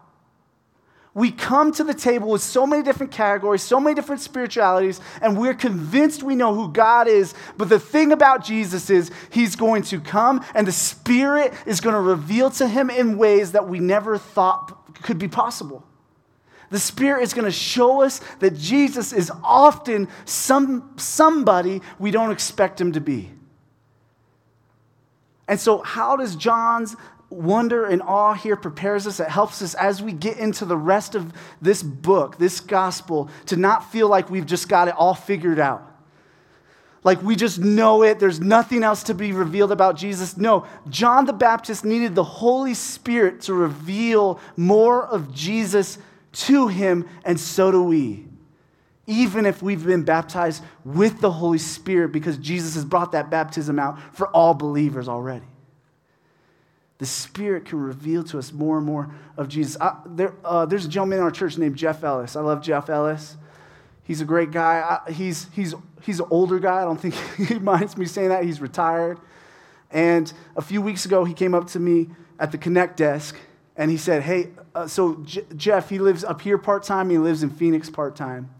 We 1.18 1.32
come 1.32 1.72
to 1.72 1.82
the 1.82 1.94
table 1.94 2.30
with 2.30 2.42
so 2.42 2.64
many 2.64 2.82
different 2.82 3.10
categories, 3.10 3.62
so 3.62 3.80
many 3.80 3.94
different 3.94 4.20
spiritualities, 4.20 5.00
and 5.20 5.36
we're 5.36 5.54
convinced 5.54 6.22
we 6.22 6.36
know 6.36 6.54
who 6.54 6.70
God 6.70 7.08
is. 7.08 7.34
But 7.56 7.68
the 7.68 7.80
thing 7.80 8.12
about 8.12 8.44
Jesus 8.44 8.88
is, 8.88 9.10
He's 9.30 9.56
going 9.56 9.82
to 9.84 10.00
come 10.00 10.44
and 10.54 10.66
the 10.66 10.72
Spirit 10.72 11.52
is 11.66 11.80
going 11.80 11.94
to 11.94 12.00
reveal 12.00 12.50
to 12.52 12.68
Him 12.68 12.88
in 12.88 13.18
ways 13.18 13.52
that 13.52 13.68
we 13.68 13.80
never 13.80 14.16
thought 14.16 15.02
could 15.02 15.18
be 15.18 15.28
possible. 15.28 15.84
The 16.70 16.78
Spirit 16.78 17.22
is 17.22 17.32
going 17.32 17.46
to 17.46 17.50
show 17.50 18.02
us 18.02 18.20
that 18.40 18.56
Jesus 18.56 19.12
is 19.12 19.30
often 19.42 20.08
some, 20.24 20.92
somebody 20.96 21.80
we 21.98 22.10
don't 22.10 22.30
expect 22.30 22.80
him 22.80 22.92
to 22.92 23.00
be. 23.00 23.30
And 25.46 25.58
so, 25.58 25.78
how 25.78 26.16
does 26.16 26.36
John's 26.36 26.94
wonder 27.30 27.86
and 27.86 28.02
awe 28.02 28.34
here 28.34 28.56
prepares 28.56 29.06
us? 29.06 29.18
It 29.18 29.28
helps 29.28 29.62
us 29.62 29.74
as 29.74 30.02
we 30.02 30.12
get 30.12 30.36
into 30.36 30.66
the 30.66 30.76
rest 30.76 31.14
of 31.14 31.32
this 31.62 31.82
book, 31.82 32.36
this 32.36 32.60
gospel, 32.60 33.30
to 33.46 33.56
not 33.56 33.90
feel 33.90 34.08
like 34.08 34.28
we've 34.28 34.46
just 34.46 34.68
got 34.68 34.88
it 34.88 34.94
all 34.94 35.14
figured 35.14 35.58
out. 35.58 35.84
Like 37.02 37.22
we 37.22 37.36
just 37.36 37.58
know 37.58 38.02
it, 38.02 38.18
there's 38.18 38.40
nothing 38.40 38.82
else 38.82 39.04
to 39.04 39.14
be 39.14 39.32
revealed 39.32 39.72
about 39.72 39.96
Jesus. 39.96 40.36
No, 40.36 40.66
John 40.90 41.24
the 41.24 41.32
Baptist 41.32 41.84
needed 41.84 42.14
the 42.14 42.24
Holy 42.24 42.74
Spirit 42.74 43.42
to 43.42 43.54
reveal 43.54 44.40
more 44.56 45.06
of 45.06 45.32
Jesus 45.32 45.96
to 46.38 46.68
him, 46.68 47.08
and 47.24 47.38
so 47.38 47.70
do 47.70 47.82
we. 47.82 48.24
Even 49.06 49.46
if 49.46 49.62
we've 49.62 49.84
been 49.84 50.04
baptized 50.04 50.62
with 50.84 51.20
the 51.20 51.32
Holy 51.32 51.58
Spirit, 51.58 52.12
because 52.12 52.38
Jesus 52.38 52.74
has 52.74 52.84
brought 52.84 53.12
that 53.12 53.30
baptism 53.30 53.78
out 53.78 53.98
for 54.14 54.28
all 54.28 54.54
believers 54.54 55.08
already. 55.08 55.46
The 56.98 57.06
Spirit 57.06 57.64
can 57.64 57.80
reveal 57.80 58.22
to 58.24 58.38
us 58.38 58.52
more 58.52 58.76
and 58.76 58.86
more 58.86 59.10
of 59.36 59.48
Jesus. 59.48 59.76
I, 59.80 59.96
there, 60.06 60.34
uh, 60.44 60.66
there's 60.66 60.84
a 60.84 60.88
gentleman 60.88 61.18
in 61.18 61.24
our 61.24 61.30
church 61.30 61.56
named 61.56 61.76
Jeff 61.76 62.04
Ellis. 62.04 62.36
I 62.36 62.40
love 62.40 62.60
Jeff 62.60 62.90
Ellis. 62.90 63.36
He's 64.04 64.20
a 64.20 64.24
great 64.24 64.50
guy. 64.50 65.00
I, 65.06 65.10
he's, 65.10 65.46
he's, 65.52 65.74
he's 66.02 66.20
an 66.20 66.26
older 66.30 66.58
guy. 66.58 66.82
I 66.82 66.84
don't 66.84 67.00
think 67.00 67.14
he 67.48 67.58
minds 67.58 67.96
me 67.96 68.06
saying 68.06 68.28
that. 68.28 68.44
He's 68.44 68.60
retired. 68.60 69.18
And 69.90 70.32
a 70.56 70.62
few 70.62 70.82
weeks 70.82 71.04
ago, 71.04 71.24
he 71.24 71.34
came 71.34 71.54
up 71.54 71.68
to 71.68 71.80
me 71.80 72.10
at 72.38 72.52
the 72.52 72.58
Connect 72.58 72.96
desk 72.96 73.36
and 73.78 73.90
he 73.90 73.96
said, 73.96 74.24
Hey, 74.24 74.48
uh, 74.74 74.86
so 74.86 75.14
J- 75.22 75.46
Jeff, 75.56 75.88
he 75.88 75.98
lives 75.98 76.24
up 76.24 76.42
here 76.42 76.58
part 76.58 76.82
time, 76.82 77.08
he 77.08 77.16
lives 77.16 77.42
in 77.42 77.48
Phoenix 77.48 77.88
part 77.88 78.16
time. 78.16 78.50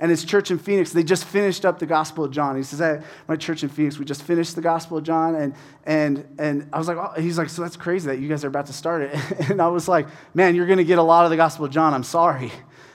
And 0.00 0.10
his 0.10 0.24
church 0.24 0.50
in 0.50 0.58
Phoenix, 0.58 0.92
they 0.92 1.02
just 1.02 1.24
finished 1.24 1.64
up 1.64 1.80
the 1.80 1.86
Gospel 1.86 2.24
of 2.24 2.30
John. 2.30 2.56
He 2.56 2.62
says, 2.62 2.80
Hey, 2.80 3.00
my 3.26 3.36
church 3.36 3.62
in 3.62 3.68
Phoenix, 3.68 3.98
we 3.98 4.04
just 4.04 4.22
finished 4.22 4.54
the 4.56 4.60
Gospel 4.60 4.98
of 4.98 5.04
John. 5.04 5.34
And, 5.34 5.54
and, 5.84 6.36
and 6.38 6.68
I 6.72 6.78
was 6.78 6.86
like, 6.88 6.98
oh. 6.98 7.20
He's 7.20 7.38
like, 7.38 7.48
So 7.48 7.62
that's 7.62 7.76
crazy 7.76 8.08
that 8.08 8.18
you 8.18 8.28
guys 8.28 8.44
are 8.44 8.48
about 8.48 8.66
to 8.66 8.72
start 8.72 9.02
it. 9.02 9.16
And 9.50 9.62
I 9.62 9.68
was 9.68 9.88
like, 9.88 10.08
Man, 10.34 10.54
you're 10.54 10.66
going 10.66 10.78
to 10.78 10.84
get 10.84 10.98
a 10.98 11.02
lot 11.02 11.24
of 11.24 11.30
the 11.30 11.36
Gospel 11.36 11.64
of 11.64 11.70
John. 11.70 11.94
I'm 11.94 12.04
sorry. 12.04 12.50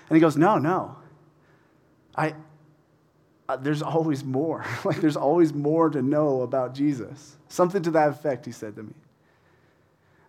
And 0.09 0.17
he 0.17 0.19
goes, 0.19 0.37
No, 0.37 0.57
no. 0.57 0.97
I, 2.15 2.35
uh, 3.49 3.57
there's 3.57 3.81
always 3.81 4.23
more. 4.23 4.65
like, 4.85 5.01
there's 5.01 5.17
always 5.17 5.53
more 5.53 5.89
to 5.89 6.01
know 6.01 6.41
about 6.41 6.75
Jesus. 6.75 7.37
Something 7.47 7.83
to 7.83 7.91
that 7.91 8.09
effect, 8.09 8.45
he 8.45 8.51
said 8.51 8.75
to 8.75 8.83
me. 8.83 8.93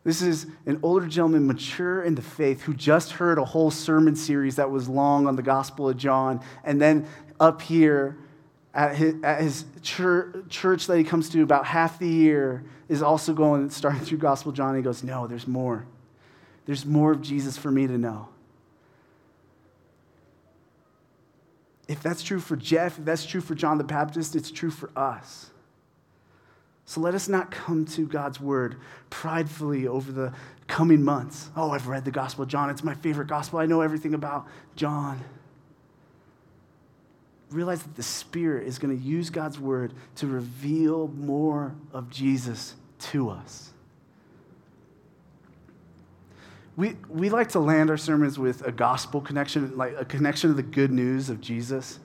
This 0.04 0.20
is 0.20 0.46
an 0.66 0.78
older 0.82 1.06
gentleman, 1.06 1.46
mature 1.46 2.02
in 2.02 2.14
the 2.14 2.22
faith, 2.22 2.62
who 2.62 2.74
just 2.74 3.12
heard 3.12 3.38
a 3.38 3.44
whole 3.44 3.70
sermon 3.70 4.14
series 4.14 4.56
that 4.56 4.70
was 4.70 4.86
long 4.86 5.26
on 5.26 5.34
the 5.34 5.42
Gospel 5.42 5.88
of 5.88 5.96
John. 5.96 6.40
And 6.62 6.80
then 6.80 7.06
up 7.40 7.62
here 7.62 8.18
at 8.74 8.96
his, 8.96 9.14
at 9.24 9.40
his 9.40 9.64
church, 9.80 10.36
church 10.50 10.86
that 10.88 10.98
he 10.98 11.04
comes 11.04 11.30
to 11.30 11.42
about 11.42 11.64
half 11.64 11.98
the 11.98 12.08
year 12.08 12.64
is 12.88 13.00
also 13.00 13.32
going, 13.32 13.70
starting 13.70 14.02
through 14.02 14.18
Gospel 14.18 14.52
John. 14.52 14.76
he 14.76 14.82
goes, 14.82 15.02
No, 15.02 15.26
there's 15.26 15.46
more. 15.46 15.86
There's 16.66 16.84
more 16.84 17.12
of 17.12 17.22
Jesus 17.22 17.56
for 17.56 17.70
me 17.70 17.86
to 17.86 17.96
know. 17.96 18.28
If 21.88 22.02
that's 22.02 22.22
true 22.22 22.40
for 22.40 22.56
Jeff, 22.56 22.98
if 22.98 23.04
that's 23.04 23.24
true 23.24 23.40
for 23.40 23.54
John 23.54 23.78
the 23.78 23.84
Baptist, 23.84 24.36
it's 24.36 24.50
true 24.50 24.70
for 24.70 24.90
us. 24.96 25.50
So 26.86 27.00
let 27.00 27.14
us 27.14 27.28
not 27.28 27.50
come 27.50 27.86
to 27.86 28.06
God's 28.06 28.40
word 28.40 28.76
pridefully 29.08 29.86
over 29.86 30.12
the 30.12 30.32
coming 30.66 31.02
months. 31.02 31.50
Oh, 31.56 31.70
I've 31.70 31.86
read 31.86 32.04
the 32.04 32.10
Gospel 32.10 32.44
of 32.44 32.48
John. 32.48 32.70
It's 32.70 32.84
my 32.84 32.94
favorite 32.94 33.28
gospel. 33.28 33.58
I 33.58 33.66
know 33.66 33.80
everything 33.80 34.14
about 34.14 34.46
John. 34.76 35.22
Realize 37.50 37.82
that 37.82 37.96
the 37.96 38.02
Spirit 38.02 38.66
is 38.66 38.78
going 38.78 38.96
to 38.96 39.02
use 39.02 39.30
God's 39.30 39.58
word 39.58 39.94
to 40.16 40.26
reveal 40.26 41.08
more 41.08 41.74
of 41.92 42.10
Jesus 42.10 42.74
to 42.98 43.30
us. 43.30 43.70
We, 46.76 46.96
we 47.08 47.30
like 47.30 47.50
to 47.50 47.60
land 47.60 47.90
our 47.90 47.96
sermons 47.96 48.38
with 48.38 48.66
a 48.66 48.72
gospel 48.72 49.20
connection, 49.20 49.76
like 49.76 49.94
a 49.96 50.04
connection 50.04 50.50
to 50.50 50.54
the 50.54 50.62
good 50.62 50.90
news 50.90 51.30
of 51.30 51.40
Jesus. 51.40 52.00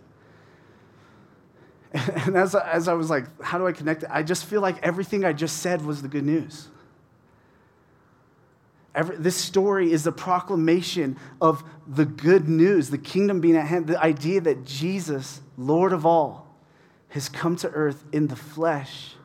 And 2.25 2.35
as, 2.35 2.53
as 2.53 2.87
I 2.87 2.93
was 2.93 3.09
like, 3.09 3.25
how 3.41 3.57
do 3.57 3.65
I 3.65 3.71
connect 3.71 4.03
it? 4.03 4.09
I 4.11 4.21
just 4.23 4.45
feel 4.45 4.61
like 4.61 4.77
everything 4.83 5.25
I 5.25 5.33
just 5.33 5.57
said 5.57 5.83
was 5.83 6.01
the 6.01 6.07
good 6.07 6.25
news. 6.25 6.67
Every, 8.93 9.17
this 9.17 9.35
story 9.35 9.91
is 9.91 10.05
a 10.05 10.11
proclamation 10.11 11.17
of 11.41 11.63
the 11.87 12.05
good 12.05 12.47
news, 12.47 12.89
the 12.89 12.97
kingdom 12.97 13.39
being 13.39 13.55
at 13.55 13.65
hand, 13.65 13.87
the 13.87 14.01
idea 14.01 14.41
that 14.41 14.65
Jesus, 14.65 15.41
Lord 15.57 15.93
of 15.93 16.05
all, 16.05 16.55
has 17.09 17.27
come 17.27 17.55
to 17.57 17.69
earth 17.69 18.03
in 18.11 18.27
the 18.27 18.35
flesh 18.35 19.15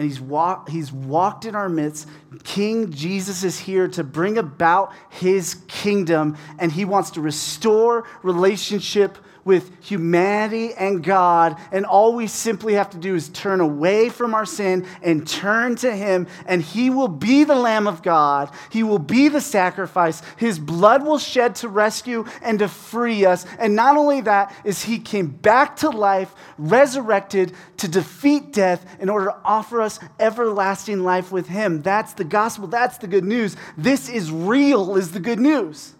and 0.00 0.08
he's, 0.08 0.18
walk, 0.18 0.70
he's 0.70 0.90
walked 0.90 1.44
in 1.44 1.54
our 1.54 1.68
midst. 1.68 2.08
King 2.42 2.90
Jesus 2.90 3.44
is 3.44 3.58
here 3.58 3.86
to 3.88 4.02
bring 4.02 4.38
about 4.38 4.94
his 5.10 5.56
kingdom, 5.68 6.38
and 6.58 6.72
he 6.72 6.86
wants 6.86 7.10
to 7.10 7.20
restore 7.20 8.08
relationship 8.22 9.18
with 9.50 9.82
humanity 9.82 10.72
and 10.74 11.02
God, 11.02 11.58
and 11.72 11.84
all 11.84 12.14
we 12.14 12.28
simply 12.28 12.74
have 12.74 12.90
to 12.90 12.96
do 12.96 13.16
is 13.16 13.28
turn 13.30 13.58
away 13.58 14.08
from 14.08 14.32
our 14.32 14.46
sin 14.46 14.86
and 15.02 15.26
turn 15.26 15.74
to 15.74 15.90
Him, 15.90 16.28
and 16.46 16.62
He 16.62 16.88
will 16.88 17.08
be 17.08 17.42
the 17.42 17.56
Lamb 17.56 17.88
of 17.88 18.00
God. 18.00 18.48
He 18.70 18.84
will 18.84 19.00
be 19.00 19.26
the 19.26 19.40
sacrifice. 19.40 20.22
His 20.36 20.60
blood 20.60 21.02
will 21.04 21.18
shed 21.18 21.56
to 21.56 21.68
rescue 21.68 22.26
and 22.42 22.60
to 22.60 22.68
free 22.68 23.24
us. 23.24 23.44
And 23.58 23.74
not 23.74 23.96
only 23.96 24.20
that, 24.20 24.54
is 24.62 24.84
He 24.84 25.00
came 25.00 25.26
back 25.26 25.74
to 25.78 25.90
life, 25.90 26.32
resurrected 26.56 27.52
to 27.78 27.88
defeat 27.88 28.52
death 28.52 28.86
in 29.00 29.08
order 29.08 29.26
to 29.26 29.36
offer 29.44 29.82
us 29.82 29.98
everlasting 30.20 31.02
life 31.02 31.32
with 31.32 31.48
Him. 31.48 31.82
That's 31.82 32.12
the 32.12 32.22
gospel. 32.22 32.68
That's 32.68 32.98
the 32.98 33.08
good 33.08 33.24
news. 33.24 33.56
This 33.76 34.08
is 34.08 34.30
real, 34.30 34.94
is 34.94 35.10
the 35.10 35.18
good 35.18 35.40
news. 35.40 35.96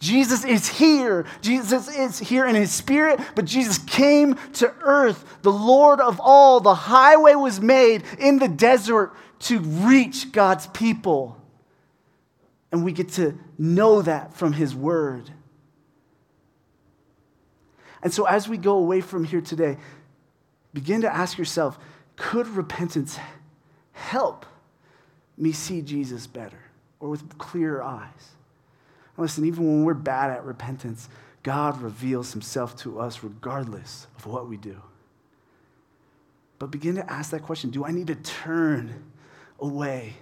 Jesus 0.00 0.44
is 0.44 0.68
here. 0.68 1.24
Jesus 1.40 1.88
is 1.88 2.18
here 2.18 2.46
in 2.46 2.54
his 2.54 2.70
spirit, 2.70 3.20
but 3.34 3.44
Jesus 3.44 3.78
came 3.78 4.34
to 4.54 4.72
earth. 4.82 5.24
The 5.42 5.52
Lord 5.52 6.00
of 6.00 6.20
all, 6.20 6.60
the 6.60 6.74
highway 6.74 7.34
was 7.34 7.60
made 7.60 8.04
in 8.18 8.38
the 8.38 8.48
desert 8.48 9.14
to 9.40 9.60
reach 9.60 10.32
God's 10.32 10.66
people. 10.68 11.40
And 12.70 12.84
we 12.84 12.92
get 12.92 13.10
to 13.12 13.38
know 13.56 14.02
that 14.02 14.34
from 14.34 14.52
his 14.52 14.74
word. 14.74 15.30
And 18.02 18.12
so, 18.12 18.26
as 18.26 18.48
we 18.48 18.58
go 18.58 18.76
away 18.76 19.00
from 19.00 19.24
here 19.24 19.40
today, 19.40 19.78
begin 20.74 21.00
to 21.02 21.12
ask 21.12 21.38
yourself 21.38 21.78
could 22.16 22.46
repentance 22.48 23.18
help 23.92 24.46
me 25.36 25.52
see 25.52 25.80
Jesus 25.82 26.26
better 26.26 26.58
or 27.00 27.08
with 27.08 27.38
clearer 27.38 27.82
eyes? 27.82 28.34
Listen, 29.16 29.44
even 29.44 29.64
when 29.66 29.84
we're 29.84 29.94
bad 29.94 30.30
at 30.30 30.44
repentance, 30.44 31.08
God 31.42 31.80
reveals 31.80 32.32
himself 32.32 32.76
to 32.78 32.98
us 32.98 33.22
regardless 33.22 34.06
of 34.16 34.26
what 34.26 34.48
we 34.48 34.56
do. 34.56 34.80
But 36.58 36.70
begin 36.70 36.94
to 36.96 37.12
ask 37.12 37.30
that 37.30 37.42
question 37.42 37.70
Do 37.70 37.84
I 37.84 37.90
need 37.90 38.08
to 38.08 38.14
turn 38.16 39.04
away? 39.60 40.14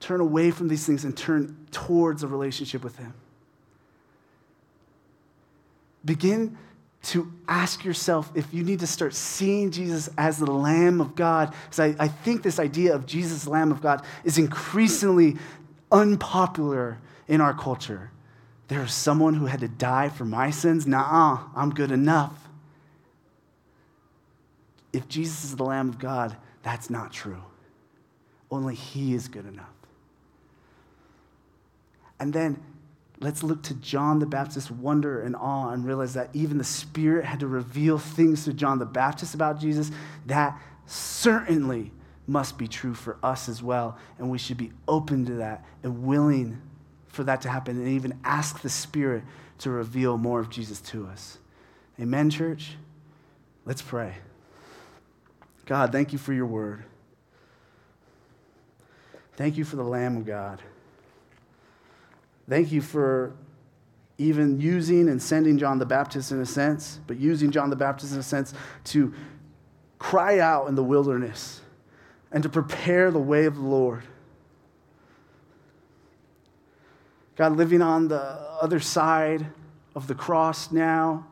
Turn 0.00 0.20
away 0.20 0.50
from 0.50 0.68
these 0.68 0.86
things 0.86 1.04
and 1.04 1.14
turn 1.16 1.66
towards 1.70 2.22
a 2.22 2.26
relationship 2.26 2.82
with 2.82 2.96
him. 2.96 3.12
Begin 6.04 6.56
to 7.02 7.30
ask 7.48 7.84
yourself 7.84 8.30
if 8.34 8.52
you 8.52 8.62
need 8.62 8.80
to 8.80 8.86
start 8.86 9.14
seeing 9.14 9.70
Jesus 9.70 10.08
as 10.16 10.38
the 10.38 10.50
Lamb 10.50 11.00
of 11.00 11.14
God. 11.14 11.54
Because 11.64 11.80
I, 11.80 11.96
I 11.98 12.08
think 12.08 12.42
this 12.42 12.58
idea 12.58 12.94
of 12.94 13.06
Jesus, 13.06 13.46
Lamb 13.46 13.70
of 13.70 13.82
God, 13.82 14.02
is 14.24 14.38
increasingly 14.38 15.36
unpopular 15.92 16.98
in 17.28 17.40
our 17.40 17.54
culture. 17.54 18.10
There's 18.70 18.94
someone 18.94 19.34
who 19.34 19.46
had 19.46 19.60
to 19.60 19.68
die 19.68 20.10
for 20.10 20.24
my 20.24 20.50
sins? 20.50 20.86
Nah, 20.86 21.48
I'm 21.56 21.70
good 21.70 21.90
enough. 21.90 22.48
If 24.92 25.08
Jesus 25.08 25.42
is 25.42 25.56
the 25.56 25.64
Lamb 25.64 25.88
of 25.88 25.98
God, 25.98 26.36
that's 26.62 26.88
not 26.88 27.12
true. 27.12 27.42
Only 28.48 28.76
He 28.76 29.12
is 29.12 29.26
good 29.26 29.44
enough. 29.44 29.66
And 32.20 32.32
then 32.32 32.62
let's 33.18 33.42
look 33.42 33.60
to 33.64 33.74
John 33.74 34.20
the 34.20 34.26
Baptist's 34.26 34.70
wonder 34.70 35.20
and 35.20 35.34
awe 35.34 35.70
and 35.70 35.84
realize 35.84 36.14
that 36.14 36.30
even 36.32 36.56
the 36.56 36.62
Spirit 36.62 37.24
had 37.24 37.40
to 37.40 37.48
reveal 37.48 37.98
things 37.98 38.44
to 38.44 38.52
John 38.52 38.78
the 38.78 38.86
Baptist 38.86 39.34
about 39.34 39.58
Jesus 39.58 39.90
that 40.26 40.56
certainly 40.86 41.90
must 42.28 42.56
be 42.56 42.68
true 42.68 42.94
for 42.94 43.18
us 43.20 43.48
as 43.48 43.64
well. 43.64 43.98
And 44.18 44.30
we 44.30 44.38
should 44.38 44.58
be 44.58 44.70
open 44.86 45.26
to 45.26 45.34
that 45.34 45.64
and 45.82 46.04
willing 46.04 46.62
for 47.10 47.24
that 47.24 47.42
to 47.42 47.48
happen 47.48 47.76
and 47.78 47.88
even 47.88 48.18
ask 48.24 48.62
the 48.62 48.68
Spirit 48.68 49.22
to 49.58 49.70
reveal 49.70 50.16
more 50.16 50.40
of 50.40 50.48
Jesus 50.48 50.80
to 50.80 51.06
us. 51.06 51.38
Amen, 52.00 52.30
church? 52.30 52.76
Let's 53.66 53.82
pray. 53.82 54.14
God, 55.66 55.92
thank 55.92 56.12
you 56.12 56.18
for 56.18 56.32
your 56.32 56.46
word. 56.46 56.84
Thank 59.34 59.56
you 59.56 59.64
for 59.64 59.76
the 59.76 59.84
Lamb 59.84 60.16
of 60.16 60.26
God. 60.26 60.60
Thank 62.48 62.72
you 62.72 62.80
for 62.80 63.32
even 64.18 64.60
using 64.60 65.08
and 65.08 65.22
sending 65.22 65.56
John 65.56 65.78
the 65.78 65.86
Baptist 65.86 66.32
in 66.32 66.40
a 66.40 66.46
sense, 66.46 67.00
but 67.06 67.18
using 67.18 67.50
John 67.50 67.70
the 67.70 67.76
Baptist 67.76 68.12
in 68.12 68.18
a 68.18 68.22
sense 68.22 68.52
to 68.84 69.14
cry 69.98 70.40
out 70.40 70.68
in 70.68 70.74
the 70.74 70.82
wilderness 70.82 71.60
and 72.32 72.42
to 72.42 72.48
prepare 72.48 73.10
the 73.10 73.18
way 73.18 73.46
of 73.46 73.54
the 73.56 73.62
Lord. 73.62 74.02
God, 77.40 77.56
living 77.56 77.80
on 77.80 78.08
the 78.08 78.20
other 78.60 78.80
side 78.80 79.46
of 79.94 80.06
the 80.06 80.14
cross 80.14 80.70
now, 80.70 81.26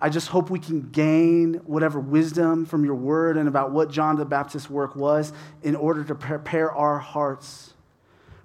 I 0.00 0.10
just 0.10 0.28
hope 0.28 0.48
we 0.48 0.60
can 0.60 0.90
gain 0.90 1.54
whatever 1.66 1.98
wisdom 1.98 2.66
from 2.66 2.84
your 2.84 2.94
word 2.94 3.36
and 3.36 3.48
about 3.48 3.72
what 3.72 3.90
John 3.90 4.14
the 4.14 4.24
Baptist's 4.24 4.70
work 4.70 4.94
was 4.94 5.32
in 5.64 5.74
order 5.74 6.04
to 6.04 6.14
prepare 6.14 6.70
our 6.70 7.00
hearts 7.00 7.74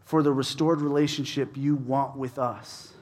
for 0.03 0.24
the 0.24 0.34
restored 0.34 0.82
relationship 0.82 1.55
you 1.55 1.76
want 1.76 2.18
with 2.18 2.39
us. 2.39 2.93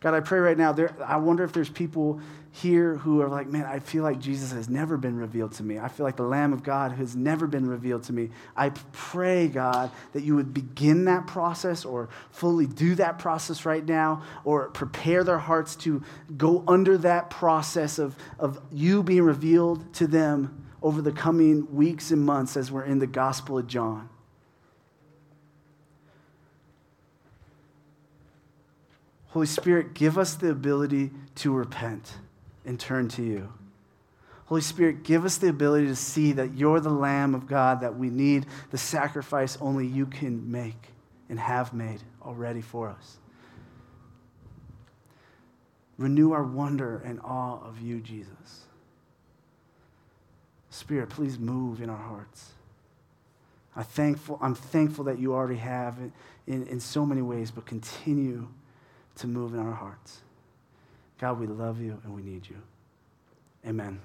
God, 0.00 0.14
I 0.14 0.20
pray 0.20 0.38
right 0.38 0.56
now, 0.56 0.72
there, 0.72 0.94
I 1.04 1.18
wonder 1.18 1.44
if 1.44 1.52
there's 1.52 1.68
people 1.68 2.20
here 2.52 2.96
who 2.96 3.20
are 3.20 3.28
like, 3.28 3.46
man, 3.46 3.66
I 3.66 3.78
feel 3.78 4.02
like 4.02 4.18
Jesus 4.18 4.50
has 4.52 4.68
never 4.68 4.96
been 4.96 5.16
revealed 5.16 5.52
to 5.52 5.62
me. 5.62 5.78
I 5.78 5.88
feel 5.88 6.04
like 6.04 6.16
the 6.16 6.24
Lamb 6.24 6.52
of 6.52 6.62
God 6.62 6.92
has 6.92 7.14
never 7.14 7.46
been 7.46 7.66
revealed 7.66 8.04
to 8.04 8.12
me. 8.12 8.30
I 8.56 8.70
pray, 8.92 9.46
God, 9.46 9.90
that 10.12 10.22
you 10.22 10.34
would 10.36 10.54
begin 10.54 11.04
that 11.04 11.26
process 11.26 11.84
or 11.84 12.08
fully 12.30 12.66
do 12.66 12.94
that 12.96 13.18
process 13.18 13.66
right 13.66 13.84
now 13.84 14.22
or 14.44 14.70
prepare 14.70 15.22
their 15.22 15.38
hearts 15.38 15.76
to 15.76 16.02
go 16.36 16.64
under 16.66 16.96
that 16.98 17.28
process 17.28 17.98
of, 17.98 18.16
of 18.38 18.58
you 18.72 19.02
being 19.02 19.22
revealed 19.22 19.92
to 19.94 20.06
them 20.06 20.66
over 20.82 21.02
the 21.02 21.12
coming 21.12 21.72
weeks 21.74 22.10
and 22.10 22.24
months 22.24 22.56
as 22.56 22.72
we're 22.72 22.84
in 22.84 22.98
the 22.98 23.06
Gospel 23.06 23.58
of 23.58 23.66
John. 23.66 24.08
Holy 29.30 29.46
Spirit, 29.46 29.94
give 29.94 30.18
us 30.18 30.34
the 30.34 30.50
ability 30.50 31.10
to 31.36 31.52
repent 31.52 32.14
and 32.64 32.78
turn 32.78 33.08
to 33.08 33.22
you. 33.22 33.52
Holy 34.46 34.60
Spirit, 34.60 35.04
give 35.04 35.24
us 35.24 35.38
the 35.38 35.48
ability 35.48 35.86
to 35.86 35.94
see 35.94 36.32
that 36.32 36.54
you're 36.54 36.80
the 36.80 36.90
Lamb 36.90 37.36
of 37.36 37.46
God 37.46 37.80
that 37.80 37.96
we 37.96 38.10
need, 38.10 38.46
the 38.72 38.78
sacrifice 38.78 39.56
only 39.60 39.86
you 39.86 40.06
can 40.06 40.50
make 40.50 40.88
and 41.28 41.38
have 41.38 41.72
made 41.72 42.00
already 42.22 42.60
for 42.60 42.88
us. 42.88 43.18
Renew 45.96 46.32
our 46.32 46.42
wonder 46.42 47.00
and 47.04 47.20
awe 47.20 47.60
of 47.62 47.80
you, 47.80 48.00
Jesus. 48.00 48.64
Spirit, 50.70 51.10
please 51.10 51.38
move 51.38 51.80
in 51.80 51.88
our 51.88 51.96
hearts. 51.96 52.50
I 53.76 53.84
thankful, 53.84 54.38
I'm 54.42 54.56
thankful 54.56 55.04
that 55.04 55.20
you 55.20 55.34
already 55.34 55.58
have 55.60 55.98
in, 55.98 56.12
in, 56.48 56.66
in 56.66 56.80
so 56.80 57.06
many 57.06 57.22
ways, 57.22 57.52
but 57.52 57.66
continue 57.66 58.48
to 59.20 59.26
move 59.26 59.54
in 59.54 59.60
our 59.60 59.72
hearts. 59.72 60.22
God, 61.18 61.38
we 61.38 61.46
love 61.46 61.80
you 61.80 62.00
and 62.04 62.14
we 62.14 62.22
need 62.22 62.48
you. 62.48 62.56
Amen. 63.66 64.00